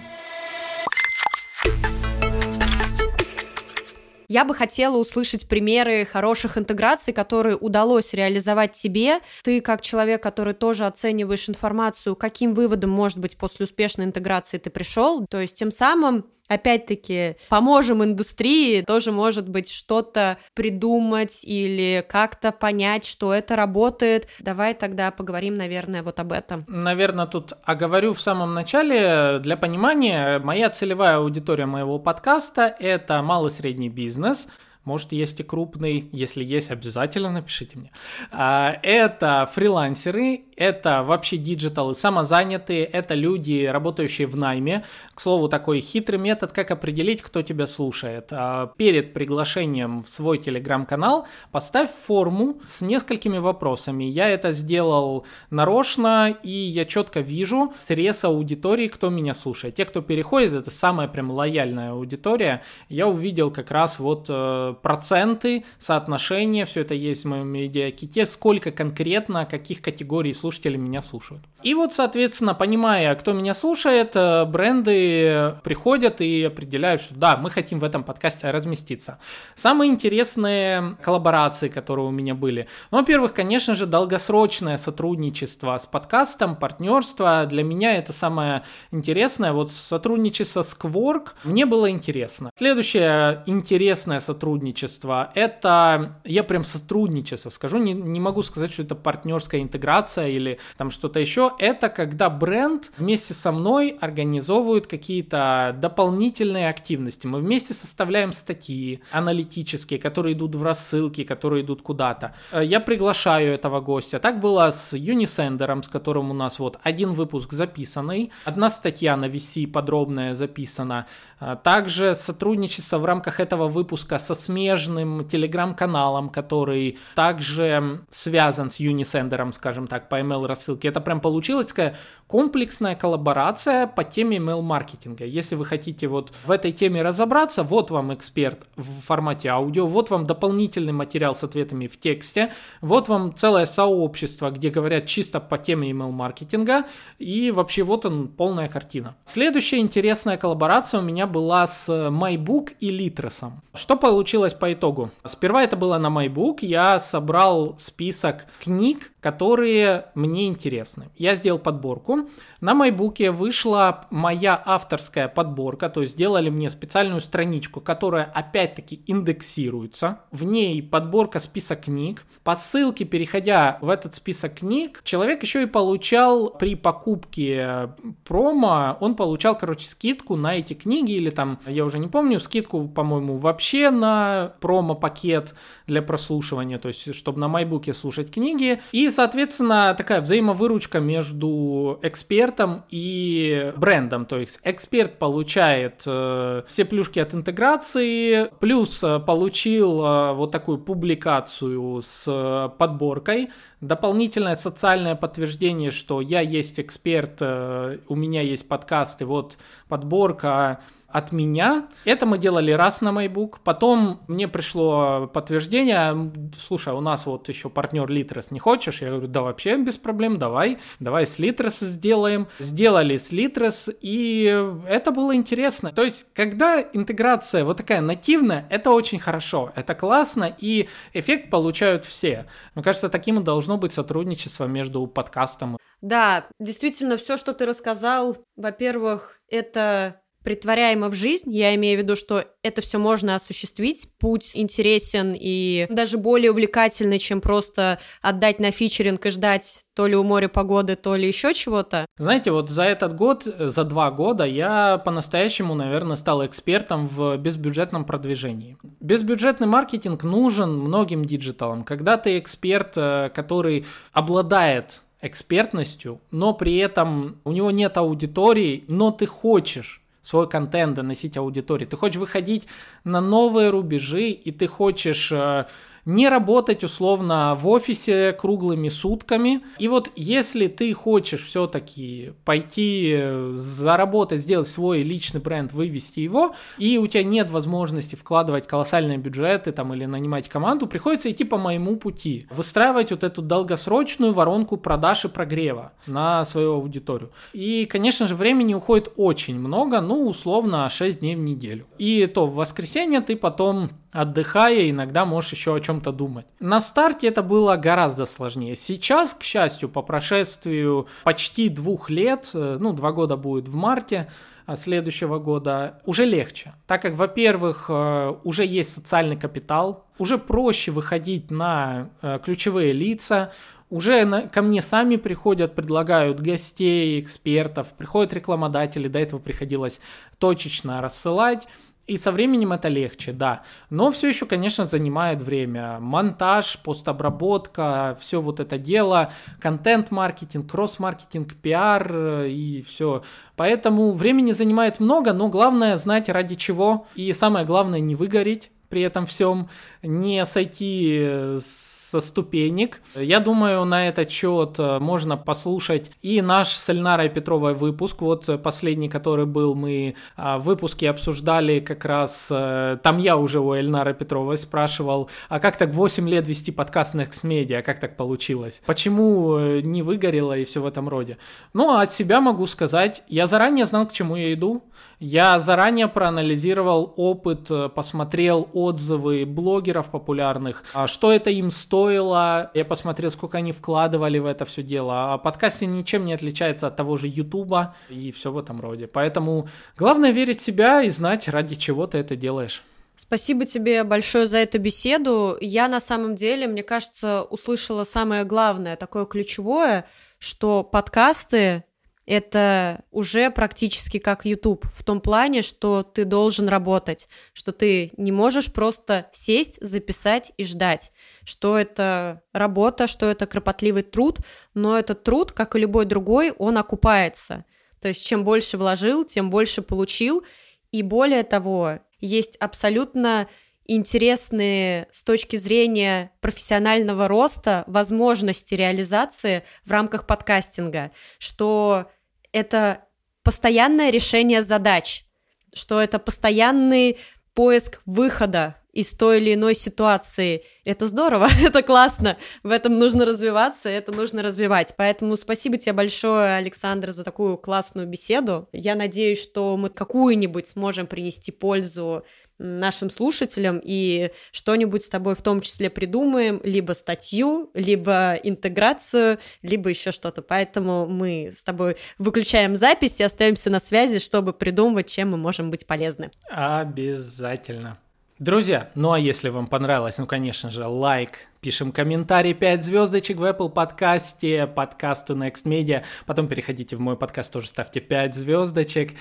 Я 4.32 4.46
бы 4.46 4.54
хотела 4.54 4.96
услышать 4.98 5.50
примеры 5.50 6.06
хороших 6.06 6.56
интеграций, 6.56 7.14
которые 7.14 7.58
удалось 7.58 8.14
реализовать 8.14 8.74
тебе. 8.74 9.22
Ты, 9.44 9.60
как 9.60 9.82
человек, 9.82 10.22
который 10.22 10.54
тоже 10.54 10.86
оцениваешь 10.86 11.50
информацию, 11.50 12.16
каким 12.16 12.54
выводом, 12.54 12.92
может 12.92 13.18
быть, 13.18 13.38
после 13.38 13.64
успешной 13.64 14.06
интеграции 14.06 14.60
ты 14.60 14.70
пришел. 14.70 15.26
То 15.28 15.42
есть 15.42 15.58
тем 15.58 15.72
самым 15.72 16.28
опять-таки, 16.50 17.38
поможем 17.48 18.04
индустрии, 18.04 18.82
тоже 18.82 19.14
может 19.14 19.48
быть 19.48 19.72
что-то 19.72 20.38
придумать 20.54 21.46
или 21.46 22.06
как-то 22.08 22.52
понять, 22.52 23.06
что 23.06 23.34
это 23.34 23.56
работает. 23.56 24.28
Давай 24.40 24.74
тогда 24.74 25.12
поговорим, 25.12 25.56
наверное, 25.56 26.04
вот 26.04 26.20
об 26.20 26.34
этом. 26.34 26.66
Наверное, 26.68 27.28
тут 27.28 27.54
оговорю 27.64 28.14
в 28.14 28.20
самом 28.20 28.54
начале, 28.54 29.40
для 29.40 29.56
понимания, 29.56 30.40
моя 30.40 30.70
целевая 30.70 31.18
аудитория 31.18 31.66
моего 31.66 32.00
подкаста– 32.00 32.76
это 32.80 33.22
малый-средний 33.22 33.90
бизнес– 33.90 34.48
может, 34.90 35.12
есть 35.12 35.40
и 35.40 35.44
крупный. 35.44 36.10
Если 36.12 36.44
есть, 36.44 36.72
обязательно 36.72 37.30
напишите 37.32 37.78
мне. 37.78 37.92
А, 38.32 38.80
это 38.82 39.48
фрилансеры, 39.54 40.46
это 40.60 41.04
вообще 41.04 41.38
диджиталы, 41.38 41.96
самозанятые, 41.96 42.84
это 42.84 43.14
люди, 43.14 43.66
работающие 43.66 44.28
в 44.28 44.36
найме. 44.36 44.84
К 45.16 45.22
слову, 45.22 45.48
такой 45.48 45.80
хитрый 45.80 46.20
метод, 46.20 46.52
как 46.52 46.70
определить, 46.72 47.22
кто 47.22 47.42
тебя 47.42 47.66
слушает. 47.66 48.28
А, 48.32 48.74
перед 48.76 49.14
приглашением 49.14 50.04
в 50.04 50.10
свой 50.10 50.38
телеграм-канал 50.38 51.28
поставь 51.52 51.90
форму 52.06 52.58
с 52.68 52.82
несколькими 52.82 53.38
вопросами. 53.38 54.04
Я 54.04 54.28
это 54.28 54.52
сделал 54.52 55.26
нарочно, 55.50 56.36
и 56.44 56.52
я 56.52 56.84
четко 56.84 57.22
вижу 57.22 57.72
срез 57.76 58.26
аудитории, 58.26 58.90
кто 58.90 59.10
меня 59.10 59.34
слушает. 59.34 59.76
Те, 59.76 59.86
кто 59.86 60.02
переходит, 60.02 60.52
это 60.52 60.72
самая 60.72 61.08
прям 61.08 61.32
лояльная 61.32 61.94
аудитория. 61.94 62.64
Я 62.90 63.08
увидел 63.08 63.50
как 63.50 63.72
раз 63.72 63.98
вот 63.98 64.26
э, 64.28 64.76
проценты, 64.82 65.64
соотношения, 65.78 66.66
все 66.66 66.82
это 66.82 66.96
есть 66.96 67.24
в 67.24 67.30
моем 67.30 67.48
медиаките, 67.48 68.26
сколько 68.26 68.72
конкретно, 68.72 69.46
каких 69.46 69.82
категорий 69.82 70.34
слушателей 70.34 70.49
меня 70.78 71.02
слушают. 71.02 71.44
И 71.64 71.74
вот, 71.74 71.94
соответственно, 71.94 72.54
понимая, 72.54 73.14
кто 73.16 73.34
меня 73.34 73.54
слушает, 73.54 74.16
э, 74.16 74.46
бренды 74.46 75.56
приходят 75.64 76.22
и 76.22 76.44
определяют, 76.44 77.02
что 77.02 77.16
да, 77.16 77.38
мы 77.38 77.50
хотим 77.50 77.80
в 77.80 77.84
этом 77.84 78.04
подкасте 78.04 78.50
разместиться. 78.50 79.20
Самые 79.56 79.92
интересные 79.92 80.98
коллаборации, 81.02 81.68
которые 81.68 82.08
у 82.08 82.12
меня 82.12 82.34
были. 82.34 82.68
Ну, 82.92 83.00
во-первых, 83.00 83.34
конечно 83.34 83.76
же, 83.76 83.86
долгосрочное 83.86 84.78
сотрудничество 84.78 85.78
с 85.78 85.86
подкастом, 85.86 86.56
партнерство. 86.56 87.46
Для 87.46 87.64
меня 87.64 87.98
это 87.98 88.14
самое 88.14 88.64
интересное. 88.92 89.52
Вот 89.52 89.72
сотрудничество 89.72 90.62
с 90.62 90.78
Quark 90.78 91.30
мне 91.44 91.66
было 91.66 91.90
интересно. 91.90 92.52
Следующее 92.56 93.44
интересное 93.46 94.20
сотрудничество, 94.20 95.32
это 95.36 96.20
я 96.24 96.44
прям 96.44 96.64
сотрудничество 96.64 97.50
скажу, 97.50 97.78
не, 97.78 97.94
не 97.94 98.20
могу 98.20 98.44
сказать, 98.44 98.72
что 98.72 98.84
это 98.84 98.96
партнерская 98.96 99.62
интеграция 99.62 100.28
или 100.40 100.60
там 100.78 100.90
что-то 100.90 101.20
еще, 101.20 101.52
это 101.60 101.90
когда 101.90 102.30
бренд 102.30 102.92
вместе 102.98 103.34
со 103.34 103.52
мной 103.52 103.98
организовывает 104.02 104.88
какие-то 104.88 105.76
дополнительные 105.80 106.70
активности. 106.70 107.28
Мы 107.28 107.40
вместе 107.40 107.74
составляем 107.74 108.32
статьи 108.32 109.02
аналитические, 109.12 110.00
которые 110.00 110.34
идут 110.34 110.56
в 110.56 110.64
рассылки, 110.64 111.24
которые 111.24 111.64
идут 111.64 111.82
куда-то. 111.82 112.34
Э, 112.52 112.64
я 112.64 112.80
приглашаю 112.80 113.54
этого 113.54 113.82
гостя. 113.82 114.20
Так 114.20 114.40
было 114.40 114.72
с 114.72 114.94
Юнисендером, 114.96 115.84
с 115.84 115.88
которым 115.88 116.32
у 116.32 116.34
нас 116.34 116.60
вот 116.60 116.80
один 116.84 117.14
выпуск 117.14 117.54
записанный, 117.54 118.32
одна 118.46 118.70
статья 118.70 119.16
на 119.18 119.26
VC 119.26 119.68
подробная 119.68 120.34
записана. 120.34 121.06
Э, 121.40 121.56
также 121.62 122.16
сотрудничество 122.16 122.98
в 122.98 123.06
рамках 123.06 123.40
этого 123.40 123.68
выпуска 123.68 124.20
со 124.20 124.36
смежным 124.36 125.28
телеграм-каналом, 125.28 126.30
который 126.30 126.98
также 127.16 128.02
связан 128.10 128.70
с 128.70 128.80
Юнисендером, 128.80 129.54
скажем 129.54 129.88
так, 129.88 130.10
по 130.10 130.22
email 130.30 130.46
рассылки. 130.46 130.88
Это 130.88 131.02
прям 131.02 131.20
получилась 131.22 131.68
такая 131.68 131.96
комплексная 132.28 132.96
коллаборация 132.96 133.88
по 133.88 134.04
теме 134.04 134.38
email 134.38 134.62
маркетинга. 134.62 135.26
Если 135.26 135.56
вы 135.56 135.66
хотите 135.66 136.08
вот 136.08 136.32
в 136.46 136.52
этой 136.52 136.72
теме 136.72 137.02
разобраться, 137.02 137.64
вот 137.64 137.90
вам 137.92 138.14
эксперт 138.14 138.60
в 138.76 139.02
формате 139.02 139.50
аудио, 139.50 139.88
вот 139.88 140.10
вам 140.10 140.26
дополнительный 140.26 140.94
материал 140.94 141.34
с 141.34 141.44
ответами 141.44 141.88
в 141.88 142.00
тексте, 142.00 142.52
вот 142.82 143.08
вам 143.08 143.34
целое 143.36 143.66
сообщество, 143.66 144.52
где 144.52 144.70
говорят 144.70 145.08
чисто 145.08 145.40
по 145.40 145.58
теме 145.58 145.92
email 145.92 146.12
маркетинга, 146.12 146.86
и 147.18 147.52
вообще 147.52 147.84
вот 147.84 148.06
он 148.06 148.28
полная 148.28 148.68
картина. 148.68 149.16
Следующая 149.26 149.80
интересная 149.80 150.38
коллаборация 150.38 151.00
у 151.00 151.04
меня 151.04 151.26
была 151.26 151.66
с 151.66 151.90
MyBook 151.90 152.74
и 152.80 152.90
Litres. 152.90 153.52
Что 153.74 153.96
получилось 153.96 154.54
по 154.54 154.72
итогу? 154.72 155.10
Сперва 155.26 155.64
это 155.64 155.76
было 155.76 155.98
на 155.98 156.08
MyBook, 156.08 156.58
я 156.62 157.00
собрал 157.00 157.76
список 157.78 158.46
книг, 158.60 159.12
которые 159.20 160.06
мне 160.16 160.48
интересны. 160.48 161.10
Я 161.18 161.36
сделал 161.36 161.60
подборку. 161.60 162.30
На 162.62 162.74
майбуке 162.74 163.32
вышла 163.32 164.06
моя 164.10 164.62
авторская 164.66 165.28
подборка, 165.28 165.90
то 165.90 166.02
есть 166.02 166.14
сделали 166.14 166.50
мне 166.50 166.70
специальную 166.70 167.20
страничку, 167.20 167.82
которая 167.82 168.26
опять-таки 168.26 169.02
индексируется. 169.08 170.20
В 170.32 170.44
ней 170.44 170.82
подборка 170.82 171.40
список 171.40 171.82
книг. 171.82 172.26
По 172.44 172.56
ссылке, 172.56 173.06
переходя 173.06 173.78
в 173.82 173.90
этот 173.90 174.16
список 174.16 174.56
книг, 174.56 175.02
человек 175.04 175.44
еще 175.44 175.64
и 175.64 175.68
получал 175.68 176.50
при 176.50 176.76
покупке 176.76 177.90
промо, 178.24 178.98
он 179.00 179.16
получал, 179.16 179.58
короче, 179.58 179.88
скидку 179.88 180.36
на 180.36 180.56
эти 180.56 180.74
книги 180.74 181.12
или 181.12 181.30
там, 181.30 181.60
я 181.68 181.86
уже 181.86 182.00
не 182.00 182.08
помню, 182.08 182.40
скидку, 182.40 182.88
по-моему, 182.88 183.38
вообще 183.38 183.90
на 183.90 184.54
промо-пакет 184.62 185.54
для 185.88 186.02
прослушивания, 186.02 186.80
то 186.80 186.88
есть 186.88 187.14
чтобы 187.14 187.40
на 187.40 187.48
майбуке 187.48 187.94
слушать 187.94 188.32
книги. 188.32 188.82
И 188.92 189.09
соответственно, 189.10 189.94
такая 189.98 190.22
взаимовыручка 190.22 191.00
между 191.00 192.00
экспертом 192.02 192.84
и 192.90 193.74
брендом. 193.76 194.26
То 194.26 194.38
есть 194.38 194.60
эксперт 194.64 195.20
получает 195.20 196.04
э, 196.06 196.64
все 196.68 196.86
плюшки 196.86 197.20
от 197.20 197.34
интеграции, 197.34 198.50
плюс 198.60 199.04
э, 199.04 199.20
получил 199.20 200.04
э, 200.04 200.34
вот 200.34 200.52
такую 200.52 200.80
публикацию 200.80 202.02
с 202.02 202.26
э, 202.28 202.70
подборкой, 202.78 203.50
дополнительное 203.82 204.56
социальное 204.56 205.16
подтверждение, 205.16 205.92
что 205.92 206.22
я 206.22 206.42
есть 206.42 206.80
эксперт, 206.80 207.38
э, 207.42 208.00
у 208.08 208.16
меня 208.16 208.42
есть 208.42 208.68
подкаст, 208.68 209.22
и 209.22 209.26
вот 209.26 209.58
подборка 209.88 210.82
от 211.12 211.32
меня. 211.32 211.88
Это 212.06 212.26
мы 212.26 212.38
делали 212.38 212.72
раз 212.72 213.02
на 213.02 213.10
MyBook. 213.10 213.58
Потом 213.64 214.22
мне 214.28 214.48
пришло 214.48 215.28
подтверждение, 215.28 216.32
слушай, 216.58 216.94
у 216.94 217.02
нас 217.02 217.26
вот 217.26 217.50
еще 217.50 217.70
партнер 217.70 218.10
Литрес, 218.10 218.52
не 218.52 218.60
хочешь? 218.60 219.02
Я 219.02 219.10
говорю, 219.10 219.28
да 219.28 219.42
вообще 219.42 219.78
без 219.78 219.98
проблем, 219.98 220.38
давай, 220.38 220.80
давай 221.00 221.26
с 221.26 221.40
Литрес 221.40 221.80
сделаем. 221.80 222.48
Сделали 222.60 223.18
с 223.18 223.32
Литрес, 223.32 223.90
и 224.02 224.74
это 224.88 225.12
было 225.12 225.36
интересно. 225.36 225.92
То 225.92 226.04
есть, 226.04 226.26
когда 226.34 226.82
интеграция 226.82 227.64
вот 227.66 227.78
такая 227.78 228.02
нативная, 228.02 228.68
это 228.70 228.92
очень 228.92 229.20
хорошо, 229.20 229.72
это 229.76 229.96
классно, 229.96 230.54
и 230.58 230.90
эффект 231.14 231.50
получают 231.50 232.06
все. 232.06 232.46
Мне 232.76 232.84
кажется, 232.84 233.10
таким 233.10 233.40
и 233.40 233.44
должно 233.44 233.78
быть 233.78 233.94
сотрудничество 233.94 234.66
между 234.66 235.06
подкастом. 235.08 235.78
Да, 236.02 236.46
действительно, 236.60 237.18
все, 237.18 237.36
что 237.36 237.54
ты 237.54 237.66
рассказал, 237.66 238.38
во-первых, 238.56 239.40
это 239.50 240.22
претворяемо 240.50 241.10
в 241.10 241.14
жизнь. 241.14 241.54
Я 241.54 241.76
имею 241.76 242.00
в 242.00 242.02
виду, 242.02 242.16
что 242.16 242.44
это 242.64 242.82
все 242.82 242.98
можно 242.98 243.36
осуществить. 243.36 244.08
Путь 244.18 244.50
интересен 244.56 245.36
и 245.40 245.86
даже 245.92 246.18
более 246.18 246.50
увлекательный, 246.50 247.20
чем 247.20 247.40
просто 247.40 248.00
отдать 248.24 248.58
на 248.60 248.72
фичеринг 248.72 249.24
и 249.28 249.30
ждать 249.30 249.84
то 249.94 250.08
ли 250.08 250.16
у 250.16 250.24
моря 250.24 250.48
погоды, 250.48 250.96
то 250.96 251.16
ли 251.16 251.28
еще 251.28 251.54
чего-то. 251.54 252.08
Знаете, 252.18 252.50
вот 252.50 252.72
за 252.72 252.82
этот 252.82 253.16
год, 253.16 253.44
за 253.44 253.84
два 253.84 254.10
года 254.10 254.44
я 254.44 254.98
по-настоящему, 254.98 255.76
наверное, 255.76 256.16
стал 256.16 256.44
экспертом 256.44 257.06
в 257.06 257.38
безбюджетном 257.38 258.04
продвижении. 258.04 258.76
Безбюджетный 259.00 259.68
маркетинг 259.68 260.24
нужен 260.24 260.80
многим 260.80 261.26
диджиталам. 261.26 261.84
Когда 261.84 262.18
ты 262.18 262.40
эксперт, 262.40 262.94
э, 262.96 263.30
который 263.36 263.86
обладает 264.14 265.02
экспертностью, 265.22 266.22
но 266.32 266.54
при 266.54 266.78
этом 266.78 267.38
у 267.44 267.52
него 267.52 267.70
нет 267.70 267.98
аудитории, 267.98 268.84
но 268.88 269.12
ты 269.12 269.28
хочешь 269.28 270.02
свой 270.22 270.50
контент 270.50 270.96
доносить 270.96 271.38
аудитории. 271.38 271.86
Ты 271.86 271.98
хочешь 271.98 272.18
выходить 272.18 272.68
на 273.04 273.22
новые 273.22 273.70
рубежи, 273.70 274.30
и 274.30 274.52
ты 274.52 274.68
хочешь 274.68 275.32
э, 275.32 275.66
не 276.06 276.30
работать 276.30 276.84
условно 276.84 277.56
в 277.60 277.68
офисе 277.68 278.34
круглыми 278.34 278.90
сутками. 278.90 279.62
И 279.78 279.88
вот 279.88 280.10
если 280.16 280.68
ты 280.68 280.94
хочешь 280.94 281.46
все-таки 281.46 282.34
пойти 282.46 283.18
заработать, 283.52 284.42
сделать 284.42 284.68
свой 284.68 285.02
личный 285.02 285.42
бренд, 285.42 285.72
вывести 285.74 286.20
его, 286.20 286.56
и 286.78 286.98
у 286.98 287.08
тебя 287.08 287.24
нет 287.24 287.50
возможности 287.50 288.16
вкладывать 288.16 288.68
колоссальные 288.68 289.18
бюджеты 289.18 289.72
там 289.72 289.94
или 289.94 290.06
нанимать 290.06 290.50
команду, 290.50 290.88
приходится 290.88 291.32
идти 291.32 291.44
по 291.44 291.58
моему 291.58 291.96
пути. 291.98 292.48
Выстраивать 292.50 293.12
вот 293.12 293.24
эту 293.24 293.42
долгосрочную 293.42 294.34
воронку 294.34 294.78
продаж 294.78 295.26
и 295.26 295.28
прогрева 295.28 295.94
на 296.06 296.46
свою 296.46 296.74
аудиторию. 296.74 297.32
И, 297.54 297.86
конечно 297.86 298.28
же, 298.28 298.36
времени 298.36 298.74
уходит 298.74 299.12
очень 299.16 299.60
много, 299.60 300.02
ну, 300.02 300.28
условно, 300.28 300.90
6 300.90 301.20
дней 301.20 301.36
в 301.36 301.40
неделю. 301.40 301.86
И 301.98 302.26
то 302.26 302.48
в 302.48 302.56
воскресенье 302.56 303.22
ты 303.22 303.36
потом 303.36 303.92
отдыхая, 304.12 304.90
иногда 304.90 305.26
можешь 305.26 305.54
еще 305.54 305.76
о 305.76 305.80
чем-то 305.80 306.12
думать. 306.12 306.46
На 306.60 306.82
старте 306.82 307.28
это 307.28 307.44
было 307.44 307.76
гораздо 307.76 308.26
сложнее. 308.26 308.76
Сейчас, 308.76 309.34
к 309.34 309.44
счастью, 309.44 309.90
по 309.90 310.02
прошествию 310.02 311.08
почти 311.24 311.70
двух 311.70 312.10
лет, 312.10 312.52
э, 312.54 312.78
ну, 312.80 312.94
два 312.94 313.12
года 313.12 313.38
будет 313.38 313.68
в 313.68 313.76
марте, 313.76 314.30
а 314.66 314.76
следующего 314.76 315.40
года 315.40 316.00
уже 316.06 316.26
легче, 316.26 316.74
так 316.86 317.02
как, 317.02 317.16
во-первых, 317.16 317.86
э, 317.90 318.36
уже 318.44 318.66
есть 318.66 318.94
социальный 318.94 319.36
капитал, 319.36 320.06
уже 320.20 320.38
проще 320.38 320.92
выходить 320.92 321.50
на 321.50 322.10
э, 322.22 322.38
ключевые 322.44 322.94
лица, 322.94 323.52
уже 323.90 324.24
на, 324.26 324.44
ко 324.44 324.62
мне 324.62 324.84
сами 324.84 325.16
приходят, 325.16 325.74
предлагают 325.74 326.40
гостей, 326.40 327.20
экспертов, 327.20 327.88
приходят 327.98 328.34
рекламодатели, 328.34 329.08
до 329.08 329.18
этого 329.18 329.40
приходилось 329.40 330.00
точечно 330.38 331.02
рассылать. 331.02 331.68
И 332.10 332.18
со 332.18 332.32
временем 332.32 332.74
это 332.74 332.88
легче, 332.88 333.34
да. 333.34 333.62
Но 333.92 334.10
все 334.10 334.30
еще, 334.30 334.48
конечно, 334.48 334.84
занимает 334.84 335.44
время. 335.44 336.00
Монтаж, 336.00 336.80
постобработка, 336.80 338.18
все 338.20 338.42
вот 338.42 338.60
это 338.60 338.80
дело, 338.80 339.32
контент-маркетинг, 339.60 340.72
кросс-маркетинг, 340.72 341.54
пиар 341.62 342.12
э, 342.12 342.50
и 342.50 342.82
все. 342.82 343.22
Поэтому 343.56 344.14
времени 344.14 344.54
занимает 344.54 345.00
много, 345.00 345.34
но 345.34 345.50
главное 345.50 345.98
знать 345.98 346.30
ради 346.30 346.56
чего. 346.56 347.06
И 347.14 347.32
самое 347.34 347.64
главное 347.64 348.00
не 348.00 348.16
выгореть 348.16 348.72
при 348.90 349.04
этом 349.04 349.28
всем, 349.28 349.70
не 350.02 350.44
сойти 350.46 351.58
с 351.60 351.99
со 352.10 352.20
ступенек. 352.22 353.02
Я 353.16 353.40
думаю, 353.40 353.86
на 353.86 354.08
этот 354.08 354.32
счет 354.32 354.76
э, 354.80 355.00
можно 355.00 355.38
послушать 355.38 356.12
и 356.22 356.42
наш 356.42 356.70
с 356.70 356.90
Эльнарой 356.90 357.30
Петровой 357.30 357.74
выпуск, 357.74 358.22
вот 358.22 358.50
э, 358.50 358.58
последний, 358.58 359.10
который 359.10 359.46
был, 359.46 359.76
мы 359.76 360.16
а, 360.36 360.58
в 360.58 360.64
выпуске 360.64 361.10
обсуждали 361.10 361.80
как 361.80 362.06
раз, 362.06 362.48
э, 362.52 362.98
там 363.04 363.20
я 363.20 363.38
уже 363.38 363.60
у 363.60 363.74
Эльнары 363.74 364.14
Петровой 364.14 364.58
спрашивал, 364.58 365.30
а 365.50 365.60
как 365.60 365.78
так 365.78 365.94
8 365.94 366.28
лет 366.28 366.48
вести 366.48 366.72
подкаст 366.72 367.14
на 367.14 367.22
X-Media, 367.22 367.84
как 367.84 368.00
так 368.00 368.18
получилось? 368.18 368.82
Почему 368.86 369.60
не 369.82 370.02
выгорело 370.02 370.58
и 370.58 370.66
все 370.66 370.82
в 370.82 370.88
этом 370.88 371.08
роде? 371.08 371.38
Ну, 371.74 371.92
а 371.92 372.02
от 372.02 372.12
себя 372.12 372.42
могу 372.42 372.66
сказать, 372.66 373.24
я 373.28 373.46
заранее 373.46 373.86
знал, 373.86 374.08
к 374.08 374.14
чему 374.14 374.36
я 374.36 374.54
иду, 374.54 374.84
я 375.20 375.60
заранее 375.60 376.08
проанализировал 376.08 377.14
опыт, 377.18 377.70
посмотрел 377.94 378.70
отзывы 378.74 379.46
блогеров 379.46 380.10
популярных, 380.12 380.84
а 380.94 381.08
что 381.08 381.32
это 381.32 381.50
им 381.50 381.72
стоило. 381.72 382.72
Я 382.74 382.86
посмотрел, 382.86 383.30
сколько 383.30 383.58
они 383.58 383.72
вкладывали 383.72 384.40
в 384.40 384.46
это 384.46 384.66
все 384.66 384.82
дело. 384.82 385.34
А 385.34 385.38
подкаст 385.38 385.82
ничем 385.82 386.26
не 386.26 386.34
отличается 386.34 386.88
от 386.88 386.96
того 386.96 387.18
же 387.18 387.28
Ютуба 387.28 387.96
и 388.10 388.32
все 388.32 388.52
в 388.52 388.58
этом 388.58 388.80
роде. 388.80 389.08
Поэтому 389.08 389.68
главное 389.98 390.32
верить 390.32 390.60
в 390.60 390.64
себя 390.64 391.04
и 391.04 391.10
знать, 391.10 391.48
ради 391.48 391.76
чего 391.76 392.08
ты 392.08 392.18
это 392.18 392.36
делаешь. 392.36 392.84
Спасибо 393.18 393.66
тебе 393.66 394.06
большое 394.06 394.48
за 394.48 394.60
эту 394.60 394.80
беседу. 394.80 395.58
Я 395.60 395.90
на 395.90 396.00
самом 396.00 396.36
деле, 396.36 396.68
мне 396.68 396.84
кажется, 396.84 397.44
услышала 397.44 398.06
самое 398.06 398.46
главное, 398.46 398.96
такое 398.96 399.26
ключевое, 399.26 400.06
что 400.38 400.86
подкасты 400.86 401.84
это 402.30 403.06
уже 403.10 403.50
практически 403.50 404.20
как 404.20 404.46
YouTube, 404.46 404.86
в 404.96 405.04
том 405.04 405.20
плане, 405.20 405.64
что 405.64 406.04
ты 406.04 406.26
должен 406.26 406.70
работать, 406.70 407.28
что 407.54 407.72
ты 407.72 408.12
не 408.18 408.32
можешь 408.32 408.72
просто 408.72 409.28
сесть, 409.34 409.80
записать 409.82 410.52
и 410.56 410.64
ждать, 410.64 411.12
что 411.44 411.76
это 411.76 412.44
работа, 412.54 413.08
что 413.08 413.26
это 413.26 413.48
кропотливый 413.48 414.04
труд, 414.04 414.38
но 414.76 415.00
этот 415.00 415.24
труд, 415.24 415.52
как 415.54 415.76
и 415.76 415.80
любой 415.80 416.06
другой, 416.06 416.52
он 416.52 416.78
окупается. 416.78 417.66
То 418.00 418.10
есть 418.10 418.24
чем 418.24 418.44
больше 418.44 418.78
вложил, 418.78 419.26
тем 419.26 419.50
больше 419.50 419.82
получил, 419.82 420.46
и 420.92 421.02
более 421.02 421.42
того, 421.42 421.98
есть 422.20 422.58
абсолютно 422.58 423.48
интересные 423.88 425.08
с 425.12 425.24
точки 425.24 425.56
зрения 425.56 426.32
профессионального 426.42 427.28
роста 427.28 427.84
возможности 427.88 428.76
реализации 428.76 429.64
в 429.84 429.90
рамках 429.90 430.28
подкастинга, 430.28 431.10
что 431.40 432.12
это 432.52 433.06
постоянное 433.44 434.10
решение 434.10 434.62
задач, 434.62 435.26
что 435.74 436.02
это 436.02 436.20
постоянный 436.20 437.18
поиск 437.54 438.02
выхода 438.06 438.76
из 438.92 439.12
той 439.12 439.40
или 439.40 439.54
иной 439.54 439.76
ситуации. 439.76 440.64
Это 440.84 441.08
здорово, 441.08 441.48
это 441.64 441.82
классно, 441.84 442.38
в 442.64 442.72
этом 442.72 442.94
нужно 442.94 443.26
развиваться, 443.26 443.90
это 443.90 444.12
нужно 444.12 444.42
развивать. 444.42 444.94
Поэтому 444.98 445.38
спасибо 445.38 445.78
тебе 445.78 445.94
большое, 445.94 446.56
Александр, 446.56 447.12
за 447.12 447.24
такую 447.24 447.58
классную 447.58 448.08
беседу. 448.08 448.68
Я 448.72 448.96
надеюсь, 448.96 449.42
что 449.42 449.78
мы 449.78 449.90
какую-нибудь 449.90 450.68
сможем 450.68 451.08
принести 451.08 451.52
пользу 451.52 452.24
нашим 452.60 453.10
слушателям 453.10 453.82
и 453.84 454.32
что-нибудь 454.52 455.06
с 455.06 455.10
тобой 455.10 455.36
в 455.36 455.42
том 455.42 455.62
числе 455.62 455.90
придумаем, 455.90 456.62
либо 456.64 456.92
статью, 456.94 457.72
либо 457.74 458.34
интеграцию, 458.44 459.40
либо 459.62 459.90
еще 459.90 460.12
что-то. 460.12 460.42
Поэтому 460.42 461.08
мы 461.08 461.52
с 461.56 461.64
тобой 461.64 461.98
выключаем 462.18 462.76
запись 462.76 463.20
и 463.20 463.24
остаемся 463.24 463.70
на 463.70 463.80
связи, 463.80 464.20
чтобы 464.20 464.54
придумывать, 464.54 465.08
чем 465.08 465.32
мы 465.32 465.38
можем 465.38 465.72
быть 465.72 465.88
полезны. 465.88 466.32
Обязательно. 466.50 467.98
Друзья, 468.40 468.90
ну 468.96 469.12
а 469.12 469.20
если 469.20 469.50
вам 469.50 469.68
понравилось, 469.68 470.18
ну, 470.18 470.26
конечно 470.26 470.72
же, 470.72 470.88
лайк, 470.88 471.40
пишем 471.60 471.92
комментарий, 471.92 472.54
5 472.54 472.86
звездочек 472.86 473.36
в 473.36 473.44
Apple 473.44 473.70
подкасте, 473.70 474.66
подкасту 474.66 475.36
Next 475.36 475.66
Media, 475.66 476.04
потом 476.26 476.48
переходите 476.48 476.96
в 476.96 477.02
мой 477.02 477.18
подкаст, 477.18 477.52
тоже 477.52 477.68
ставьте 477.68 478.00
5 478.00 478.34
звездочек. 478.34 479.12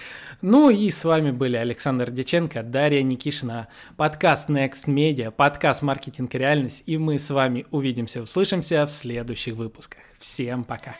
Ну 0.40 0.70
и 0.70 0.88
с 0.92 1.04
вами 1.04 1.32
были 1.32 1.56
Александр 1.56 2.12
Деченко, 2.12 2.62
Дарья 2.62 3.02
Никишина, 3.02 3.66
подкаст 3.96 4.48
Next 4.48 4.86
Media, 4.86 5.32
подкаст 5.32 5.82
«Маркетинг 5.82 6.32
и 6.36 6.38
реальность», 6.38 6.84
и 6.86 6.96
мы 6.96 7.18
с 7.18 7.28
вами 7.30 7.66
увидимся, 7.72 8.22
услышимся 8.22 8.86
в 8.86 8.90
следующих 8.92 9.54
выпусках. 9.54 10.02
Всем 10.20 10.62
пока! 10.62 10.94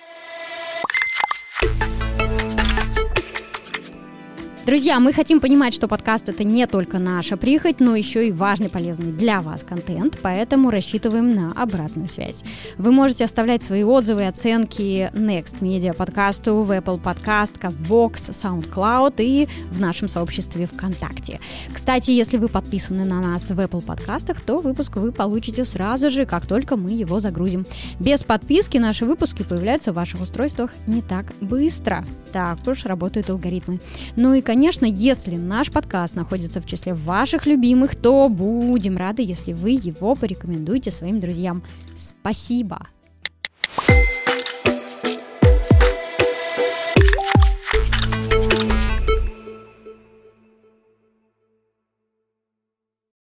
Друзья, 4.68 5.00
мы 5.00 5.14
хотим 5.14 5.40
понимать, 5.40 5.72
что 5.72 5.88
подкаст 5.88 6.28
это 6.28 6.44
не 6.44 6.66
только 6.66 6.98
наша 6.98 7.38
прихоть, 7.38 7.80
но 7.80 7.96
еще 7.96 8.28
и 8.28 8.32
важный, 8.32 8.68
полезный 8.68 9.12
для 9.12 9.40
вас 9.40 9.64
контент, 9.64 10.18
поэтому 10.20 10.70
рассчитываем 10.70 11.34
на 11.34 11.50
обратную 11.52 12.06
связь. 12.06 12.44
Вы 12.76 12.92
можете 12.92 13.24
оставлять 13.24 13.62
свои 13.62 13.82
отзывы 13.82 14.24
и 14.24 14.26
оценки 14.26 15.10
Next 15.14 15.60
Media 15.60 15.94
подкасту 15.94 16.64
в 16.64 16.70
Apple 16.70 17.00
Podcast, 17.00 17.58
CastBox, 17.58 18.12
SoundCloud 18.28 19.14
и 19.20 19.48
в 19.70 19.80
нашем 19.80 20.06
сообществе 20.06 20.66
ВКонтакте. 20.66 21.40
Кстати, 21.72 22.10
если 22.10 22.36
вы 22.36 22.48
подписаны 22.48 23.06
на 23.06 23.22
нас 23.22 23.48
в 23.48 23.58
Apple 23.58 23.82
подкастах, 23.82 24.42
то 24.42 24.58
выпуск 24.58 24.96
вы 24.96 25.12
получите 25.12 25.64
сразу 25.64 26.10
же, 26.10 26.26
как 26.26 26.46
только 26.46 26.76
мы 26.76 26.90
его 26.90 27.20
загрузим. 27.20 27.64
Без 28.00 28.22
подписки 28.22 28.76
наши 28.76 29.06
выпуски 29.06 29.44
появляются 29.44 29.92
в 29.92 29.96
ваших 29.96 30.20
устройствах 30.20 30.72
не 30.86 31.00
так 31.00 31.32
быстро. 31.40 32.04
Так 32.32 32.58
уж 32.66 32.84
работают 32.84 33.30
алгоритмы. 33.30 33.80
Ну 34.14 34.34
и, 34.34 34.42
конечно, 34.42 34.57
Конечно, 34.58 34.86
если 34.86 35.36
наш 35.36 35.70
подкаст 35.70 36.16
находится 36.16 36.60
в 36.60 36.66
числе 36.66 36.92
ваших 36.92 37.46
любимых, 37.46 37.94
то 37.94 38.28
будем 38.28 38.96
рады, 38.96 39.22
если 39.22 39.52
вы 39.52 39.70
его 39.70 40.16
порекомендуете 40.16 40.90
своим 40.90 41.20
друзьям. 41.20 41.62
Спасибо! 41.96 42.88
Спасибо. 43.76 44.17